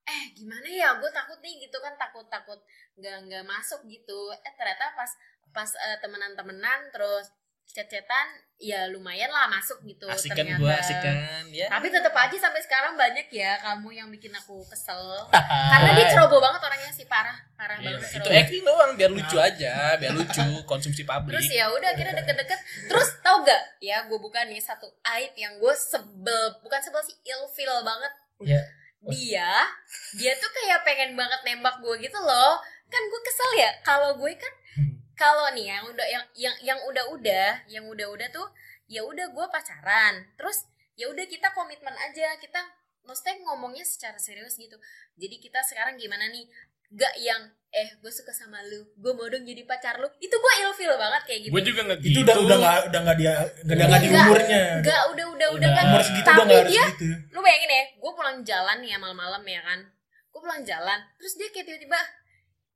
eh 0.04 0.22
gimana 0.36 0.68
ya 0.68 1.00
gue 1.00 1.10
takut 1.12 1.40
nih 1.40 1.64
gitu 1.64 1.76
kan 1.80 1.96
takut 1.96 2.28
takut 2.28 2.60
nggak 2.96 3.16
nggak 3.28 3.44
masuk 3.44 3.84
gitu. 3.88 4.32
Eh 4.32 4.52
ternyata 4.56 4.92
pas 4.96 5.10
pas 5.52 5.70
eh, 5.76 5.98
temenan-temenan 6.02 6.90
terus 6.94 7.30
chat-chatan 7.66 8.26
ya 8.56 8.86
lumayan 8.86 9.26
lah 9.28 9.50
masuk 9.50 9.82
gitu 9.82 10.06
Asik 10.06 10.30
kan 10.30 10.46
ternyata 10.46 10.62
gua, 10.62 10.72
asik 10.74 10.94
kan. 10.96 11.42
Ya. 11.50 11.66
tapi 11.66 11.90
tetap 11.90 12.14
aja 12.14 12.36
sampai 12.38 12.60
sekarang 12.60 12.94
banyak 12.94 13.26
ya 13.28 13.58
kamu 13.58 13.88
yang 13.90 14.08
bikin 14.08 14.30
aku 14.30 14.62
kesel 14.64 15.26
karena 15.72 15.90
dia 15.92 16.06
ceroboh 16.08 16.38
banget 16.38 16.62
orangnya 16.62 16.88
sih 16.88 17.04
parah 17.04 17.34
parah 17.52 17.76
Iya, 17.76 17.98
banget 17.98 18.14
itu 18.14 18.30
acting 18.30 18.62
doang 18.62 18.92
biar 18.94 19.10
lucu 19.10 19.36
aja, 19.36 19.74
biar 19.96 20.12
lucu 20.12 20.44
konsumsi 20.64 21.02
publik. 21.02 21.34
terus 21.34 21.50
ya 21.50 21.66
udah 21.66 21.88
akhirnya 21.90 22.14
deket-deket 22.16 22.60
terus 22.86 23.08
tau 23.20 23.42
gak 23.42 23.58
ya 23.78 24.06
gue 24.06 24.18
buka 24.18 24.46
nih 24.46 24.58
satu 24.58 24.86
aib 25.10 25.34
yang 25.34 25.58
gue 25.58 25.74
sebel 25.74 26.42
bukan 26.62 26.78
sebel 26.78 27.02
sih 27.02 27.16
ilfeel 27.22 27.82
banget 27.82 28.12
Ya. 28.40 28.60
dia 29.04 29.50
dia 30.14 30.32
tuh 30.34 30.50
kayak 30.50 30.82
pengen 30.82 31.14
banget 31.14 31.40
nembak 31.42 31.78
gue 31.78 31.94
gitu 31.98 32.18
loh 32.18 32.56
kan 32.86 33.02
gue 33.02 33.20
kesel 33.22 33.50
ya 33.56 33.70
kalau 33.80 34.14
gue 34.14 34.30
kan 34.32 34.52
kalau 35.14 35.46
nih 35.54 35.70
yang 35.70 35.84
udah 35.86 36.06
yang 36.06 36.24
yang 36.34 36.56
yang 36.62 36.78
udah-udah 36.84 37.66
yang 37.66 37.84
udah-udah 37.86 38.28
tuh 38.30 38.48
ya 38.86 39.00
udah 39.00 39.30
gue 39.30 39.46
pacaran 39.48 40.26
terus 40.34 40.66
ya 40.94 41.08
udah 41.08 41.24
kita 41.24 41.50
komitmen 41.50 41.94
aja 41.94 42.34
kita 42.36 42.60
maksudnya 43.02 43.40
ngomongnya 43.42 43.82
secara 43.82 44.16
serius 44.16 44.54
gitu 44.54 44.76
jadi 45.14 45.36
kita 45.38 45.60
sekarang 45.62 45.94
gimana 45.96 46.28
nih 46.28 46.46
gak 46.90 47.14
yang 47.18 47.42
eh 47.68 47.90
gue 47.98 48.06
suka 48.06 48.30
sama 48.30 48.62
lu 48.70 48.86
gue 48.94 49.12
mau 49.12 49.26
dong 49.26 49.42
jadi 49.42 49.66
pacar 49.66 49.98
lu 49.98 50.06
itu 50.18 50.30
gue 50.30 50.52
ilfeel 50.62 50.94
banget 50.94 51.22
kayak 51.26 51.40
gitu 51.42 51.50
Gue 51.50 51.62
juga 51.64 51.80
nggak 51.84 51.98
Itu 51.98 52.08
gitu. 52.12 52.22
udah 52.22 52.36
udah 52.38 52.56
nggak 52.56 52.78
udah 52.86 53.00
nggak 53.02 53.16
dia 53.18 53.32
udah 53.66 53.74
nggak 53.74 53.88
di 53.98 54.08
Enggak, 54.08 54.24
umurnya. 54.24 54.62
Enggak, 54.78 55.02
udah 55.10 55.26
udah 55.26 55.26
udah 55.34 55.50
Udah. 55.58 55.70
kan. 55.74 55.84
Umur 55.90 56.02
segitu 56.06 56.22
udah 56.22 56.34
Tapi 56.38 56.46
nggak 56.46 56.60
harus 56.62 56.70
dia 56.70 56.84
gitu. 56.94 57.06
lu 57.34 57.38
bayangin 57.42 57.70
ya, 57.72 57.84
gue 57.98 58.12
pulang 58.14 58.38
jalan 58.46 58.76
nih 58.78 58.90
ya 58.94 58.98
malam-malam 59.02 59.42
ya 59.42 59.60
kan. 59.66 59.80
Gue 60.30 60.40
pulang 60.40 60.62
jalan, 60.62 60.98
terus 61.18 61.34
dia 61.34 61.48
kayak 61.50 61.66
tiba-tiba 61.66 61.98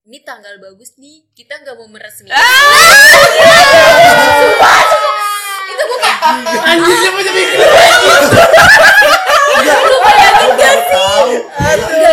ini 0.08 0.24
tanggal 0.24 0.56
bagus 0.56 0.96
nih, 0.96 1.20
kita 1.36 1.60
nggak 1.60 1.76
mau 1.76 1.84
meresmikan. 1.84 2.32
Sumpah, 4.32 4.80
itu 5.68 5.82
gue 5.84 5.98
kayak 6.00 6.18
Anjing 6.64 6.96
siapa 6.96 7.20
jadi 7.20 7.42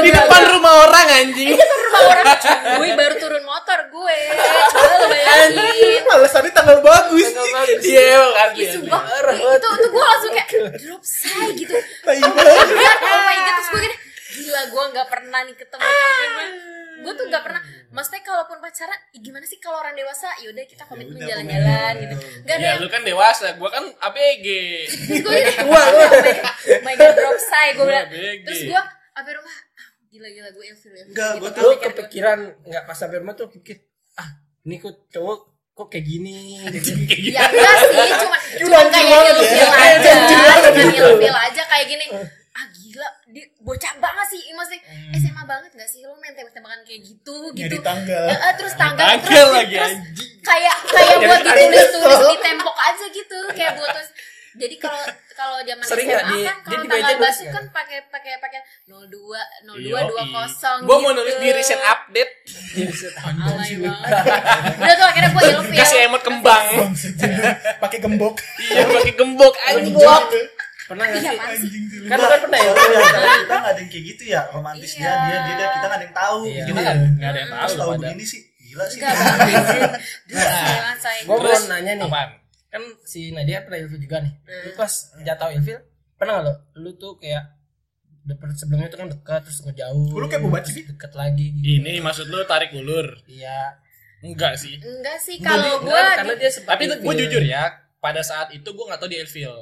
di 0.03 0.11
depan 0.11 0.41
rumah 0.59 0.91
orang 0.91 1.07
anjing. 1.23 1.55
Itu 1.55 1.63
rumah 1.63 2.01
orang. 2.11 2.35
Gue 2.83 2.91
baru 2.99 3.15
turun 3.15 3.47
motor 3.47 3.79
gue. 3.87 4.17
Coba 4.75 4.95
lu 4.99 5.07
bayangin. 5.07 6.03
Alasannya 6.19 6.51
tanggal 6.51 6.83
bagus. 6.83 7.31
Iya, 7.79 8.27
sumpah, 8.75 9.07
itu 9.23 9.67
itu 9.71 9.87
gue 9.87 10.03
langsung 10.03 10.35
kayak 10.35 10.51
drop 10.83 10.99
say 10.99 11.47
gitu. 11.55 11.71
Oh 11.79 12.11
my 12.11 13.37
god, 13.39 13.55
terus 13.55 13.71
gue 13.71 13.79
gini 13.87 13.95
gila 14.35 14.67
gue 14.67 14.83
nggak 14.91 15.07
pernah 15.07 15.47
nih 15.47 15.55
ketemu 15.55 15.87
gue 17.05 17.13
tuh 17.13 17.25
nggak 17.29 17.43
pernah 17.45 17.61
maksudnya 17.93 18.21
kalaupun 18.25 18.57
pacaran 18.57 18.97
gimana 19.15 19.45
sih 19.45 19.61
kalau 19.61 19.77
orang 19.77 19.93
dewasa 19.93 20.27
yaudah 20.41 20.65
kita 20.65 20.83
komitmen 20.83 21.15
udah, 21.15 21.27
jalan-jalan 21.29 21.93
komitmen. 21.93 22.01
gitu 22.01 22.15
ada 22.17 22.53
Ya 22.55 22.67
yang 22.73 22.81
lu 22.81 22.87
kan 22.89 23.01
dewasa, 23.01 23.45
gua 23.55 23.69
kan 23.69 23.85
ABG. 23.85 24.47
terus 25.23 25.55
gue 25.55 25.81
gue 25.85 26.79
my 26.81 26.93
god 26.95 27.13
drop 27.13 27.37
say 27.37 27.67
gue 27.71 27.85
bilang 27.85 28.07
terus 28.41 28.61
gue 28.65 28.81
sampai 29.15 29.31
rumah 29.31 29.55
ah, 29.55 29.89
gila-gila 30.09 30.49
gue 30.49 30.65
ilfil 30.65 30.91
ya 30.91 31.03
gitu, 31.05 31.21
mikir 31.39 31.61
gue. 31.61 31.75
kepikiran 31.87 32.39
nggak 32.63 32.83
pas 32.83 32.95
sampai 32.95 33.17
rumah 33.21 33.35
tuh 33.35 33.47
pikir 33.47 33.85
ah 34.15 34.29
ini 34.65 34.81
kok 34.81 35.07
cowok 35.07 35.39
kok 35.71 35.87
kayak 35.87 36.05
gini 36.07 36.55
gitu. 36.73 36.91
ya 37.29 37.45
enggak 37.45 37.73
sih 37.79 37.89
Cuma 38.15 38.37
cuman 38.59 38.85
kayak 38.89 39.07
banget 39.11 39.33
ya. 39.35 39.43
ilfil 39.43 39.71
aja 39.71 40.11
cuman 40.25 40.87
ilfil 40.89 41.37
aja 41.37 41.61
kayak 41.67 41.85
gini 41.87 42.05
ah 42.11 42.27
gila 42.95 43.07
di 43.27 43.43
bocah 43.59 43.93
banget 43.97 44.27
sih 44.29 44.41
maksudnya 44.49 44.81
SMA 45.13 45.43
banget 45.43 45.71
gak 45.73 45.85
sih? 45.85 45.99
Lo 46.01 46.15
main 46.15 46.31
tembak-tembakan 46.31 46.79
kayak 46.81 47.01
gitu 47.03 47.51
Nyari 47.51 47.67
gitu. 47.69 47.83
tanggal. 47.83 48.25
Eh, 48.25 48.39
eh, 48.39 48.53
terus 48.55 48.73
tanggal 48.73 49.03
Tanggal 49.05 49.19
terus, 49.27 49.51
lagi, 49.53 49.75
terus 49.75 49.91
anjing. 49.93 50.31
kayak 50.41 50.75
kayak 50.87 51.17
buat 51.21 51.41
ditulis 51.41 51.85
tulis 51.91 52.19
di 52.25 52.37
tembok 52.39 52.77
aja 52.77 53.05
gitu 53.09 53.39
kayak 53.51 53.71
buat 53.75 53.91
tulis. 53.91 54.11
Jadi 54.55 54.75
kalau 54.79 55.03
kalau 55.35 55.59
zaman 55.59 55.83
Sering 55.83 56.07
SMA 56.07 56.31
di- 56.31 56.47
kan 56.47 56.57
kalau 56.63 56.79
di 56.79 56.87
tanggal 56.87 57.11
nggak? 57.19 57.51
kan 57.51 57.63
pakai 57.69 57.97
pakai 58.07 58.31
pakai 58.39 58.59
02 58.87 59.35
Iya, 59.75 59.99
02 60.07 60.15
20 60.23 60.87
Gua 60.87 60.97
mau 60.97 61.11
nulis 61.11 61.35
di 61.35 61.49
recent 61.51 61.83
update, 61.93 62.31
alay 63.19 63.75
banget. 63.75 64.11
Udah 64.79 64.95
tuh 64.95 65.05
akhirnya 65.05 65.29
gue 65.29 65.41
ilfil 65.51 65.75
kasih 65.75 65.97
emot 66.07 66.23
kembang. 66.23 66.65
Pakai 67.77 67.99
gembok. 67.99 68.39
Iya, 68.63 68.87
pakai 68.87 69.13
gembok 69.13 69.53
anjing. 69.61 69.91
Pernah 70.85 71.05
nggak 71.05 71.17
Iya, 71.17 71.31
sih 71.57 71.69
sih? 71.69 71.79
Kan 72.05 72.17
lu 72.17 72.27
kan 72.27 72.39
pernah 72.41 72.59
ya 72.59 72.69
Soalnya 72.69 72.93
ya, 72.95 73.07
karena 73.07 73.33
kita 73.35 73.55
nggak 73.55 73.65
ada 73.65 73.79
yang 73.79 73.89
kayak 73.89 74.05
gitu 74.05 74.23
ya 74.25 74.41
romantis 74.49 74.91
Iya. 74.91 75.01
dia 75.01 75.37
dia 75.39 75.53
dia 75.55 75.67
kita 75.67 75.85
nggak 75.85 75.95
ada 75.95 76.05
yang 76.05 76.15
tahu 76.15 76.37
Iya. 76.43 76.55
gitu 76.61 76.71
kan 76.71 76.83
nggak 76.85 76.95
nggak 77.15 77.29
ada 77.29 77.39
yang 77.39 77.51
tahu 77.51 77.71
tahu 77.75 77.91
begini 77.97 78.23
sih 78.23 78.41
gila 78.65 78.85
sih. 78.85 78.99
Nah, 80.27 80.93
gue 81.23 81.35
mau 81.35 81.67
nanya 81.69 81.93
nih 81.95 82.09
kan 82.67 82.83
si 83.03 83.31
Nadia 83.31 83.63
pernah 83.63 83.79
ilfil 83.79 83.97
juga 83.97 84.19
nih 84.19 84.33
lu 84.35 84.69
Hmm. 84.69 84.75
pas 84.75 84.91
jatuh 85.17 85.49
ilfil 85.53 85.79
pernah 86.15 86.33
gak 86.35 86.43
lo 86.43 86.53
lu 86.75 86.91
tuh 86.93 87.15
kayak 87.15 87.55
deket 88.25 88.57
sebelumnya 88.57 88.89
tuh 88.89 88.99
kan 88.99 89.07
dekat 89.07 89.41
terus 89.41 89.59
ngejauh 89.61 90.11
Lu 90.11 90.25
kayak 90.25 90.43
bobat 90.43 90.65
sih. 90.65 90.83
deket 90.83 91.13
lagi 91.13 91.45
gitu. 91.53 91.79
Ini 91.79 92.01
maksud 92.01 92.25
lu 92.25 92.41
tarik 92.43 92.73
ulur? 92.73 93.05
iya 93.25 93.79
Enggak 94.19 94.57
sih. 94.57 94.75
Enggak 94.75 95.21
sih 95.21 95.37
kalau 95.37 95.77
gue 95.79 95.93
karena 95.93 96.33
dia 96.33 96.49
sempat 96.49 96.75
Tapi 96.75 96.89
gue 96.89 97.13
jujur 97.15 97.43
ya, 97.45 97.69
pada 97.95 98.25
saat 98.25 98.49
itu 98.49 98.65
gue 98.65 98.81
nggak 98.81 98.97
tahu 98.97 99.07
dia 99.07 99.21
ilfil. 99.21 99.53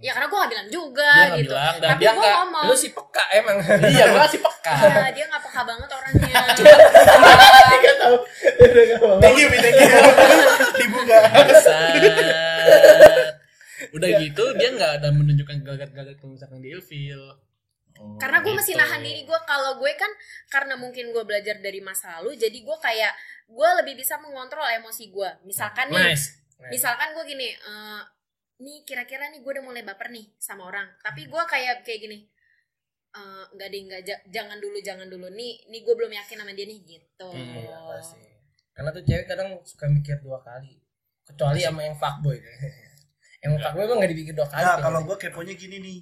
Ya 0.00 0.10
karena 0.10 0.26
gue 0.26 0.38
gak 0.38 0.50
bilang 0.50 0.68
juga 0.70 1.10
Dia 1.12 1.28
gitu. 1.36 1.52
bilang 1.52 1.74
dan 1.76 1.88
Tapi 1.90 2.00
dia 2.00 2.10
gue 2.10 2.18
nggak. 2.18 2.36
ngomong. 2.40 2.64
lu 2.64 2.74
si 2.74 2.88
peka 2.88 3.24
emang 3.30 3.56
Iya, 3.92 4.04
gue 4.06 4.20
masih 4.22 4.40
peka. 4.40 4.72
Iya, 4.74 5.08
dia 5.12 5.24
gak 5.26 5.42
peka 5.42 5.60
banget 5.62 5.88
orangnya. 5.90 6.40
Gak 7.80 7.96
tahu 7.98 8.16
Thank 9.20 9.36
you, 9.38 9.48
thank 9.54 9.76
you. 9.76 9.88
Dibuka. 10.74 11.18
Udah 13.90 14.08
gitu 14.18 14.44
dia 14.54 14.68
nggak 14.70 14.92
ada 14.96 15.08
menunjukkan 15.10 15.56
gelagat-gelagat 15.60 16.16
kalau 16.16 16.32
misalkan 16.32 16.60
di 16.60 16.70
ilfil. 16.70 17.22
karena 18.16 18.40
gue 18.40 18.48
masih 18.50 18.72
Gitu. 18.72 18.80
nahan 18.80 19.00
diri 19.02 19.22
gue 19.22 19.40
kalau 19.44 19.76
gue 19.76 19.92
kan 19.92 20.08
karena 20.48 20.72
mungkin 20.74 21.12
gue 21.12 21.20
belajar 21.20 21.60
dari 21.60 21.84
masa 21.84 22.16
lalu 22.16 22.32
jadi 22.34 22.56
gue 22.56 22.76
kayak 22.80 23.12
gue 23.46 23.68
lebih 23.76 23.92
bisa 23.94 24.16
mengontrol 24.16 24.64
emosi 24.64 25.12
gue 25.12 25.28
misalkan 25.44 25.92
nih 25.92 26.08
nice 26.08 26.40
misalkan 26.72 27.12
gue 27.12 27.24
gini 27.26 27.52
eh, 27.52 28.00
nih 28.60 28.84
kira-kira 28.84 29.26
nih 29.26 29.40
gue 29.40 29.50
udah 29.50 29.62
mulai 29.62 29.82
baper 29.82 30.08
nih 30.08 30.36
sama 30.36 30.64
orang 30.64 30.88
tapi 31.00 31.24
gue 31.24 31.42
kayak 31.44 31.80
kayak 31.80 32.00
gini 32.00 32.18
eh, 33.10 33.44
nggak 33.50 33.68
deh 33.68 33.80
nggak 33.82 34.02
ja- 34.02 34.24
jangan 34.28 34.56
dulu 34.56 34.78
jangan 34.78 35.06
dulu 35.06 35.28
nih 35.30 35.64
nih 35.66 35.80
gue 35.80 35.94
belum 35.94 36.12
yakin 36.14 36.36
sama 36.38 36.52
dia 36.52 36.64
nih 36.64 36.78
gitu 36.80 37.26
Hmm, 37.26 37.56
Iya, 37.58 37.78
pasti. 37.90 38.20
karena 38.70 38.90
tuh 38.90 39.02
cewek 39.02 39.26
kadang 39.26 39.48
suka 39.62 39.86
mikir 39.86 40.16
dua 40.20 40.38
kali 40.40 40.76
kecuali 41.22 41.58
sama 41.58 41.80
yang 41.82 41.94
fuckboy 41.94 42.36
yang 43.42 43.52
fuckboy 43.56 43.82
emang 43.82 43.98
gak 43.98 44.10
dipikir 44.10 44.32
dua 44.32 44.46
kali 44.46 44.62
Nah, 44.62 44.76
kalau 44.78 45.00
gue 45.02 45.16
keponya 45.18 45.54
gini 45.54 45.78
nih. 45.78 46.00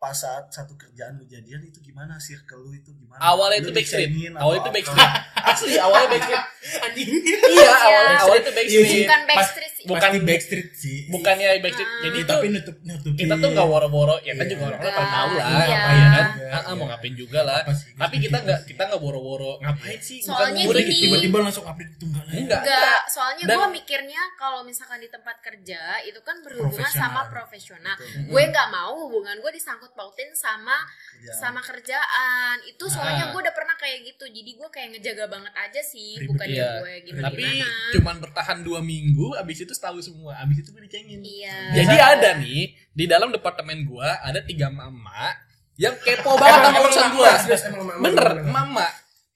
Pas 0.00 0.16
saat 0.16 0.48
satu 0.48 0.72
kerjaan 0.74 1.20
lu 1.20 1.28
jadian 1.28 1.60
itu 1.60 1.76
gimana 1.78 2.16
circle 2.16 2.56
lu 2.58 2.72
itu 2.72 2.88
gimana? 2.90 3.20
Awalnya 3.20 3.60
Lu 3.60 3.68
itu 3.68 3.70
backstreet. 3.76 4.08
Awalnya 4.08 4.40
atau 4.40 4.56
itu 4.56 4.70
backstreet. 4.72 5.10
Asli 5.52 5.74
awalnya 5.76 6.08
backstreet. 6.08 6.44
Anjing. 6.88 7.08
Iya, 7.20 7.68
awalnya 7.68 8.16
awalnya 8.18 8.40
itu 8.40 8.52
backstreet. 8.56 9.04
bukan 9.04 9.20
backstreet 9.28 9.74
sih 9.80 9.86
Bukan 9.86 10.00
Pasti 10.06 10.18
backstreet 10.22 10.68
sih. 10.72 10.98
bukannya 11.08 11.46
backstreet. 11.58 11.88
Ah. 11.88 12.00
Jadi 12.02 12.14
Iya, 12.14 12.26
tuh 12.26 12.36
tapi 12.36 12.46
nutup 12.50 12.76
nutup. 12.82 13.12
kita 13.14 13.34
tuh 13.34 13.48
nggak 13.50 13.66
woro-woro 13.66 14.16
ya 14.20 14.32
kan 14.32 14.44
Iya. 14.44 14.50
juga 14.50 14.62
orang 14.66 14.80
Enggak, 14.80 14.94
pada 14.94 15.08
tahu 15.10 15.30
lah 15.30 15.44
iya. 15.46 15.56
apa 15.56 15.64
ya 15.64 15.68
kan 15.70 15.88
Iya, 15.90 16.46
Ah, 16.46 16.52
ah, 16.52 16.62
iya. 16.62 16.72
mau 16.74 16.86
ngapain 16.86 17.14
juga 17.14 17.40
lah 17.40 17.58
sih? 17.70 17.90
tapi 17.94 18.16
kita 18.18 18.36
nggak 18.40 18.60
kita 18.66 18.82
nggak 18.84 19.00
boro-boro 19.00 19.52
ngapain 19.58 19.98
sih 19.98 20.18
Soalnya 20.20 20.62
Bukan 20.62 20.82
gini. 20.82 21.00
tiba-tiba 21.00 21.36
langsung 21.40 21.64
update 21.64 21.92
itu 21.92 22.04
enggak 22.06 22.24
ya. 22.26 22.34
enggak 22.38 22.60
Enggak, 22.60 23.00
soalnya 23.08 23.44
gue 23.46 23.66
mikirnya 23.72 24.22
kalau 24.36 24.60
misalkan 24.60 24.98
di 24.98 25.08
tempat 25.08 25.36
kerja 25.40 25.80
itu 26.02 26.20
kan 26.20 26.36
berhubungan 26.40 26.76
Profesional. 26.82 27.08
sama 27.08 27.20
profesional. 27.26 27.96
Gue 28.26 28.42
nggak 28.44 28.68
mau 28.68 28.92
hubungan 29.00 29.36
gue 29.36 29.52
disangkut 29.52 29.90
pautin 29.92 30.28
sama 30.34 30.76
Kerjaan. 31.14 31.38
sama 31.38 31.60
kerjaan. 31.60 32.56
Itu 32.64 32.84
soalnya 32.86 33.24
Ah. 33.24 33.30
gue 33.30 33.40
udah 33.40 33.52
pernah 33.52 33.74
kayak 33.74 33.98
gitu. 34.04 34.24
Jadi 34.26 34.50
gue 34.52 34.68
kayak 34.68 34.88
ngejaga 34.92 35.24
banget 35.26 35.52
aja 35.54 35.80
sih, 35.82 36.16
Ribet, 36.16 36.28
bukan 36.28 36.46
iya. 36.46 36.68
gue 36.76 36.92
gimana 37.02 37.24
tapi 37.26 37.42
gimana. 37.42 37.90
cuman 37.92 38.16
bertahan 38.20 38.58
dua 38.60 38.80
minggu 38.80 39.26
abis 39.34 39.58
itu 39.60 39.69
tahu 39.78 40.02
semua. 40.02 40.34
Abis 40.42 40.66
itu 40.66 40.74
gue 40.74 40.82
dicengin. 40.88 41.20
Iya. 41.20 41.84
jadi 41.84 41.96
ada 42.18 42.30
nih 42.42 42.74
di 42.90 43.04
dalam 43.06 43.30
departemen 43.30 43.86
gua 43.86 44.18
ada 44.24 44.42
tiga 44.42 44.66
mama 44.72 45.30
yang 45.78 45.94
kepo 46.02 46.34
banget 46.36 46.60
sama 46.60 46.78
urusan 46.84 47.10
mama? 47.76 47.92
bener 48.02 48.28
mama. 48.50 48.86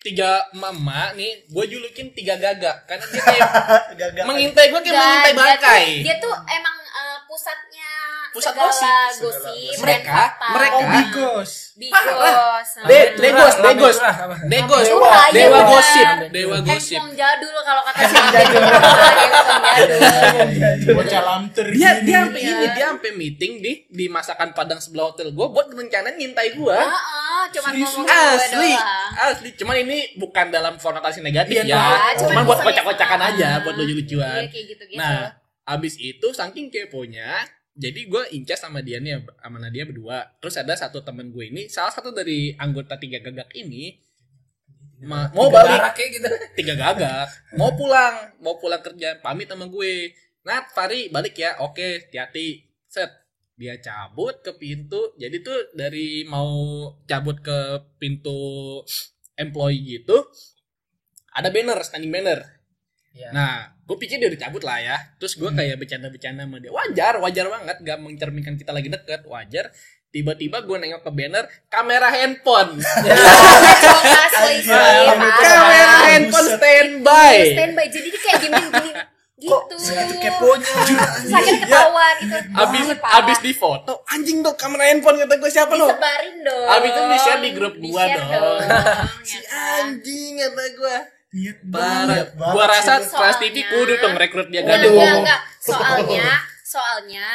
Tiga 0.05 0.37
mama 0.53 1.17
nih 1.17 1.49
gue 1.49 1.65
julukin 1.65 2.13
tiga 2.13 2.37
gagak 2.37 2.85
karena 2.85 3.05
dia 3.09 3.23
kayak 3.25 3.51
mengintai 4.29 4.67
gue 4.69 4.81
kayak 4.85 5.01
mengintai 5.01 5.33
bangkai 5.33 5.85
Dia 6.05 6.17
tuh 6.21 6.35
emang 6.45 6.77
eh, 6.77 7.19
pusatnya 7.25 7.94
Pusat 8.31 8.55
gosip. 8.57 8.91
gosip, 9.21 9.79
Mereka- 9.79 10.31
mereka- 10.51 10.75
Oh, 10.75 10.83
bigos. 10.91 11.51
Bigos. 11.75 12.69
De- 12.83 13.11
Degos. 13.15 13.55
curah, 13.95 14.15
apa? 14.17 14.37
Degos, 14.45 14.87
Dewa, 14.87 15.23
iya 15.31 15.47
gosip, 15.63 16.07
dewa 16.31 16.57
gosip. 16.61 16.99
Jadul 17.15 17.55
kalau 17.63 17.83
kata 17.85 18.03
si 18.05 18.17
jadul. 18.29 18.63
Bocah 20.91 21.23
lamter. 21.25 21.67
Dia 21.71 21.91
dia 22.01 22.19
sampai 22.25 22.43
ini 22.43 22.67
dia 22.71 22.87
sampai 22.91 23.11
meeting 23.13 23.53
di 23.59 23.73
di 23.87 24.07
masakan 24.07 24.51
Padang 24.51 24.79
sebelah 24.79 25.11
hotel 25.11 25.31
gua 25.31 25.51
buat 25.51 25.67
rencanain 25.69 26.15
ngintai 26.15 26.55
gua. 26.55 26.75
Heeh, 26.77 27.43
cuman 27.51 27.71
Serius, 27.73 27.91
ngomong 27.93 28.07
gue 28.07 28.35
asli, 28.35 28.73
doang. 28.73 29.11
asli. 29.25 29.49
Cuman 29.55 29.77
ini 29.79 29.99
bukan 30.17 30.47
dalam 30.49 30.75
konotasi 30.77 31.21
negatif 31.21 31.55
Iya, 31.57 31.71
ya. 31.71 31.83
Cuman, 32.17 32.31
cuman 32.31 32.43
buat 32.45 32.61
kocak-kocakan 32.61 33.21
aja, 33.25 33.49
Ah. 33.49 33.63
buat 33.63 33.75
lucu-lucuan. 33.75 34.43
Iya 34.43 34.49
kayak 34.49 34.67
gitu-gitu. 34.71 34.99
Nah, 34.99 35.35
abis 35.65 35.95
itu 35.97 36.27
saking 36.31 36.69
keponya, 36.69 37.47
jadi 37.75 38.01
gue 38.07 38.23
incas 38.39 38.63
sama 38.63 38.81
dia 38.81 39.03
nih 39.03 39.23
sama 39.43 39.59
Nadia 39.59 39.83
berdua. 39.83 40.31
Terus 40.39 40.55
ada 40.59 40.75
satu 40.79 41.03
temen 41.03 41.35
gue 41.35 41.51
ini, 41.51 41.67
salah 41.67 41.91
satu 41.91 42.15
dari 42.15 42.55
anggota 42.55 42.95
tiga 42.95 43.19
gagak 43.19 43.51
ini 43.59 43.99
ma- 45.03 45.29
mau 45.35 45.51
Tiga 45.51 45.59
balik 45.59 45.81
kayak 45.99 46.11
gitu. 46.17 46.31
Tiga 46.63 46.75
gagak. 46.79 47.27
Mau 47.59 47.75
pulang 47.75 48.31
mau 48.39 48.55
pulang 48.63 48.81
kerja 48.81 49.19
pamit 49.19 49.51
sama 49.51 49.67
gue. 49.67 50.15
Nat 50.47 50.71
Fari 50.71 51.11
balik 51.11 51.35
ya. 51.35 51.59
Oke 51.67 52.07
hati-hati. 52.07 52.63
Set. 52.87 53.11
Dia 53.59 53.79
cabut 53.83 54.39
ke 54.43 54.55
pintu. 54.55 55.15
Jadi 55.19 55.43
tuh 55.43 55.75
dari 55.75 56.23
mau 56.27 56.51
cabut 57.11 57.43
ke 57.43 57.59
pintu 57.99 58.83
employee 59.35 59.99
gitu 59.99 60.15
ada 61.35 61.51
banner 61.51 61.79
standing 61.83 62.15
banner 62.15 62.54
Iya. 63.15 63.31
nah 63.31 63.55
gue 63.87 63.95
pikir 63.95 64.19
dia 64.19 64.27
udah 64.27 64.41
cabut 64.43 64.67
lah 64.67 64.83
ya 64.83 64.97
terus 65.17 65.39
gue 65.39 65.47
kayak 65.47 65.79
bercanda-bercanda 65.79 66.43
sama 66.45 66.59
dia 66.59 66.75
wajar 66.75 67.15
wajar 67.23 67.47
banget 67.47 67.77
gak 67.81 67.99
mencerminkan 68.03 68.55
kita 68.59 68.75
lagi 68.75 68.91
deket 68.91 69.23
wajar 69.25 69.71
tiba-tiba 70.11 70.63
gue 70.63 70.77
nengok 70.79 71.03
ke 71.03 71.11
banner 71.11 71.45
kamera 71.69 72.11
handphone 72.11 72.79
Iya, 74.45 75.15
parah. 75.15 75.41
kamera 75.41 75.97
handphone 76.09 76.49
standby 76.55 77.35
standby 77.55 77.87
jadi 77.87 78.09
dia 78.09 78.21
kayak 78.21 78.39
gini-gini 78.41 78.91
gitu. 79.35 79.75
Segitu 79.77 80.15
keponya. 80.17 80.73
Sakit 81.27 81.55
ketahuan 81.67 82.17
gitu. 82.23 82.37
abis 82.55 82.87
parah. 82.97 83.15
abis 83.21 83.39
di 83.43 83.53
foto 83.53 83.93
anjing 84.09 84.41
dong 84.41 84.57
kamera 84.57 84.89
handphone 84.89 85.21
kata 85.21 85.35
gue 85.37 85.51
siapa 85.51 85.75
lo 85.75 85.87
disebarin 85.87 86.37
dong. 86.41 86.67
Abis 86.71 86.89
itu 86.89 87.01
di-share 87.11 87.41
di 87.43 87.51
grup 87.53 87.75
gua 87.77 88.03
Di-share 88.09 88.41
dong. 88.41 88.61
si 89.29 89.37
ya 89.37 89.43
kan? 89.45 89.75
anjing 89.85 90.33
kata 90.41 90.65
gue 90.73 90.97
Niat 91.35 91.59
parah 91.67 92.25
gue 92.31 92.65
rasa. 92.65 93.03
Trans 93.03 93.39
TV 93.39 93.67
kudu 93.67 93.99
tuh 93.99 94.11
merekrut 94.15 94.49
dia 94.49 94.63
Enggak, 94.63 94.79
gaduh 94.81 94.91
enggak, 94.95 95.15
enggak. 95.19 95.41
Soalnya, 95.59 96.29
soalnya 96.75 97.29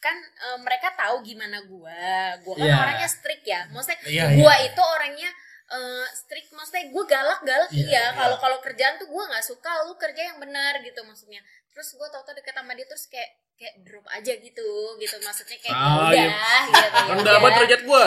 kan 0.00 0.16
eh, 0.16 0.58
mereka 0.58 0.88
tahu 0.96 1.20
gimana 1.20 1.60
gua. 1.62 2.32
Gua 2.40 2.54
kan 2.56 2.64
Iya. 2.64 2.76
orangnya 2.80 3.08
strict 3.08 3.44
ya. 3.44 3.60
Maksudnya 3.68 3.98
Iya, 4.02 4.24
gua 4.40 4.54
iya. 4.56 4.66
itu 4.66 4.80
orangnya 4.82 5.30
eh, 5.68 6.06
strict 6.10 6.48
maksudnya 6.50 6.88
gue 6.88 7.04
galak-galak 7.06 7.70
Iya, 7.70 7.78
iya. 7.78 8.02
iya. 8.02 8.04
Kalau 8.16 8.36
kalau 8.36 8.58
kerjaan 8.58 8.96
tuh 8.96 9.06
gua 9.06 9.28
nggak 9.28 9.44
suka 9.44 9.70
lu 9.84 9.94
kerja 9.94 10.32
yang 10.32 10.40
benar 10.40 10.80
gitu 10.80 11.04
maksudnya. 11.04 11.44
Terus 11.68 11.92
gua 11.94 12.08
tau-tau 12.08 12.32
deket 12.32 12.52
sama 12.52 12.72
dia 12.72 12.84
terus 12.84 13.04
kayak 13.06 13.30
kayak 13.52 13.78
drop 13.86 14.02
aja 14.10 14.32
gitu 14.34 14.68
gitu 14.98 15.16
maksudnya 15.22 15.54
kayak 15.54 15.70
Ah, 15.70 16.02
udah 16.02 16.18
iya. 16.18 16.34
gitu 16.66 16.86
rendah 17.14 17.36
banget 17.38 17.54
derajat 17.54 17.82
gue 17.86 18.04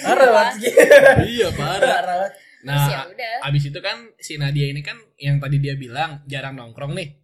parah 0.00 0.28
banget 0.32 0.54
iya 1.28 1.48
parah 1.52 2.24
terus 2.66 2.86
ya 2.90 2.98
nah 2.98 3.06
udah. 3.06 3.36
abis 3.46 3.62
itu 3.70 3.78
kan 3.78 3.96
si 4.18 4.34
Nadia 4.34 4.66
ini 4.66 4.82
kan 4.82 4.98
yang 5.16 5.38
tadi 5.38 5.62
dia 5.62 5.78
bilang 5.78 6.26
jarang 6.26 6.58
nongkrong 6.58 6.92
nih. 6.98 7.14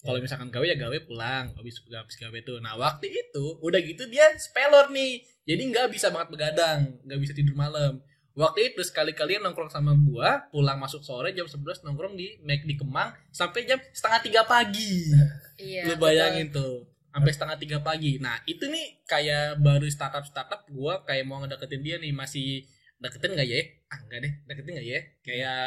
Kalau 0.00 0.16
misalkan 0.16 0.48
gawe 0.48 0.64
ya 0.64 0.80
gawe 0.80 0.98
pulang 1.04 1.52
habis 1.54 1.78
habis 1.84 2.16
gawe 2.16 2.38
tuh. 2.40 2.58
Nah 2.58 2.74
waktu 2.74 3.12
itu 3.12 3.60
udah 3.60 3.80
gitu 3.84 4.08
dia 4.08 4.32
spelor 4.40 4.88
nih. 4.90 5.20
Jadi 5.44 5.62
nggak 5.70 5.92
bisa 5.92 6.08
banget 6.08 6.28
begadang 6.32 6.98
nggak 7.04 7.20
bisa 7.20 7.32
tidur 7.36 7.54
malam. 7.54 8.00
Waktu 8.32 8.72
itu 8.72 8.80
sekali-kali 8.80 9.36
nongkrong 9.42 9.68
sama 9.68 9.92
gua 9.92 10.48
pulang 10.48 10.80
masuk 10.80 11.04
sore 11.04 11.36
jam 11.36 11.44
11 11.44 11.84
nongkrong 11.84 12.16
di 12.16 12.40
Mac 12.40 12.64
di 12.64 12.78
Kemang 12.78 13.12
sampai 13.28 13.68
jam 13.68 13.78
setengah 13.92 14.20
tiga 14.24 14.42
pagi. 14.48 15.06
Iya 15.60 15.92
lu 15.92 16.00
bayangin 16.00 16.48
tuh 16.48 16.88
sampai 17.12 17.32
setengah 17.36 17.60
tiga 17.60 17.78
pagi. 17.84 18.16
Nah 18.16 18.40
itu 18.48 18.64
nih 18.64 19.04
kayak 19.04 19.60
baru 19.60 19.84
startup 19.92 20.24
startup 20.24 20.64
gua 20.72 21.04
kayak 21.04 21.28
mau 21.28 21.36
ngedeketin 21.44 21.84
dia 21.84 21.96
nih 22.00 22.16
masih 22.16 22.64
deketin 23.00 23.32
nggak 23.32 23.48
ya? 23.48 23.60
Ah 23.88 23.98
enggak 24.04 24.18
deh. 24.22 24.32
Deketin 24.46 24.72
nggak 24.76 24.86
ya? 24.86 25.00
Kayak 25.24 25.64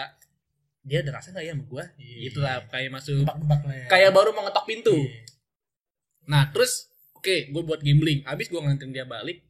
dia 0.83 0.97
ada 0.99 1.11
rasa 1.15 1.27
nggak 1.33 1.45
ya 1.47 1.51
sama 1.55 1.63
gua? 1.65 1.83
Iya. 1.95 2.17
itulah 2.29 2.53
kayak 2.67 2.89
masuk 2.91 3.23
Debak-debak 3.23 3.61
lah 3.63 3.75
ya. 3.75 3.85
kayak 3.89 4.11
baru 4.13 4.29
mau 4.35 4.43
ngetok 4.45 4.65
pintu. 4.67 4.95
Iya. 4.95 5.21
nah 6.23 6.43
terus 6.51 6.87
oke 7.17 7.51
gue 7.51 7.63
buat 7.65 7.81
gambling. 7.83 8.23
Abis 8.23 8.47
gue 8.47 8.59
nganterin 8.59 8.93
dia 8.93 9.05
balik 9.07 9.43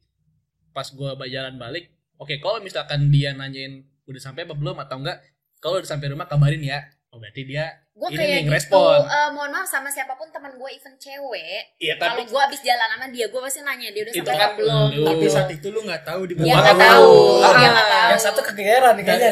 pas 0.74 0.90
gue 0.90 1.10
jalan 1.30 1.54
balik 1.54 1.90
oke 2.18 2.34
kalau 2.42 2.58
misalkan 2.58 3.10
dia 3.14 3.30
nanyain 3.30 3.86
udah 4.10 4.20
sampai 4.22 4.42
apa 4.42 4.58
belum 4.58 4.74
atau 4.82 4.98
enggak 4.98 5.22
kalau 5.62 5.78
udah 5.78 5.86
sampai 5.86 6.10
rumah 6.10 6.26
kabarin 6.26 6.62
ya. 6.64 6.82
Oh 7.14 7.20
berarti 7.22 7.46
dia 7.46 7.83
gue 7.94 8.08
kayak 8.10 8.42
nih, 8.42 8.58
gitu 8.58 8.82
eh, 9.00 9.28
mohon 9.30 9.50
maaf 9.50 9.62
sama 9.64 9.86
siapa 9.86 10.18
pun 10.18 10.26
teman 10.28 10.50
gue 10.50 10.66
even 10.68 10.98
cewek. 10.98 11.78
Iya 11.78 11.94
kalau 11.94 12.18
tapi 12.18 12.22
gue 12.26 12.40
abis 12.42 12.60
jalan 12.60 12.88
sama 12.90 13.06
dia 13.08 13.26
gue 13.26 13.38
pasti 13.38 13.62
nanya 13.62 13.88
dia 13.88 14.02
udah 14.02 14.12
sampai 14.12 14.34
kan 14.34 14.50
belum 14.58 14.86
lu. 14.90 15.04
Tapi 15.06 15.24
saat 15.30 15.48
itu 15.48 15.66
lu 15.70 15.80
nggak 15.80 16.02
tahu 16.02 16.20
di 16.26 16.34
Gua 16.34 16.58
nggak 16.58 16.74
tahu 16.76 17.14
dia 17.38 17.46
Ah. 17.46 17.70
nggak 17.70 17.88
tahu. 17.88 18.10
yang 18.10 18.20
satu 18.20 18.40
kegeeran 18.42 18.92
nih 18.94 19.04
kayaknya 19.04 19.30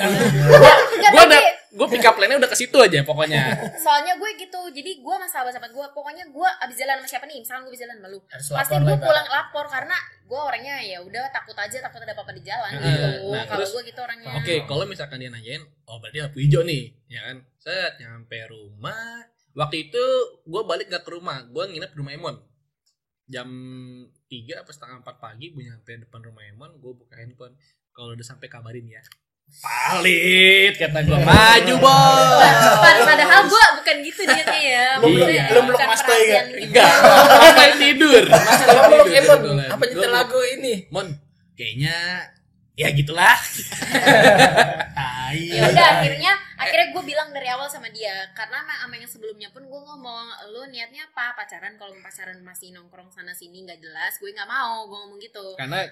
tapi 1.03 1.19
ada- 1.19 1.59
gue 1.73 1.87
pick 1.89 2.05
up 2.05 2.15
line-nya 2.15 2.37
udah 2.37 2.47
ke 2.47 2.55
situ 2.55 2.77
aja 2.77 3.01
pokoknya. 3.03 3.43
soalnya 3.75 4.15
gue 4.15 4.31
gitu 4.37 4.61
jadi 4.71 4.91
gue 4.95 5.15
sama 5.17 5.27
sahabat-sahabat 5.27 5.73
gue 5.73 5.87
pokoknya 5.91 6.25
gue 6.29 6.49
abis 6.63 6.77
jalan 6.77 7.01
sama 7.01 7.09
siapa 7.09 7.25
nih? 7.27 7.41
Misalnya 7.41 7.61
gue 7.65 7.73
abis 7.73 7.83
jalan 7.83 7.97
sama 7.97 8.09
lu. 8.09 8.19
Pasti 8.31 8.75
gue 8.79 8.97
pulang 8.97 9.27
lapor 9.27 9.65
karena 9.67 9.97
gue 10.33 10.41
orangnya 10.41 10.81
ya 10.81 10.99
udah 11.05 11.29
takut 11.29 11.53
aja 11.53 11.77
takut 11.85 12.01
ada 12.01 12.17
apa-apa 12.17 12.33
di 12.33 12.41
jalan 12.41 12.73
Nah, 12.73 12.81
gitu 12.89 13.29
nah, 13.29 13.45
kalau 13.45 13.67
gue 13.69 13.83
gitu 13.93 14.01
orangnya 14.01 14.33
Oke, 14.41 14.55
kalau 14.65 14.89
misalkan 14.89 15.21
dia 15.21 15.29
nanyain, 15.29 15.61
oh 15.85 16.01
berarti 16.01 16.25
lampu 16.25 16.41
hijau 16.41 16.65
nih, 16.65 16.89
ya 17.05 17.21
kan? 17.29 17.45
Set 17.61 18.01
nyampe 18.01 18.41
rumah. 18.49 19.29
Waktu 19.53 19.93
itu 19.93 20.05
gue 20.49 20.63
balik 20.65 20.89
gak 20.89 21.05
ke 21.05 21.13
rumah, 21.13 21.45
gue 21.45 21.65
nginep 21.69 21.93
di 21.93 21.99
rumah 22.01 22.13
Emon. 22.17 22.37
Jam 23.29 23.49
3 24.09 24.65
apa 24.65 24.71
setengah 24.73 25.05
4 25.05 25.21
pagi 25.21 25.53
gue 25.53 25.63
nyampe 25.69 25.93
depan 26.09 26.25
rumah 26.25 26.49
Emon, 26.49 26.81
gue 26.81 26.93
buka 26.97 27.13
handphone. 27.21 27.53
Kalau 27.93 28.17
udah 28.17 28.25
sampai 28.25 28.49
kabarin 28.49 28.89
ya. 28.89 29.05
Palit 29.59 30.73
kata 30.75 30.99
gue 31.03 31.19
maju 31.19 31.75
bos. 31.77 32.41
Pad- 32.81 33.05
padahal 33.05 33.41
gue 33.45 33.65
bukan 33.77 33.97
gitu 34.01 34.21
niatnya 34.25 34.61
ya. 34.61 34.87
Belum- 34.99 35.21
Maksudnya 35.21 35.45
lu 35.45 35.51
belum 35.53 35.65
bukan 35.69 35.87
mas 35.87 36.01
Toy, 36.01 36.07
perhatian 36.09 36.33
gak? 36.33 36.47
gitu. 36.49 36.67
Enggak, 36.73 36.91
main 37.53 37.75
tidur. 37.77 38.23
Masa 38.25 38.65
Kalau 38.65 38.81
tidur, 38.81 38.91
belum 38.91 39.09
Emon, 39.13 39.41
apa 39.69 39.83
nyetel 39.85 40.11
lagu 40.11 40.41
ini? 40.57 40.75
Mon, 40.89 41.07
kayaknya 41.53 41.97
ya 42.73 42.89
gitulah. 42.91 43.37
Ya 45.33 45.65
udah 45.65 45.87
akhirnya 45.97 46.33
akhirnya 46.61 46.93
gue 46.93 47.05
bilang 47.09 47.33
dari 47.33 47.49
awal 47.49 47.65
sama 47.65 47.89
dia. 47.89 48.13
Karena 48.37 48.61
sama 48.69 48.93
yang 48.93 49.09
sebelumnya 49.09 49.49
pun 49.49 49.65
gue 49.65 49.81
ngomong 49.81 50.29
lu 50.53 50.69
niatnya 50.69 51.09
apa? 51.09 51.33
Pacaran? 51.33 51.81
Kalau 51.81 51.97
pacaran 52.05 52.37
masih 52.45 52.77
nongkrong 52.77 53.09
sana 53.09 53.33
sini 53.33 53.65
nggak 53.65 53.81
jelas 53.81 54.21
gue 54.21 54.29
nggak 54.29 54.45
mau. 54.45 54.85
Gue 54.85 54.99
ngomong 55.01 55.17
gitu. 55.25 55.57
Karena 55.57 55.89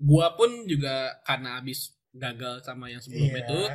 gua 0.00 0.32
pun 0.40 0.64
juga 0.64 1.20
karena 1.20 1.60
abis 1.60 1.92
gagal 2.10 2.62
sama 2.62 2.86
yang 2.86 2.98
sebelumnya 2.98 3.40
Iya. 3.40 3.48
tuh 3.48 3.66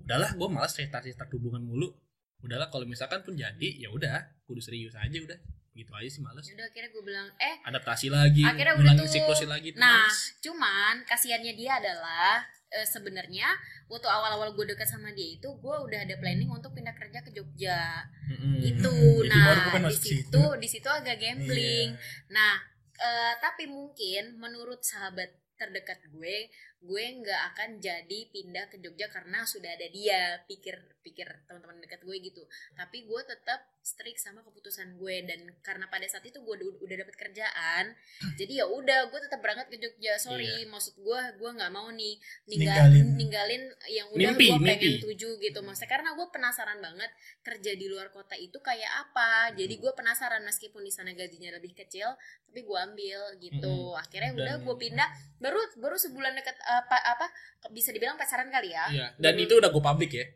udahlah 0.00 0.30
gue 0.32 0.48
malas 0.48 0.72
restart 0.72 1.04
restart 1.04 1.30
hubungan 1.32 1.60
mulu 1.60 1.90
udahlah 2.38 2.66
kalau 2.66 2.84
misalkan 2.84 3.20
pun 3.20 3.34
jadi 3.34 3.68
ya 3.76 3.88
udah 3.88 4.16
kudu 4.44 4.60
serius 4.60 4.94
aja 4.94 5.16
udah 5.16 5.38
gitu 5.72 5.92
aja 5.92 6.08
sih 6.08 6.20
males 6.20 6.40
Ya 6.42 6.54
udah 6.54 6.66
akhirnya 6.66 6.90
gue 6.90 7.02
bilang 7.04 7.28
eh 7.36 7.54
adaptasi 7.62 8.08
lagi 8.08 8.40
Akhirnya 8.40 8.74
udah 8.74 8.92
tuh- 8.96 9.10
siklusnya 9.10 9.48
lagi 9.50 9.68
tuh 9.70 9.78
Nah, 9.78 10.04
males. 10.04 10.18
cuman 10.40 10.94
kasihannya 11.04 11.52
dia 11.52 11.72
adalah 11.76 12.40
eh, 12.68 12.82
sebenarnya 12.82 13.44
waktu 13.86 14.08
awal-awal 14.08 14.50
gue 14.52 14.66
dekat 14.66 14.88
sama 14.88 15.12
dia 15.12 15.36
itu 15.36 15.46
gue 15.46 15.76
udah 15.78 16.00
ada 16.00 16.14
planning 16.16 16.48
untuk 16.48 16.72
pindah 16.72 16.90
kerja 16.92 17.20
ke 17.20 17.30
Jogja 17.30 18.02
gitu. 18.58 18.90
Jadi 19.20 19.30
baru 19.30 19.52
nah, 19.52 19.64
bukan 19.68 19.82
di 19.86 19.96
situ 19.96 20.42
di 20.56 20.68
situ 20.68 20.88
agak 20.88 21.16
gambling. 21.16 21.92
Iya. 21.92 22.26
Nah, 22.28 22.54
eh, 22.96 23.34
tapi 23.38 23.68
mungkin 23.68 24.34
menurut 24.34 24.80
sahabat 24.80 25.28
terdekat 25.54 26.04
gue, 26.10 26.48
gue 26.82 27.04
nggak 27.24 27.42
akan 27.54 27.70
jadi 27.80 28.18
pindah 28.30 28.68
ke 28.68 28.76
Jogja 28.82 29.08
karena 29.08 29.42
sudah 29.48 29.72
ada 29.72 29.88
dia. 29.88 30.40
Pikir 30.44 30.76
pikir 31.06 31.26
teman-teman 31.46 31.78
dekat 31.78 32.02
gue 32.02 32.16
gitu. 32.18 32.42
Tapi 32.74 33.06
gue 33.06 33.20
tetap 33.22 33.62
strict 33.86 34.18
sama 34.18 34.42
keputusan 34.42 34.98
gue 34.98 35.22
dan 35.22 35.46
karena 35.62 35.86
pada 35.86 36.02
saat 36.10 36.26
itu 36.26 36.42
gue 36.42 36.54
udah, 36.58 36.82
udah 36.82 36.96
dapet 37.06 37.14
kerjaan, 37.14 37.94
jadi 38.34 38.52
ya 38.58 38.66
udah 38.66 39.06
gue 39.06 39.20
tetap 39.22 39.38
berangkat 39.38 39.70
ke 39.70 39.78
Jogja. 39.78 40.18
Sorry, 40.18 40.66
maksud 40.66 40.98
gue 40.98 41.20
gue 41.38 41.50
nggak 41.54 41.70
mau 41.70 41.86
nih 41.94 42.18
ninggalin 42.50 43.14
Ninggalin. 43.14 43.14
ninggalin 43.14 43.62
yang 43.86 44.10
udah 44.10 44.34
Mimpi, 44.34 44.50
gue 44.50 44.58
pengen 44.58 44.90
mimpi. 44.90 45.02
tuju 45.06 45.28
gitu. 45.38 45.58
Maksudnya 45.62 45.90
karena 45.94 46.10
gue 46.18 46.26
penasaran 46.34 46.78
banget 46.82 47.10
kerja 47.46 47.72
di 47.78 47.86
luar 47.86 48.10
kota 48.10 48.34
itu 48.34 48.58
kayak 48.58 49.06
apa. 49.06 49.54
Jadi 49.54 49.78
gue 49.78 49.92
penasaran 49.94 50.42
meskipun 50.42 50.82
di 50.82 50.90
sana 50.90 51.14
gajinya 51.14 51.54
lebih 51.54 51.78
kecil, 51.78 52.10
tapi 52.50 52.66
gue 52.66 52.78
ambil 52.90 53.38
gitu. 53.38 53.94
Akhirnya 53.94 54.34
udah 54.34 54.54
gue 54.66 54.76
pindah 54.82 55.08
baru 55.38 55.62
baru 55.78 55.94
sebulan 55.94 56.34
dekat 56.68 56.96
apa 56.96 56.96
apa 57.14 57.26
bisa 57.68 57.88
dibilang 57.88 58.14
pacaran 58.14 58.48
kali 58.48 58.70
ya. 58.70 58.84
Iya, 58.88 59.06
dan 59.16 59.34
itu 59.36 59.54
udah 59.54 59.68
gue 59.68 59.82
publik 59.84 60.12
ya 60.12 60.26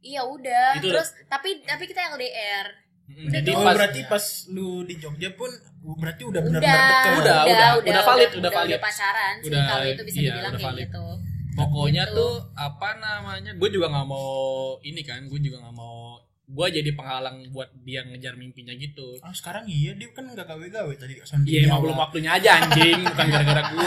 Iya 0.00 0.22
udah. 0.22 0.68
Itu 0.74 0.88
Terus 0.88 1.08
tapi 1.26 1.60
tapi 1.60 1.84
kita 1.84 2.00
LDR. 2.10 2.66
Mm-mm. 3.06 3.26
Udah 3.26 3.40
jadi. 3.40 3.52
Oh 3.52 3.60
pas 3.62 3.74
berarti 3.74 4.00
pas 4.06 4.24
lu 4.48 4.68
di 4.82 4.96
Jogja 4.96 5.28
pun 5.30 5.50
berarti 5.94 6.22
udah 6.22 6.30
Udah, 6.32 6.42
benar-benar 6.42 6.78
dekat. 6.78 7.12
Udah, 7.12 7.38
udah, 7.42 7.68
udah 7.82 8.02
valid, 8.02 8.30
udah 8.34 8.50
valid. 8.50 8.70
Udah 8.70 8.82
pacaran 8.82 9.34
sih 9.36 9.46
Udah, 9.46 9.62
kalau 9.66 9.84
itu 9.86 10.02
bisa 10.02 10.18
iya, 10.18 10.28
dibilang 10.30 10.40
udah 10.46 10.56
kayak 10.56 10.70
valid. 10.70 10.86
gitu. 10.86 11.06
pokoknya 11.52 12.04
Gitu. 12.06 12.16
tuh 12.16 12.32
apa 12.54 12.88
namanya 12.96 13.50
gue 13.52 13.68
juga 13.68 13.86
nggak 13.88 14.06
mau 14.06 14.30
ini 14.80 15.02
kan 15.02 15.20
gue 15.22 15.40
juga 15.40 15.58
nggak 15.58 15.74
mau 15.74 16.14
gue 16.46 16.66
jadi 16.72 16.90
penghalang 16.92 17.36
buat 17.48 17.68
dia 17.80 18.00
ngejar 18.02 18.34
mimpinya 18.34 18.70
gitu 18.72 19.18
Ah 19.18 19.30
sekarang 19.30 19.66
iya 19.66 19.92
dia 19.92 20.08
kan 20.08 20.24
nggak 20.24 20.46
gawe-gawe 20.46 20.94
tadi 20.94 21.18
sound 21.20 21.44
Iya 21.44 21.66
emang 21.66 21.70
Jawa. 21.72 21.84
belum 21.84 21.98
waktunya 21.98 22.30
aja 22.32 22.50
anjing, 22.56 22.98
bukan 23.04 23.26
gara-gara 23.28 23.62
gua. 23.66 23.86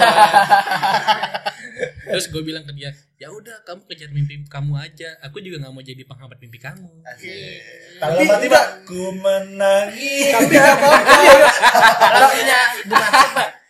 Terus 2.13 2.25
gue 2.29 2.41
bilang 2.43 2.61
ke 2.61 2.71
dia, 2.71 2.89
ya 3.17 3.27
udah 3.27 3.65
kamu 3.65 3.81
kejar 3.89 4.09
mimpi 4.09 4.45
kamu 4.45 4.77
aja. 4.77 5.09
Aku 5.21 5.41
juga 5.41 5.57
nggak 5.59 5.73
mau 5.73 5.81
jadi 5.81 6.03
penghambat 6.03 6.37
mimpi 6.37 6.57
kamu. 6.57 6.89
Kalau 7.97 8.15
Tapi 8.15 8.23
tiba 8.39 8.59
enggak. 8.61 8.65
ku 8.85 9.01
menangis. 9.11 10.29
Tapi 10.29 10.53
nggak 10.53 10.75
apa-apa. 10.77 11.51
Kalau 11.99 12.27
punya 12.29 12.59
Pak, 12.85 13.09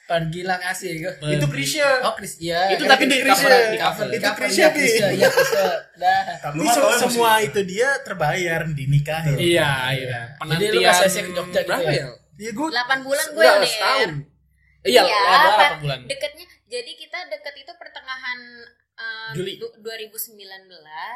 Pergilah 0.03 0.59
kasih 0.59 0.99
gue. 0.99 1.13
Itu 1.31 1.47
Krisya. 1.47 2.03
Oh 2.03 2.13
Chris, 2.13 2.35
iya. 2.37 2.69
Itu 2.69 2.83
tapi 2.83 3.07
di 3.07 3.17
Krisya. 3.17 3.47
di 3.71 3.79
di 3.79 4.17
Itu 4.19 4.29
Krisya, 4.35 4.59
iya, 4.59 4.67
Pi. 4.69 4.79
Krisya, 4.83 5.07
iya 5.09 5.27
Krisya. 5.31 5.63
Dah. 5.95 6.21
Tapi 6.43 6.59
ya 6.59 6.73
semua 6.99 7.31
itu 7.39 7.59
dia 7.63 7.89
terbayar 8.03 8.67
dinikahin. 8.67 9.39
Iya, 9.39 9.71
iya. 9.95 10.21
Jadi 10.37 10.65
lu 10.69 10.79
sia-sia 10.83 11.23
ke 11.23 11.31
Jogja 11.31 11.63
gitu 11.63 11.71
berapa 11.71 11.87
ya? 11.89 12.03
ya? 12.03 12.07
Iya 12.33 12.51
gue 12.51 12.67
8 12.67 13.07
bulan 13.07 13.25
gue 13.31 13.41
Udah 13.41 13.55
LDR. 13.55 13.71
setahun. 13.71 14.11
Iya, 14.83 15.01
Iya, 15.07 15.19
apa- 15.23 15.79
bulan. 15.79 15.99
Deketnya 16.03 16.45
jadi 16.73 16.91
kita 16.95 17.19
deket 17.29 17.55
itu 17.59 17.71
pertengahan 17.73 18.39
eh, 18.93 19.31
Juli. 19.33 19.57
du- 19.57 19.73
2019 19.75 20.69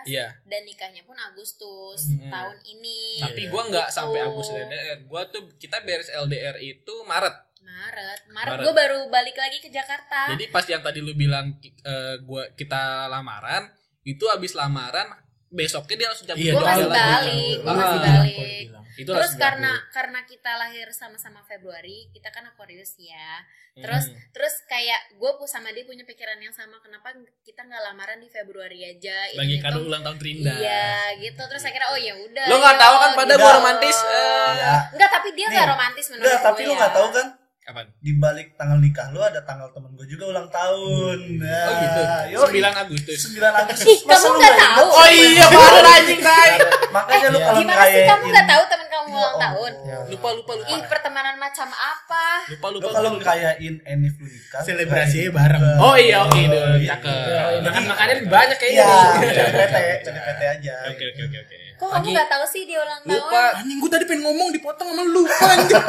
Iya. 0.06 0.34
dan 0.44 0.62
nikahnya 0.64 1.02
pun 1.04 1.14
Agustus 1.16 2.10
Hmm. 2.12 2.26
tahun 2.28 2.58
ini. 2.64 3.18
Tapi 3.20 3.42
gua 3.48 3.66
nggak 3.66 3.88
Gitu. 3.88 3.96
sampai 3.96 4.20
Agustus 4.24 4.58
LDR. 4.60 4.98
Gua 5.04 5.22
tuh 5.28 5.50
kita 5.56 5.82
beres 5.82 6.10
LDR 6.10 6.58
itu 6.58 6.94
Maret. 7.04 7.36
Maret, 7.60 8.22
Maret, 8.28 8.50
Maret. 8.50 8.64
gue 8.64 8.74
baru 8.74 9.00
balik 9.08 9.36
lagi 9.36 9.60
ke 9.60 9.70
Jakarta. 9.70 10.32
Jadi 10.32 10.48
pas 10.48 10.64
yang 10.64 10.80
tadi 10.80 11.00
lu 11.00 11.14
bilang 11.14 11.54
eh, 11.62 12.16
gua 12.24 12.50
kita 12.52 13.06
lamaran, 13.08 13.70
itu 14.04 14.26
abis 14.26 14.54
lamaran 14.54 15.12
besoknya 15.48 15.96
dia 15.98 16.08
langsung 16.08 16.28
cabut 16.28 16.42
Iya, 16.42 16.52
gue 16.52 16.58
tahu, 16.58 16.66
masih 16.66 16.84
tahu, 16.84 16.96
balik, 16.96 17.56
gue 17.58 17.68
Ah. 17.68 17.76
masih 17.78 18.00
balik. 18.02 18.66
Itu 18.98 19.08
Terus 19.08 19.34
karena 19.36 19.72
cabut. 19.72 19.94
karena 19.94 20.20
kita 20.24 20.52
lahir 20.56 20.88
sama-sama 20.90 21.40
Februari, 21.42 22.10
kita 22.10 22.28
kan 22.28 22.46
Aquarius 22.46 22.98
ya. 22.98 23.46
Terus 23.74 24.10
Hmm. 24.10 24.18
terus 24.32 24.56
kayak 24.66 25.14
gue 25.14 25.32
sama 25.46 25.70
dia 25.70 25.84
punya 25.84 26.02
pikiran 26.02 26.36
yang 26.38 26.50
sama. 26.50 26.78
Kenapa 26.80 27.14
kita 27.40 27.62
nggak 27.62 27.84
lamaran 27.84 28.18
di 28.18 28.26
Februari 28.28 28.82
aja? 28.84 29.14
lagi 29.32 29.56
Hitung-hitung, 29.56 29.62
kado 29.64 29.80
ulang 29.86 30.02
tahun 30.02 30.18
Trinda. 30.18 30.50
Iya 30.52 30.90
gitu. 31.20 31.42
Terus 31.44 31.64
akhirnya 31.64 31.88
oh 31.88 32.00
ya 32.00 32.14
udah. 32.16 32.46
Lo 32.48 32.56
nggak 32.58 32.78
tahu 32.78 32.96
kan 32.98 33.10
pada 33.16 33.30
gitu. 33.30 33.40
gua 33.40 33.52
romantis. 33.56 33.98
eh, 34.00 34.52
Ya. 34.58 34.74
Enggak, 34.90 35.10
tapi 35.12 35.30
dia 35.32 35.48
nggak 35.48 35.68
romantis 35.70 36.06
menurut 36.08 36.26
Enggak, 36.28 36.42
tapi 36.44 36.58
gue 36.58 36.66
lu 36.66 36.74
ya. 36.74 36.80
nggak 36.80 36.94
tahu 36.96 37.10
kan 37.12 37.28
Kapan? 37.60 37.86
di 38.00 38.12
balik 38.16 38.56
tanggal 38.56 38.80
nikah 38.80 39.12
lu 39.12 39.20
ada 39.20 39.44
tanggal 39.44 39.68
temen 39.70 39.92
gue 39.92 40.08
juga 40.08 40.32
ulang 40.32 40.48
tahun. 40.48 41.20
Oh 41.38 41.74
gitu. 41.76 42.02
Yo, 42.32 42.40
9 42.48 42.64
Agustus. 42.80 43.20
9 43.28 43.44
Agustus. 43.54 43.86
Ih, 43.86 44.00
kamu 44.02 44.24
lu 44.24 44.38
nggak 44.40 44.50
ingat 44.50 44.64
tahu? 44.66 44.88
Oh 44.90 45.08
iya, 45.12 45.46
parah 45.46 45.94
anjing, 45.94 46.22
Ray. 46.24 46.52
Makanya 46.90 47.28
lu 47.28 47.38
Iya. 47.38 47.46
kalau 47.46 47.60
Gimana 47.60 47.76
sih 47.84 48.02
kamu 48.02 48.08
ngerayain- 48.08 48.32
nggak 48.32 48.48
tahu 48.48 48.64
temen 48.66 48.86
Ya 48.87 48.87
ulang 49.10 49.36
tahun? 49.38 49.72
Lupa 50.08 50.30
lupa 50.32 50.52
lupa. 50.54 50.70
Ih, 50.70 50.82
pertemanan 50.84 51.36
macam 51.36 51.68
apa? 51.68 52.26
Lupa 52.48 52.68
lupa. 52.70 52.84
Lu 52.84 52.94
kalau 52.94 53.10
ngerayain 53.16 53.76
Enif 53.82 54.14
lu 54.16 54.26
nikah. 54.26 54.62
Selebrasinya 54.62 55.30
bareng. 55.32 55.64
Oh 55.78 55.96
iya, 55.96 56.18
oke, 56.22 56.34
Oh, 56.34 56.46
dong, 56.48 56.78
iya. 56.78 56.90
cakep. 56.94 57.28
Ya, 57.28 57.44
makan 57.62 57.84
makannya 57.86 58.14
lebih 58.18 58.32
banyak 58.32 58.58
kayaknya. 58.58 58.84
Iya. 58.84 59.00
CDPT, 59.24 59.76
CDPT 60.04 60.42
aja. 60.54 60.74
Oke 60.88 61.04
oke 61.08 61.22
oke 61.24 61.38
oke. 61.40 61.56
Kok 61.78 61.90
kamu 61.94 62.08
nggak 62.10 62.28
tahu 62.28 62.44
sih 62.48 62.62
dia 62.64 62.80
ulang 62.80 63.02
tahun? 63.02 63.14
Lupa. 63.14 63.44
Anjing 63.56 63.78
gue 63.78 63.90
tadi 63.90 64.04
pengen 64.06 64.22
ngomong 64.24 64.48
dipotong 64.50 64.88
sama 64.90 65.04
lu 65.04 65.22
anjing. 65.54 65.86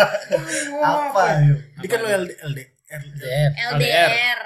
Apa 0.79 1.23
yuk? 1.43 1.59
Dia 1.79 1.89
kan 1.89 1.99
lo 1.99 2.09
LD, 2.09 2.31
LDR. 2.89 3.51
LDR. 3.73 4.41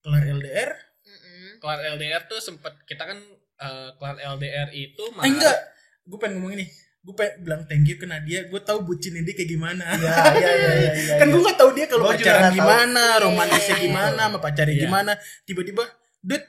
Kelar 0.00 0.24
LDR? 0.24 0.70
Mm-mm. 1.02 1.50
Kelar 1.58 1.80
LDR 1.94 2.22
tuh 2.26 2.38
sempet 2.38 2.74
kita 2.84 3.02
kan 3.04 3.18
eh, 3.56 3.88
kelar 3.94 4.18
LDR 4.34 4.68
itu 4.72 5.02
Eh 5.14 5.30
enggak. 5.30 5.58
Gue 6.02 6.18
pengen 6.18 6.38
ngomong 6.38 6.58
ini. 6.58 6.66
Gue 7.02 7.14
pengen 7.18 7.34
bilang 7.42 7.62
thank 7.66 7.82
you 7.84 7.98
ke 7.98 8.06
Nadia. 8.06 8.46
Gue 8.46 8.62
tahu 8.62 8.86
bucinnya 8.86 9.26
dia 9.26 9.34
kayak 9.34 9.50
gimana. 9.50 9.82
Iya, 9.90 10.06
iya, 10.38 10.50
iya, 10.54 10.70
iya, 10.78 10.92
iya. 11.02 11.14
kan 11.18 11.26
gue 11.26 11.40
nggak 11.40 11.58
tahu 11.58 11.70
dia 11.74 11.86
kalau 11.90 12.04
pacaran 12.06 12.22
nggak 12.22 12.46
tahu. 12.46 12.58
gimana, 12.62 13.04
romantisnya 13.18 13.74
Iya. 13.74 13.82
gimana, 13.82 14.20
sama 14.22 14.38
pacarnya 14.38 14.74
Iya. 14.78 14.82
gimana. 14.86 15.12
Tiba-tiba, 15.42 15.82
Dut, 16.22 16.42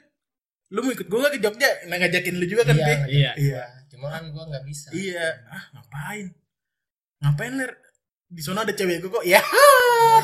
lu 0.70 0.78
mau 0.80 0.92
ikut 0.94 1.06
gue 1.06 1.18
gak 1.20 1.32
ke 1.34 1.40
Jogja? 1.42 1.70
Nah 1.90 1.96
ngajakin 1.98 2.34
lu 2.38 2.46
juga 2.46 2.62
kan, 2.64 2.76
Iya, 2.78 2.96
Iya. 3.10 3.30
Iya. 3.34 3.62
Cuma 3.90 4.06
kan 4.10 4.30
gua 4.30 4.46
nggak 4.46 4.62
bisa. 4.62 4.94
Iya. 4.94 5.26
Ah, 5.46 5.64
ngapain? 5.74 6.26
Ngapain, 7.18 7.52
Ler? 7.54 7.72
Di 8.26 8.42
sana 8.42 8.62
ada 8.62 8.70
cewek 8.70 9.02
gue 9.02 9.10
kok. 9.10 9.26
Ya, 9.34 9.42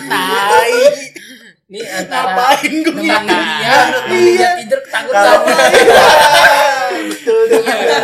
tai. 0.06 0.74
Ini 1.66 1.78
antara 1.82 2.30
Ngapain 2.30 2.72
gue 2.78 2.94
dia, 2.96 3.18
Iya. 3.18 3.74
nemenin 3.90 4.22
dia 4.38 4.50
tidur 4.62 4.80
ketakutan. 4.86 5.22
Kalau 5.26 5.42
betul 7.10 7.40
deh. 7.46 7.62
Iya. 7.66 7.98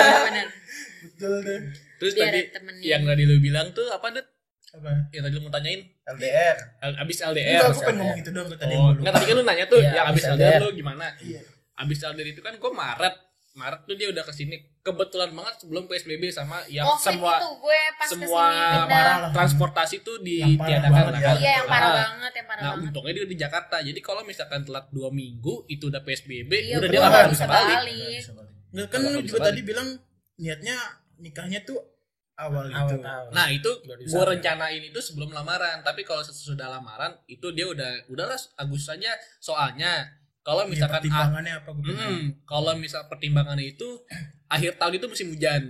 Betul 1.04 1.34
deh. 1.40 1.60
Terus 1.96 2.12
Biar 2.12 2.26
tadi 2.26 2.40
temenin. 2.50 2.82
yang 2.82 3.02
tadi 3.02 3.22
lu 3.22 3.36
bilang 3.38 3.66
tuh 3.70 3.86
apa 3.88 4.06
Dut? 4.10 4.26
Apa? 4.72 4.90
Yang 5.08 5.22
tadi 5.24 5.34
lu 5.34 5.42
mau 5.42 5.50
tanyain 5.50 5.80
LDR. 6.06 6.56
Al- 6.80 6.98
abis 7.00 7.16
Enggak, 7.18 7.30
LDR. 7.32 7.60
gue 7.66 7.80
pengen 7.80 7.96
ngomong 7.98 8.18
itu 8.18 8.30
doang 8.30 8.48
tadi 8.50 8.74
Oh, 8.74 8.90
enggak 8.92 9.12
tadi 9.12 9.24
kan 9.24 9.34
lu 9.34 9.44
nanya 9.44 9.64
tuh 9.66 9.78
Iya, 9.78 9.90
yang 9.94 10.06
abis 10.06 10.22
abis 10.22 10.32
LDR 10.32 10.46
LDR. 10.48 10.60
lu 10.60 10.70
gimana? 10.74 11.06
Iya. 11.18 11.40
Abis 11.76 11.98
LDR 12.02 12.28
itu 12.28 12.40
kan 12.40 12.54
gue 12.54 12.72
Maret 12.72 13.14
Maret 13.54 13.80
tuh 13.82 13.94
dia 13.94 14.08
udah 14.10 14.20
ke 14.20 14.32
sini 14.32 14.52
kebetulan 14.78 15.32
banget 15.32 15.54
sebelum 15.56 15.88
PSBB 15.88 16.28
sama 16.28 16.60
yang 16.68 16.84
Covid 16.86 17.08
semua 17.08 17.32
itu 17.34 17.48
gue 17.56 17.80
pas 17.90 18.06
semua 18.06 18.44
parah 18.84 19.16
transportasi 19.32 19.96
tuh 19.98 20.20
Yang 20.20 20.60
parah 20.60 20.76
ditiadakan 20.76 21.00
ya. 21.08 21.20
kan. 21.22 21.34
Iya 21.34 21.52
yang 21.54 21.66
parah 21.66 21.88
Ah. 21.88 21.96
banget, 21.96 22.32
yang 22.34 22.46
parah 22.46 22.60
Nah 22.60 22.70
banget. 22.70 22.84
untungnya 22.84 23.12
dia 23.14 23.24
di 23.24 23.36
Jakarta. 23.38 23.76
Jadi 23.80 24.00
kalau 24.00 24.22
misalkan 24.22 24.60
telat 24.60 24.86
dua 24.90 25.08
minggu 25.10 25.64
itu 25.66 25.84
udah 25.86 26.00
PSBB, 26.00 26.52
Iya, 26.52 26.76
udah 26.78 26.88
dia 26.90 27.00
nggak 27.00 27.32
bisa 27.32 27.46
balik. 27.46 27.76
balik. 27.80 28.20
Nggak 28.68 28.86
kan 28.86 28.98
lu 29.00 29.20
juga 29.24 29.32
balik. 29.32 29.46
tadi 29.48 29.60
bilang 29.64 29.88
niatnya 30.36 30.76
nikahnya 31.20 31.64
tuh 31.64 31.80
awal, 32.36 32.68
awal 32.68 32.92
itu. 32.92 32.96
tahun 33.00 33.30
Nah 33.32 33.46
itu 33.48 33.70
gue 33.84 34.24
rencanain 34.24 34.82
itu 34.84 35.00
sebelum 35.00 35.32
lamaran. 35.32 35.80
Tapi 35.80 36.04
kalau 36.04 36.20
sesudah 36.22 36.68
lamaran 36.68 37.16
itu 37.26 37.50
dia 37.56 37.66
udah 37.66 38.08
udahlah 38.12 38.36
Agustus 38.60 38.92
aja. 38.92 39.16
Soalnya 39.40 40.04
kalau 40.46 40.62
Iya, 40.62 40.70
misalkan 40.78 41.02
ah, 41.02 41.02
pertimbangannya 41.02 41.52
apa 41.58 41.70
gue 41.74 41.90
mm, 41.90 42.46
kalau 42.46 42.72
misal 42.78 43.02
pertimbangannya 43.10 43.66
itu 43.74 43.88
akhir 44.54 44.78
tahun 44.78 44.94
itu 45.02 45.06
musim 45.10 45.28
hujan. 45.34 45.64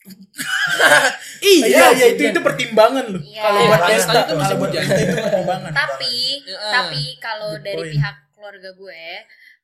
Iya, 1.40 1.92
iya, 1.92 2.06
itu 2.16 2.22
itu 2.32 2.40
pertimbangan 2.40 3.04
lu. 3.12 3.20
Iya. 3.20 3.42
Kalau 3.44 3.60
buat 3.68 3.82
pesta 3.84 4.12
tahun 4.12 4.24
itu 4.24 4.34
musim 4.40 4.56
buat 4.56 4.72
hujan. 4.72 4.84
itu 4.88 5.14
pertimbangan. 5.20 5.72
tapi 5.76 6.14
tapi 6.76 7.02
kalau 7.20 7.50
dari 7.60 7.82
pihak 7.96 8.16
keluarga 8.32 8.70
gue 8.72 9.04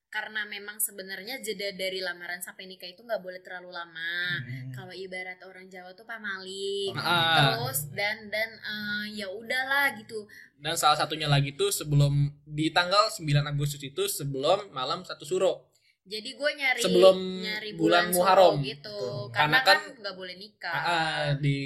karena 0.07 0.43
memang 0.43 0.79
sebenarnya 0.79 1.37
jeda 1.39 1.71
dari 1.73 1.99
lamaran 1.99 2.39
sampai 2.39 2.63
nikah 2.63 2.87
itu 2.87 3.01
nggak 3.01 3.19
boleh 3.19 3.39
terlalu 3.39 3.69
lama 3.69 4.39
Hmm. 4.39 4.71
kalau 4.71 4.89
ibarat 4.89 5.35
orang 5.41 5.67
Jawa 5.67 5.91
tuh 5.91 6.03
pamaling 6.03 6.95
Ah. 6.95 7.59
terus 7.59 7.91
dan 7.91 8.27
dan 8.27 8.49
eh, 8.55 9.05
ya 9.15 9.27
udahlah 9.27 9.95
gitu 9.95 10.23
Dan 10.57 10.73
salah 10.73 10.95
satunya 10.95 11.27
lagi 11.27 11.53
tuh 11.53 11.69
sebelum 11.69 12.09
di 12.41 12.71
tanggal 12.71 13.11
9 13.11 13.21
Agustus 13.45 13.77
itu 13.79 14.07
sebelum 14.07 14.71
malam 14.71 15.03
satu 15.03 15.21
suro. 15.21 15.69
Jadi 16.07 16.29
gue 16.31 16.51
nyari 16.53 16.81
Sebelum 16.81 17.17
nyari 17.37 17.69
bulan 17.73 18.05
bulan, 18.05 18.05
Muharram. 18.09 18.55
Gitu 18.59 18.79
Betul. 18.87 19.27
karena 19.29 19.35
Karena 19.35 19.57
kan 19.61 19.77
kan- 19.77 19.95
nggak 19.97 20.15
boleh 20.15 20.35
nikah 20.35 20.71
Ah, 20.73 20.87
ah, 20.87 21.25
di 21.37 21.57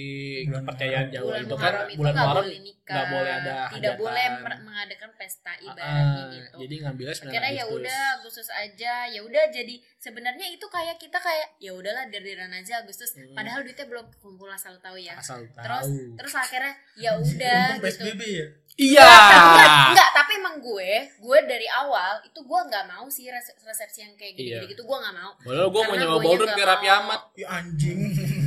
Bulan 0.41 0.61
kepercayaan 0.63 0.91
Muharram. 0.91 1.13
Jawa 1.13 1.23
bulan 1.23 1.41
itu 1.41 1.55
kan 1.55 1.73
itu 1.85 1.95
bulan 1.95 2.13
Muharram 2.13 2.41
boleh 2.41 2.59
nikah 2.59 2.79
nggak 2.91 3.07
boleh 3.07 3.31
ada 3.31 3.53
tidak 3.69 3.71
hajatan. 3.71 3.95
boleh 3.95 4.25
mengadakan 4.61 5.09
pesta 5.15 5.51
Ah, 5.51 5.57
ibaratnya 5.61 6.01
ah, 6.11 6.27
gitu 6.33 6.55
Jadi 6.59 6.75
ngambilnya 6.81 7.15
9 7.15 7.23
akhirnya 7.23 7.51
ya 7.51 7.65
udah 7.69 8.01
Agustus 8.13 8.49
aja 8.49 8.93
ya 9.07 9.21
udah 9.21 9.43
jadi 9.47 9.75
sebenarnya 9.95 10.47
itu 10.49 10.65
kayak 10.67 10.97
kita 10.97 11.17
kayak 11.17 11.47
ya 11.57 11.71
udahlah 11.71 12.03
derderan 12.07 12.51
aja 12.51 12.73
Agustus 12.79 13.13
Hmm. 13.13 13.31
padahal 13.31 13.61
duitnya 13.61 13.85
belum 13.85 14.05
kumpul 14.17 14.49
asal 14.49 14.73
tahu 14.77 14.97
ya 14.97 15.13
Asal 15.13 15.45
terus 15.45 15.85
tahu. 15.85 16.17
terus 16.17 16.33
akhirnya 16.33 16.73
ya 16.95 17.11
udah 17.21 17.63
gitu 17.73 17.83
PSBB 17.85 18.21
ya. 18.33 18.47
Iya. 18.81 19.05
enggak, 19.05 19.69
enggak, 19.91 20.09
tapi 20.11 20.31
emang 20.35 20.55
gue 20.57 20.91
gue 21.15 21.37
dari 21.43 21.67
awal 21.69 22.17
itu 22.21 22.39
gue 22.41 22.59
nggak 22.63 22.85
mau 22.87 23.05
sih 23.07 23.25
res- 23.27 23.53
resepsi 23.61 24.01
yang 24.01 24.13
kayak 24.15 24.33
gini-gini 24.33 24.57
Iya. 24.59 24.67
gitu 24.67 24.81
gue 24.81 24.97
nggak 24.97 25.15
mau 25.15 25.31
Padahal 25.37 25.69
gue 25.69 25.81
mau 25.83 25.93
nyewa 25.93 26.17
nggak 26.17 26.57
kayak 26.57 26.89
mau. 26.89 26.97
Ahmad. 26.97 27.21
Ya 27.31 27.47
anjing. 27.51 27.99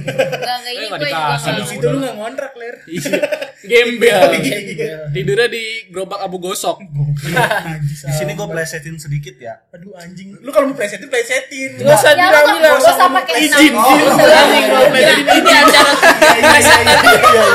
enggak 0.04 0.26
enggak 0.58 0.72
ini 0.72 0.74
Eh, 0.76 0.88
nggak 0.88 1.00
gue 1.00 1.08
juga 1.08 1.38
Habis 1.54 1.70
itu 1.72 1.86
lu 1.86 1.98
nggak 1.98 2.14
ngontrak, 2.14 2.52
Ler. 2.54 2.76
Iya. 2.84 3.16
Gembel. 3.64 4.20
Iya. 4.36 4.96
Tidurnya 5.08 5.48
di 5.48 5.64
gerobak 5.88 6.20
abu 6.20 6.36
gosok. 6.38 6.76
Di 6.82 8.12
sini 8.12 8.32
gue 8.32 8.42
amat. 8.42 8.52
plesetin 8.52 8.96
sedikit 8.96 9.38
ya. 9.38 9.54
Aduh 9.70 9.94
anjing. 9.94 10.34
Lu 10.36 10.50
kalau 10.50 10.66
mau 10.66 10.74
plesetin 10.74 11.06
plesetin. 11.06 11.78
Usah 11.78 12.12
ya 12.12 12.26
lu 12.26 12.28
bilang 12.28 12.42
nggak 12.44 12.58
bilang 12.58 12.74
nggak 12.74 12.92
usah 12.92 13.08
pakai 13.08 13.34
izin. 13.40 13.72
usah 13.72 14.18
bilang. 14.18 14.48
Izin. 14.90 15.18
ini 15.24 15.50
acara 15.54 15.92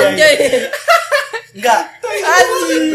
Iya 0.10 0.28
iya 0.32 0.48
iya 0.50 0.70
iya 1.60 1.76
iya. 1.76 2.26
Enggak. 2.26 2.44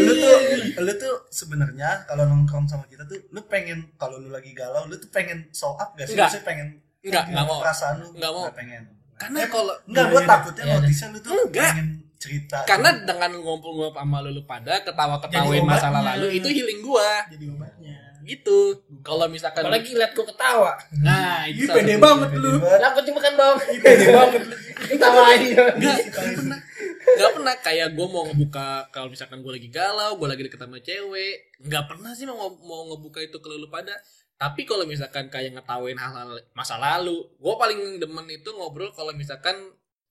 Lu 0.01 0.13
tuh 0.15 0.35
lu 0.77 0.91
tuh 0.95 1.15
sebenarnya 1.29 1.89
kalau 2.03 2.25
nongkrong 2.25 2.65
sama 2.65 2.85
kita 2.85 3.03
tuh 3.03 3.21
lu 3.29 3.41
pengen 3.45 3.93
kalau 3.95 4.17
lu 4.17 4.27
lagi 4.27 4.51
galau 4.51 4.85
lu 4.85 4.95
tuh 4.95 5.07
pengen 5.09 5.45
show 5.49 5.73
up 5.73 5.93
gak 5.93 6.05
sih? 6.05 6.13
Enggak. 6.13 6.29
Maksudnya 6.29 6.45
pengen 6.45 6.67
Enggak, 6.99 7.23
enggak 7.27 7.45
mau. 7.45 7.59
perasaan 7.61 7.95
lu 7.99 8.07
Enggak 8.11 8.31
mau. 8.31 8.43
pengen. 8.51 8.83
Karena 9.15 9.39
kalau 9.47 9.73
Enggak, 9.85 10.03
Iya, 10.03 10.11
gua 10.11 10.19
iya. 10.19 10.27
takutnya 10.27 10.63
Iya, 10.63 10.75
notisnya 10.75 11.07
lu 11.07 11.19
tuh 11.19 11.31
Enggak. 11.39 11.71
pengen 11.71 11.89
cerita. 12.15 12.57
karena 12.65 12.89
dengan 12.99 13.31
ngumpul-ngumpul 13.37 13.93
sama 13.93 14.17
lu 14.19 14.41
pada 14.43 14.81
ketawa-ketawain 14.81 15.61
masalah 15.61 16.01
lalu 16.03 16.27
itu 16.35 16.47
healing 16.49 16.81
gua. 16.81 17.21
Jadi 17.29 17.45
obatnya. 17.47 17.97
Gitu. 18.25 18.57
Kalau 18.99 19.29
misalkan 19.29 19.61
apalagi 19.61 19.93
liat 19.93 20.11
gue 20.11 20.25
ketawa 20.25 20.73
nah, 20.97 21.45
Ih, 21.45 21.61
salah 21.61 21.77
pede 21.77 21.93
banget 21.95 22.29
lu. 22.33 22.57
aku 22.57 22.99
cuma 23.05 23.19
kan 23.21 23.33
bang 23.37 23.55
Pede 23.77 24.05
banget 24.09 24.41
lu. 24.41 24.55
ketawain 24.89 25.39
Enggak, 25.45 25.69
enggak 25.77 26.25
pernah. 26.33 26.59
Enggak 27.07 27.31
pernah 27.31 27.55
kayak 27.57 27.87
gue 27.91 28.07
mau 28.07 28.23
ngebuka 28.23 28.67
kalau 28.89 29.07
misalkan 29.07 29.39
gue 29.39 29.53
lagi 29.53 29.69
galau, 29.69 30.15
gue 30.15 30.27
lagi 30.27 30.43
deket 30.43 30.57
sama 30.57 30.77
cewek, 30.79 31.35
enggak 31.59 31.85
pernah 31.85 32.11
sih 32.11 32.25
mau 32.25 32.49
mau 32.51 32.81
ngebuka 32.87 33.21
itu 33.21 33.37
ke 33.37 33.47
lu 33.47 33.67
pada. 33.67 33.93
Tapi 34.35 34.61
kalau 34.63 34.83
misalkan 34.83 35.29
kayak 35.29 35.53
ngetawain 35.53 35.95
hal-hal 35.95 36.35
masa 36.51 36.75
lalu, 36.75 37.15
gue 37.31 37.53
paling 37.55 37.79
demen 37.97 38.27
itu 38.27 38.49
ngobrol 38.51 38.91
kalau 38.91 39.11
misalkan 39.11 39.55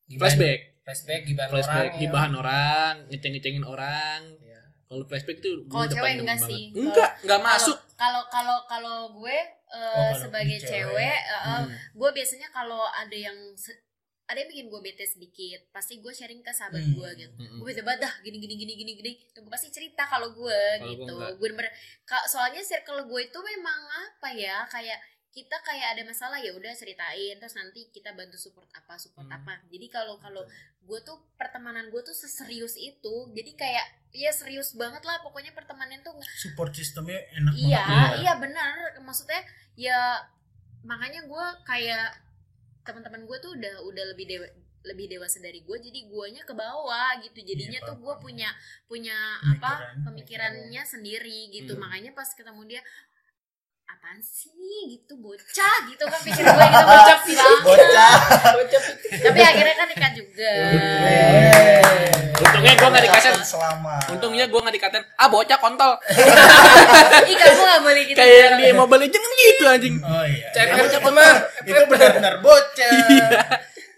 flashback, 0.06 0.80
flashback 0.80 1.22
gibahan 1.24 1.50
flashback 1.50 1.92
orang, 1.92 2.32
ya. 2.32 2.38
orang, 2.38 2.94
ngeceng-ngecengin 3.08 3.64
orang. 3.64 4.20
Iya. 4.38 4.60
Kalau 4.84 5.04
flashback 5.04 5.38
itu 5.38 5.50
Kalau 5.66 5.84
cewek 5.86 6.00
paling 6.00 6.16
demen 6.16 6.24
enggak 6.24 6.38
banget. 6.38 6.50
sih. 6.50 6.62
Enggak, 6.72 7.10
enggak 7.20 7.40
masuk. 7.42 7.76
kalau 7.94 8.22
kalau 8.26 8.58
kalau 8.64 8.98
gue 9.14 9.38
eh, 9.70 9.80
Oh, 9.92 10.12
sebagai 10.16 10.56
cewek. 10.56 10.70
cewek 10.88 11.18
eh, 11.20 11.34
eh, 11.36 11.60
Hmm. 11.60 11.68
gue 11.92 12.10
biasanya 12.10 12.48
kalau 12.48 12.80
ada 12.86 13.12
yang 13.12 13.36
se- 13.54 13.83
ada 14.24 14.36
yang 14.36 14.48
bikin 14.48 14.66
gue 14.66 14.80
bete 14.82 15.04
sedikit 15.04 15.60
pasti 15.70 15.98
gue 15.98 16.08
sharing 16.08 16.40
ke 16.40 16.48
sahabat 16.50 16.80
Hmm. 16.80 16.94
gue 16.94 17.08
gitu 17.18 17.34
Mm-mm. 17.36 17.58
gue 17.58 17.66
bete 17.66 17.80
banget 17.80 18.00
dah 18.02 18.14
gini 18.20 18.36
gini 18.38 18.54
gini 18.54 18.72
gini 18.74 18.92
gini 18.94 19.12
tuh 19.30 19.40
gue 19.40 19.50
pasti 19.50 19.68
cerita 19.68 20.04
kalau 20.04 20.30
gue 20.30 20.60
gitu 20.86 21.12
gue 21.34 21.48
bener 21.50 21.68
soalnya 22.24 22.60
circle 22.60 23.04
gue 23.04 23.20
itu 23.22 23.38
memang 23.38 23.80
apa 24.08 24.28
ya 24.30 24.64
kayak 24.66 24.96
kita 25.30 25.56
kayak 25.60 25.92
ada 25.92 26.02
masalah 26.04 26.38
ya 26.38 26.50
udah 26.50 26.70
ceritain 26.72 27.34
terus 27.34 27.52
nanti 27.52 27.90
kita 27.90 28.12
bantu 28.12 28.38
support 28.38 28.70
apa 28.72 28.94
support 28.94 29.24
Hmm. 29.24 29.34
apa 29.34 29.60
jadi 29.66 29.86
kalau 29.88 30.16
kalau 30.16 30.46
gue 30.80 30.98
tuh 31.02 31.16
pertemanan 31.34 31.88
gue 31.88 32.00
tuh 32.00 32.12
seserius 32.12 32.76
itu 32.76 33.14
jadi 33.30 33.50
kayak 33.52 33.86
ya 34.10 34.30
serius 34.30 34.72
banget 34.72 35.02
lah 35.02 35.20
pokoknya 35.20 35.50
pertemanan 35.50 35.98
tuh 36.00 36.14
Support 36.38 36.72
sistemnya 36.72 37.18
enak 37.34 37.52
iya 37.52 37.82
banget. 37.82 38.16
iya 38.20 38.32
benar 38.36 38.74
maksudnya 39.00 39.42
ya 39.74 40.22
makanya 40.82 41.24
gue 41.24 41.46
kayak 41.64 42.08
teman-teman 42.84 43.24
gue 43.24 43.38
tuh 43.40 43.52
udah 43.52 43.74
udah 43.82 44.04
lebih 44.12 44.26
dewa 44.28 44.48
lebih 44.84 45.08
dewasa 45.08 45.40
dari 45.40 45.64
gue 45.64 45.78
jadi 45.80 46.00
guanya 46.06 46.44
ke 46.44 46.52
bawah 46.52 47.16
gitu 47.18 47.40
jadinya 47.40 47.80
Iya, 47.80 47.88
tuh 47.88 47.96
paham, 47.96 48.04
gue 48.04 48.14
punya 48.20 48.48
punya 48.84 49.16
Pemikiran. 49.40 49.56
apa 49.56 49.70
pemikirannya 50.04 50.82
sendiri 50.84 51.40
gitu 51.50 51.72
Hmm. 51.72 51.82
makanya 51.82 52.12
pas 52.12 52.28
ketemu 52.30 52.62
dia 52.68 52.82
apaan 53.94 54.18
sih 54.18 54.50
gitu 54.90 55.14
bocah 55.16 55.76
gitu 55.86 56.02
kan 56.02 56.20
pikir 56.20 56.42
gue 56.42 56.50
gitu 56.50 56.82
bocah 56.82 57.16
Bocah. 57.62 58.12
Bocah. 58.52 58.80
tapi 59.22 59.40
akhirnya 59.40 59.74
kan 59.74 59.86
nikah 59.86 60.12
juga 60.12 60.50
Untungnya 62.34 62.74
gue 62.74 62.88
nggak 62.90 63.04
dikasih. 63.06 63.32
selama. 63.46 63.94
Untungnya 64.10 64.44
gue 64.50 64.58
nggak 64.58 64.74
dikatain, 64.74 65.04
ah 65.14 65.28
bocah 65.30 65.58
kontol. 65.62 65.92
ih 67.30 67.36
kamu 67.38 67.62
gak 67.62 67.80
boleh 67.80 68.02
gitu 68.04 68.18
Kayak 68.18 68.34
yang 68.36 68.54
di 68.58 68.66
Mobile 68.74 69.00
Legends 69.06 69.22
kan 69.22 69.32
gitu 69.38 69.62
anjing. 69.64 69.96
Oh 70.02 70.24
iya. 70.26 70.48
Cek 70.50 70.66
bocah 70.74 71.00
mah. 71.14 71.34
Itu 71.62 71.80
benar-benar 71.86 72.34
bocah. 72.42 72.90
Iya. 73.14 73.38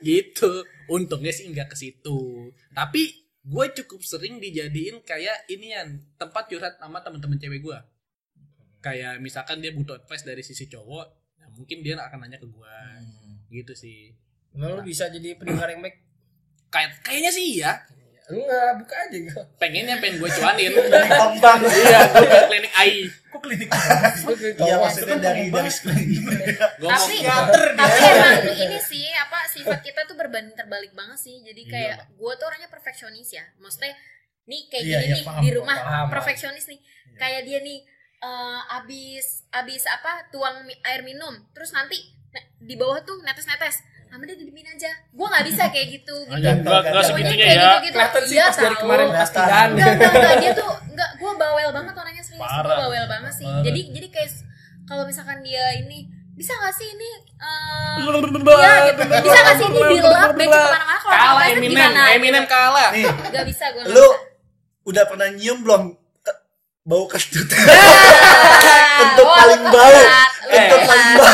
gitu. 0.05 0.51
Untungnya 0.86 1.32
sih 1.32 1.49
nggak 1.49 1.72
ke 1.72 1.76
situ. 1.76 2.53
Tapi 2.70 3.03
gue 3.40 3.66
cukup 3.82 4.05
sering 4.05 4.36
dijadiin 4.36 5.01
kayak 5.01 5.49
inian 5.49 6.05
tempat 6.14 6.44
curhat 6.47 6.76
sama 6.76 7.01
teman-teman 7.01 7.40
cewek 7.40 7.64
gue. 7.64 7.78
Kayak 8.84 9.18
misalkan 9.18 9.58
dia 9.58 9.72
butuh 9.74 9.98
advice 9.98 10.24
dari 10.24 10.42
sisi 10.44 10.70
cowok, 10.70 11.06
nah 11.42 11.48
mungkin 11.54 11.82
dia 11.82 11.98
akan 11.98 12.18
nanya 12.22 12.38
ke 12.38 12.46
gue. 12.46 12.76
Gitu 13.50 13.72
sih. 13.74 14.14
Emang 14.56 14.78
lu 14.78 14.82
bisa 14.86 15.10
jadi 15.12 15.36
pendengar 15.36 15.68
yang 15.68 15.82
baik? 15.84 16.00
Kayak 16.72 17.00
kayaknya 17.04 17.30
sih 17.32 17.60
iya. 17.60 17.72
Enggak, 18.26 18.82
buka 18.82 18.94
aja 19.06 19.18
gua. 19.22 19.42
Pengennya 19.54 20.02
pengen 20.02 20.18
gue 20.18 20.30
cuanin. 20.34 20.72
Kembang. 20.90 21.60
iya, 21.86 22.00
gue 22.10 22.26
ke 22.26 22.40
klinik 22.50 22.72
AI. 22.74 23.06
Kok 23.30 23.38
klinik 23.38 23.70
Iya 24.58 24.74
maksudnya 24.82 25.16
dari 25.22 25.42
dari 25.54 25.70
mau 26.82 26.90
tapi 26.90 27.16
tapi 27.76 27.98
emang 28.02 28.34
ini 28.50 28.78
sih 28.80 29.06
apa 29.14 29.46
sifat 29.50 29.80
kita 29.84 30.08
tuh 30.08 30.16
berbanding 30.18 30.56
terbalik 30.56 30.92
banget 30.96 31.18
sih 31.20 31.38
jadi 31.44 31.62
Iya, 31.62 31.72
kayak 31.72 31.96
gue 32.16 32.32
tuh 32.38 32.46
orangnya 32.46 32.68
perfeksionis 32.70 33.28
ya 33.30 33.44
maksudnya 33.60 33.92
nih 34.46 34.62
kayak 34.70 34.84
Iya, 34.84 34.98
gini 34.98 35.06
iya, 35.06 35.14
nih 35.14 35.24
di 35.42 35.50
rumah 35.54 35.76
perfeksionis 36.08 36.64
nih 36.70 36.80
kayak 37.18 37.42
dia 37.44 37.58
nih 37.62 37.78
eh, 38.26 38.60
abis 38.74 39.26
abis 39.50 39.82
apa 39.86 40.26
tuang 40.28 40.62
mi- 40.62 40.80
air 40.82 41.02
minum 41.02 41.30
terus 41.50 41.70
nanti 41.70 41.94
di 42.58 42.74
bawah 42.74 42.98
tuh 43.00 43.22
netes 43.22 43.46
netes 43.46 43.76
sama 44.06 44.22
dia 44.22 44.34
didimin 44.34 44.62
aja 44.64 44.86
gue 45.08 45.26
nggak 45.26 45.44
bisa 45.44 45.62
kayak 45.68 45.86
gitu 45.92 46.16
gitu 46.30 46.36
nggak- 46.36 46.82
nggak 46.84 47.04
segitunya 47.04 47.44
ya. 47.44 47.54
gitu-gitu. 47.54 47.96
Kelihatan 47.96 48.22
sih 48.22 48.34
Iya, 48.34 48.44
pas 48.44 48.56
dari 48.56 48.76
kemarin 48.76 49.06
pas 49.08 49.28
Kelihatan. 49.28 49.46
tidan. 49.46 49.68
Enggak, 49.68 49.90
enggak, 49.92 50.12
enggak, 50.12 50.34
dia 50.36 50.52
tuh 50.52 50.70
enggak, 50.86 51.10
gue 51.16 51.30
bawel 51.36 51.70
banget 51.72 51.94
orangnya 51.96 52.24
serius, 52.24 52.42
gue 52.42 52.74
bawel 52.76 53.04
banget 53.06 53.32
sih. 53.34 53.46
Parah. 53.46 53.62
Jadi 53.62 53.80
jadi 53.92 54.08
kayak 54.08 54.30
kalau 54.84 55.02
misalkan 55.04 55.38
dia 55.40 55.64
ini 55.76 55.98
bisa 56.32 56.52
gak 56.54 56.70
sih 56.70 56.86
ini 56.86 57.10
eh 57.34 57.96
Iya 57.98 58.72
gitu. 58.86 59.02
Bisa 59.24 59.38
gak 59.42 59.56
sih 59.56 59.66
ini 59.66 59.80
dilap 59.96 60.30
becek 60.30 60.46
ke 60.46 60.60
mana-mana 60.70 60.94
kalau 60.96 61.16
Kalah 61.16 61.44
Eminem, 61.48 61.70
gimana? 61.72 62.02
Eminem 62.12 62.44
kalah. 62.46 62.88
Nih, 62.92 63.06
Gak 63.28 63.44
bisa 63.44 63.64
gue 63.72 63.82
lu 63.88 64.06
udah 64.86 65.04
pernah 65.04 65.28
nyium 65.28 65.58
belum 65.60 65.82
bau 66.87 67.05
kentut? 67.11 67.51
Ah, 67.51 67.66
Kentut 68.97 69.26
paling 69.28 69.62
bau. 69.66 70.01
Kentut 70.47 70.78
Eh. 70.78 70.87
paling 70.87 71.09
bau. 71.12 71.26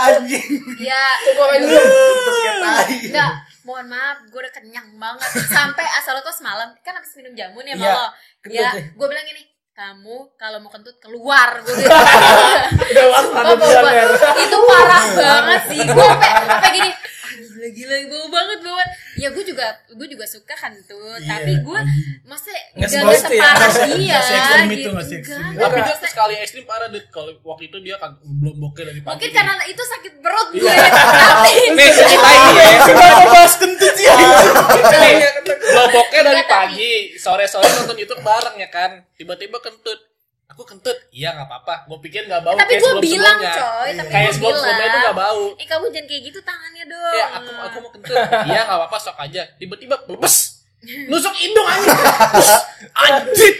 Anjing. 0.00 0.48
ya 0.80 1.04
enggak 3.04 3.32
mohon 3.62 3.86
maaf 3.86 4.18
gue 4.24 4.34
udah 4.34 4.50
kenyang 4.50 4.88
banget 4.96 5.28
sampai 5.46 5.84
asal 5.94 6.16
lo 6.16 6.24
tuh 6.24 6.32
semalam 6.32 6.72
kan 6.80 6.96
habis 6.96 7.12
minum 7.14 7.30
jamu 7.32 7.60
nih 7.60 7.76
sama 7.76 7.84
Iya, 7.84 7.92
lo 7.92 8.06
ya 8.48 8.60
ya. 8.64 8.70
gue 8.88 9.06
bilang 9.06 9.22
gini 9.22 9.42
kamu 9.80 10.36
kalau 10.36 10.60
mau 10.60 10.68
kentut 10.68 10.92
keluar 10.98 11.56
gue 11.58 11.72
Udah 12.92 13.04
ya. 13.88 14.04
itu 14.38 14.56
parah 14.62 15.04
banget 15.16 15.60
sih 15.66 15.80
gue 15.80 16.08
sampai 16.42 16.70
gini 16.70 16.90
"Ah, 16.90 17.70
gila 17.70 17.96
gila 17.96 17.96
bau 18.10 18.26
banget 18.28 18.58
bau 18.60 18.74
banget." 18.74 18.90
ya 19.16 19.28
gue 19.28 19.40
juga 19.42 19.64
gue 19.86 20.06
juga 20.06 20.24
suka 20.24 20.52
kentut 20.52 21.16
Iya, 21.18 21.28
tapi 21.30 21.52
gue 21.58 21.80
maksudnya 22.22 22.60
Nggak 22.72 22.88
ya. 22.88 23.00
separah 23.16 23.70
se- 23.70 23.88
dia 23.90 24.20
gitu. 24.66 24.90
Tapi 25.56 25.78
dia 25.82 25.94
se- 25.94 26.06
sekali 26.06 26.34
ekstrim 26.36 26.62
parah 26.62 26.86
deh. 26.86 27.02
Kalau 27.06 27.34
waktu 27.42 27.66
itu 27.66 27.76
dia 27.80 27.96
kag- 27.96 28.16
belum 28.22 28.56
boker 28.58 28.84
dari 28.84 29.00
pagi. 29.00 29.10
mungkin 29.10 29.30
karena 29.30 29.64
itu 29.66 29.82
sakit 29.82 30.12
perut 30.18 30.48
gue 30.50 30.62
Iya. 30.62 30.88
tapi 31.26 31.52
Nih, 31.70 31.88
ceritain 31.90 32.40
nih 32.46 32.64
ya. 32.64 32.78
Kenapa 32.86 33.24
bahas 33.26 33.54
kentut 33.56 33.92
sih? 33.92 34.06
Nih, 34.06 35.14
belum 35.44 35.88
boker 35.90 36.22
dari 36.22 36.36
tapi- 36.38 36.50
pagi. 36.50 36.92
Sore-sore 37.16 37.68
nonton 37.74 37.96
YouTube 37.96 38.22
bareng 38.22 38.56
ya 38.56 38.68
kan. 38.68 38.90
Tiba-tiba 39.12 39.58
kentut. 39.72 40.00
Aku 40.48 40.62
kentut. 40.64 40.98
Iya 41.10 41.30
nggak 41.32 41.46
apa-apa. 41.46 41.74
Gue 41.86 41.98
pikir 42.02 42.26
nggak 42.26 42.42
bau 42.42 42.54
tapi 42.54 42.74
gue 42.74 42.92
bilang 43.00 43.38
coy 43.38 43.90
tapi 43.92 44.08
Kayak 44.08 44.26
gue 44.26 44.34
sebelum-sebelumnya 44.36 44.84
itu 44.84 44.98
nggak 45.00 45.16
bau. 45.16 45.44
eh 45.54 45.64
kamu 45.64 45.84
jangan 45.88 46.06
kayak 46.06 46.22
gitu 46.26 46.38
tangannya 46.42 46.84
dong 46.84 47.14
Ya, 47.14 47.26
aku 47.32 47.50
aku 47.56 47.76
mau 47.78 47.90
kentut. 47.90 48.16
Iya 48.44 48.60
nggak 48.64 48.76
apa-apa 48.76 48.96
sok 48.98 49.16
aja. 49.20 49.42
Tiba-tiba 49.56 49.94
bes 50.12 50.36
nusuk 51.06 51.34
hidung. 51.36 51.68
Bus, 52.32 52.50
Anjit. 52.96 53.56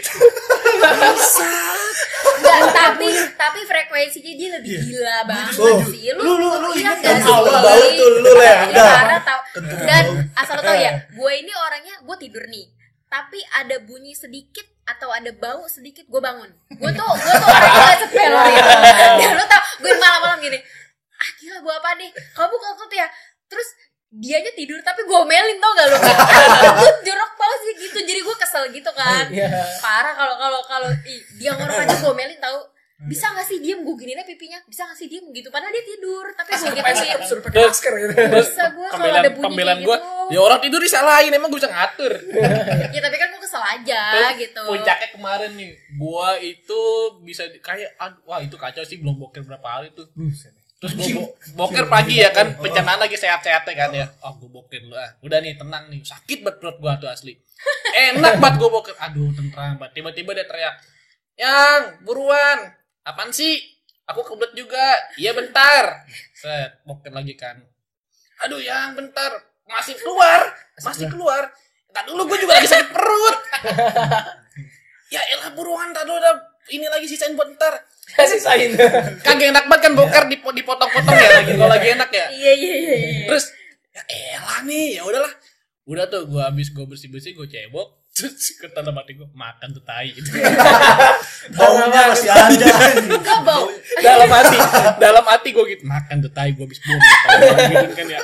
Enggak, 2.33 2.61
tapi 2.73 3.07
tapi 3.37 3.61
frekuensinya 3.63 4.33
dia 4.33 4.49
lebih 4.57 4.73
gila 4.81 5.17
banget 5.25 5.53
setuju. 5.53 5.85
sih. 5.91 6.03
Lu 6.13 6.23
Lu- 6.25 6.39
lu- 6.39 6.59
lu 6.59 6.69
iya 6.73 6.81
ingat 6.83 6.97
nggak 6.99 7.13
kan 7.13 7.21
sih? 7.21 7.31
awal 7.31 7.55
bau 7.61 7.87
tuh, 7.93 8.09
lu, 8.15 8.31
Le, 8.33 8.51
Iya, 8.67 9.19
tahu. 9.21 9.41
Dan 9.85 10.05
asal 10.33 10.55
lo 10.57 10.63
tau 10.63 10.77
ya, 10.77 10.93
gue 11.07 11.33
ini 11.37 11.53
orangnya 11.53 11.95
gue 12.01 12.17
tidur 12.19 12.45
nih. 12.47 12.67
Tapi 13.07 13.39
ada 13.53 13.77
bunyi 13.81 14.15
sedikit 14.15 14.65
atau 14.91 15.09
ada 15.09 15.31
bau 15.33 15.65
sedikit 15.67 16.05
gue 16.05 16.21
bangun. 16.21 16.51
Gue 16.71 16.91
tuh 16.91 17.07
gue 17.15 17.35
tuh 17.35 17.49
orangnya 17.49 17.81
gak 17.87 17.99
sepele 18.03 18.41
gitu. 18.51 18.71
Dan 19.21 19.33
lo 19.35 19.45
tau, 19.47 19.63
gue 19.79 19.93
malam-malam 19.95 20.39
gini. 20.41 20.59
Ah 21.15 21.31
gila 21.37 21.59
gue 21.61 21.75
apa 21.75 21.91
nih? 21.97 22.11
Kamu 22.33 22.55
kentut 22.55 22.91
ya? 22.91 23.07
Terus 23.47 23.69
dianya 24.11 24.51
tidur 24.53 24.83
tapi 24.83 25.07
gue 25.07 25.21
melin 25.23 25.59
tau 25.59 25.73
gak 25.73 25.87
lo? 25.87 25.97
Gue 26.83 26.93
jorok 27.07 27.33
banget 27.39 27.59
sih 27.63 27.75
gitu. 27.87 27.99
Jadi 28.03 28.21
gue 28.21 28.37
kesel 28.37 28.65
gitu 28.75 28.91
kan 28.91 29.25
Iya. 29.31 29.47
parah 29.79 30.15
kalau 30.15 30.35
kalau 30.37 30.61
kalau 30.67 30.91
dia 31.39 31.55
ngorok 31.55 31.87
aja 31.87 31.95
gue 31.95 32.15
melin 32.15 32.41
tahu 32.41 32.59
bisa 33.01 33.33
gak 33.33 33.49
sih 33.49 33.59
diem 33.59 33.81
gue 33.81 33.97
giniin 33.97 34.21
pipinya 34.25 34.61
bisa 34.63 34.85
gak 34.85 34.93
sih 34.93 35.09
diem 35.09 35.25
gitu 35.31 35.49
padahal 35.49 35.73
dia 35.73 35.85
tidur 35.87 36.25
tapi 36.37 36.53
gue 36.53 36.69
gituin 36.71 37.21
Suruh 37.25 37.41
pakai 37.41 37.65
masker 37.65 37.93
gitu. 37.97 38.13
bisa 38.31 38.65
gue 38.71 38.89
kalau 38.93 39.05
ada 39.09 39.31
bunyi 39.31 39.45
pembelaan 39.47 39.79
kayak 39.79 39.89
gue. 39.89 39.97
gitu 39.97 40.29
Ya 40.31 40.39
orang 40.39 40.61
tidur 40.61 40.79
disalahin 40.79 41.33
emang 41.33 41.49
gue 41.49 41.59
bisa 41.59 41.67
ngatur. 41.67 42.13
ya 42.95 43.01
tapi 43.01 43.17
kan 43.17 43.29
gue 43.31 43.41
kesel 43.41 43.63
aja 43.65 44.01
Terus 44.13 44.33
gitu 44.39 44.63
Puncaknya 44.63 45.09
kemarin 45.11 45.51
nih, 45.53 45.71
gua 45.93 46.29
itu 46.37 46.81
bisa 47.21 47.43
kayak 47.59 47.97
aduh, 47.97 48.21
wah 48.25 48.39
itu 48.39 48.55
kacau 48.55 48.85
sih 48.85 48.97
belum 48.97 49.17
boker 49.17 49.43
berapa 49.43 49.65
hari 49.67 49.91
tuh. 49.91 50.07
Terus 50.77 50.93
gua 50.95 51.09
bo- 51.19 51.33
boker 51.59 51.89
pagi 51.89 52.21
ya 52.21 52.31
kan, 52.31 52.55
pencernaan 52.55 52.97
lagi 52.97 53.17
sehat-sehatnya 53.17 53.75
kan 53.75 53.91
ya. 53.91 54.07
Oh 54.23 54.37
gua 54.37 54.61
boker 54.61 54.81
dulu 54.81 54.95
ah. 54.95 55.11
Udah 55.21 55.41
nih 55.41 55.57
tenang 55.57 55.89
nih, 55.89 56.01
sakit 56.01 56.41
banget 56.41 56.57
perut 56.59 56.77
gua 56.79 56.95
tuh 56.97 57.09
asli. 57.09 57.35
Enak 57.93 58.39
banget 58.39 58.57
gua 58.57 58.71
boker. 58.73 58.95
Aduh 59.01 59.29
tentram 59.31 59.77
banget. 59.77 59.99
Tiba-tiba 59.99 60.31
dia 60.31 60.47
teriak, 60.47 60.75
yang 61.35 61.83
buruan, 62.01 62.71
apaan 63.03 63.31
sih? 63.31 63.59
Aku 64.11 64.27
kebelet 64.27 64.53
juga. 64.59 64.87
Iya 65.15 65.31
bentar. 65.33 66.03
Set, 66.35 66.83
boker 66.83 67.15
lagi 67.15 67.39
kan. 67.39 67.63
Aduh 68.43 68.59
yang 68.59 68.97
bentar, 68.97 69.31
masih 69.69 69.95
keluar, 69.95 70.51
masih 70.81 71.07
keluar. 71.07 71.53
Tak 71.91 72.09
dulu 72.09 72.27
gue 72.27 72.43
juga 72.43 72.59
lagi 72.59 72.67
sakit 72.67 72.91
perut. 72.91 73.37
ya 75.15 75.21
elah 75.35 75.51
buruan 75.55 75.91
tak 75.93 76.07
dulu 76.07 76.17
udah 76.19 76.35
ini 76.71 76.87
lagi 76.87 77.07
sisain 77.07 77.37
buat 77.37 77.55
ntar. 77.55 77.87
Sisain. 78.31 78.75
Kagak 79.23 79.55
enak 79.55 79.65
banget 79.71 79.83
kan 79.87 79.93
boker 79.95 80.25
dipo- 80.27 80.55
dipotong-potong 80.55 81.15
ya 81.15 81.31
lagi 81.39 81.53
kalau 81.55 81.71
lagi 81.71 81.89
enak 81.95 82.11
ya. 82.11 82.27
iya 82.35 82.53
iya 82.59 82.75
iya 82.75 82.95
iya. 82.97 83.25
Terus 83.31 83.45
ya 83.95 84.03
elah 84.35 84.61
nih, 84.67 84.99
ya 84.99 85.03
udahlah. 85.07 85.31
Udah 85.87 86.05
tuh 86.11 86.27
gue 86.27 86.43
habis 86.43 86.75
gue 86.75 86.83
bersih-bersih 86.83 87.39
gue 87.39 87.47
cebok 87.47 88.00
terus 88.29 88.53
dalam 88.77 88.95
hati 88.97 89.13
gue 89.17 89.29
makan 89.33 89.69
tuh 89.73 89.83
tai 89.85 90.13
gitu. 90.13 90.31
Baunya 91.57 92.03
masih 92.13 92.29
ada. 92.29 92.53
anjing. 92.53 93.09
Gak 93.25 93.41
bau. 93.43 93.67
Dalam 94.01 94.29
hati 94.29 94.57
dalam 95.01 95.25
hati 95.25 95.49
gue 95.57 95.65
gitu 95.77 95.85
makan 95.89 96.17
tuh 96.21 96.33
tai 96.33 96.53
gue 96.53 96.65
habis 96.65 96.81
buang 96.85 97.01
gitu 97.73 97.95
kan 97.97 98.07
ya. 98.07 98.21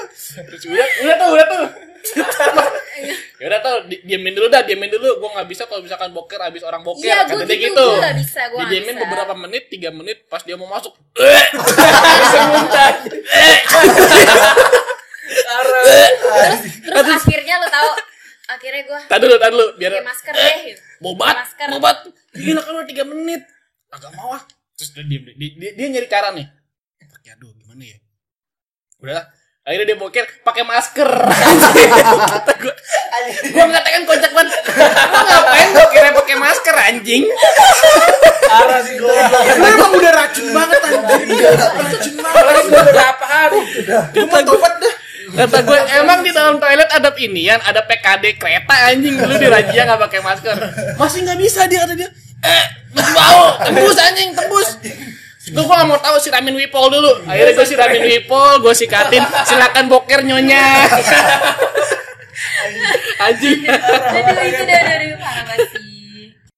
Terus 0.53 0.63
udah 0.69 0.89
udah 1.03 1.15
tuh 1.17 1.29
udah 1.33 1.47
tuh. 1.49 1.65
Ya 3.37 3.45
udah 3.53 3.61
tuh 3.61 3.77
di, 3.91 3.97
diemin 4.07 4.33
dulu 4.37 4.47
dah 4.53 4.63
diemin 4.63 4.93
dulu. 4.93 5.21
Gue 5.21 5.31
nggak 5.33 5.49
bisa 5.49 5.65
kalau 5.67 5.83
misalkan 5.83 6.13
boker 6.13 6.41
habis 6.41 6.63
orang 6.63 6.83
boker 6.85 7.05
iya 7.05 7.25
kata 7.25 7.35
gue 7.37 7.47
dia 7.49 7.59
gitu. 7.69 7.75
gitu 7.75 7.85
gue 7.85 8.01
gak 8.01 8.17
bisa 8.23 8.41
gue 8.49 8.65
bisa. 8.71 8.95
beberapa 9.03 9.35
menit 9.35 9.69
tiga 9.69 9.91
menit 9.91 10.25
pas 10.31 10.41
dia 10.47 10.57
mau 10.57 10.69
masuk 10.71 10.95
terus 16.87 17.07
akhirnya 17.19 17.59
lo 17.59 17.69
tau 17.69 18.16
akhirnya 18.47 18.83
gue 18.87 19.01
tadi 19.11 19.23
dulu 19.27 19.37
tadi 19.43 19.53
dulu 19.53 19.67
biar 19.75 19.91
pakai 19.99 20.07
masker 20.07 20.35
deh 20.35 20.57
gitu. 20.71 20.81
bobat 21.03 21.37
masker. 21.43 21.69
bobat. 21.75 21.97
Gila 22.37 22.61
kan 22.63 22.73
udah 22.79 22.89
tiga 22.89 23.05
menit. 23.09 23.43
Agak 23.91 24.11
mau 24.15 24.31
ah. 24.35 24.43
Terus 24.77 24.91
dia 24.93 25.05
diem 25.09 25.25
dia, 25.25 25.51
dia, 25.57 25.71
dia 25.75 25.87
nyari 25.91 26.09
cara 26.09 26.29
nih. 26.31 26.47
Pakai 27.11 27.31
aduh 27.35 27.51
gimana 27.59 27.83
ya? 27.83 27.99
Udah 29.03 29.23
akhirnya 29.67 29.87
dia 29.91 29.99
boker 29.99 30.25
pakai 30.47 30.63
masker. 30.63 31.11
Kata 32.31 32.53
gue 32.55 32.75
gue 33.51 33.65
mengatakan 33.67 34.03
kocak 34.07 34.33
banget. 34.37 34.61
Lu 34.63 35.23
ngapain 35.27 35.69
bokernya 35.75 36.13
pakai 36.15 36.37
masker 36.39 36.77
anjing? 36.77 37.23
Parah 38.47 38.79
sih 38.87 38.95
goblok. 38.95 39.43
Lu 39.59 39.67
emang 39.67 39.93
udah 39.97 40.13
racun 40.15 40.47
banget 40.55 40.81
anjing. 40.87 41.29
Racun 41.83 42.15
banget. 42.23 42.63
Udah 42.71 42.85
berapa 42.95 43.27
hari. 43.27 43.61
gue 44.15 44.59
kata 45.35 45.59
gue 45.67 45.79
emang 45.99 46.23
di 46.23 46.31
dalam 46.31 46.63
toilet 46.63 46.87
ada 46.93 47.11
inian 47.19 47.59
ada 47.67 47.83
PKD 47.83 48.39
kereta 48.39 48.75
anjing 48.93 49.19
lu 49.19 49.35
di 49.35 49.49
Rajia 49.51 49.83
nggak 49.83 50.01
pakai 50.07 50.21
masker 50.23 50.57
masih 50.95 51.27
nggak 51.27 51.39
bisa 51.41 51.67
dia 51.67 51.83
kata 51.83 51.95
dia 51.99 52.09
eh 52.47 52.65
masih 52.95 53.13
bau 53.17 53.45
tembus 53.65 53.99
anjing 53.99 54.31
tembus 54.37 54.71
Gue 55.47 55.63
gua 55.63 55.79
gak 55.79 55.87
mau 55.87 55.95
tahu 56.03 56.19
siramin 56.19 56.59
Wipol 56.59 56.91
dulu. 56.91 57.23
Akhirnya 57.23 57.55
gue 57.55 57.67
siramin 57.71 58.03
Wipol, 58.03 58.67
gue 58.67 58.75
sikatin. 58.75 59.23
Silakan 59.47 59.87
boker 59.87 60.27
nyonya. 60.27 60.59
Anjing. 63.31 63.63
aduh 63.63 64.43
itu 64.43 64.63
dari 64.67 65.15
parah 65.15 65.47
banget 65.47 65.71
sih 65.71 65.96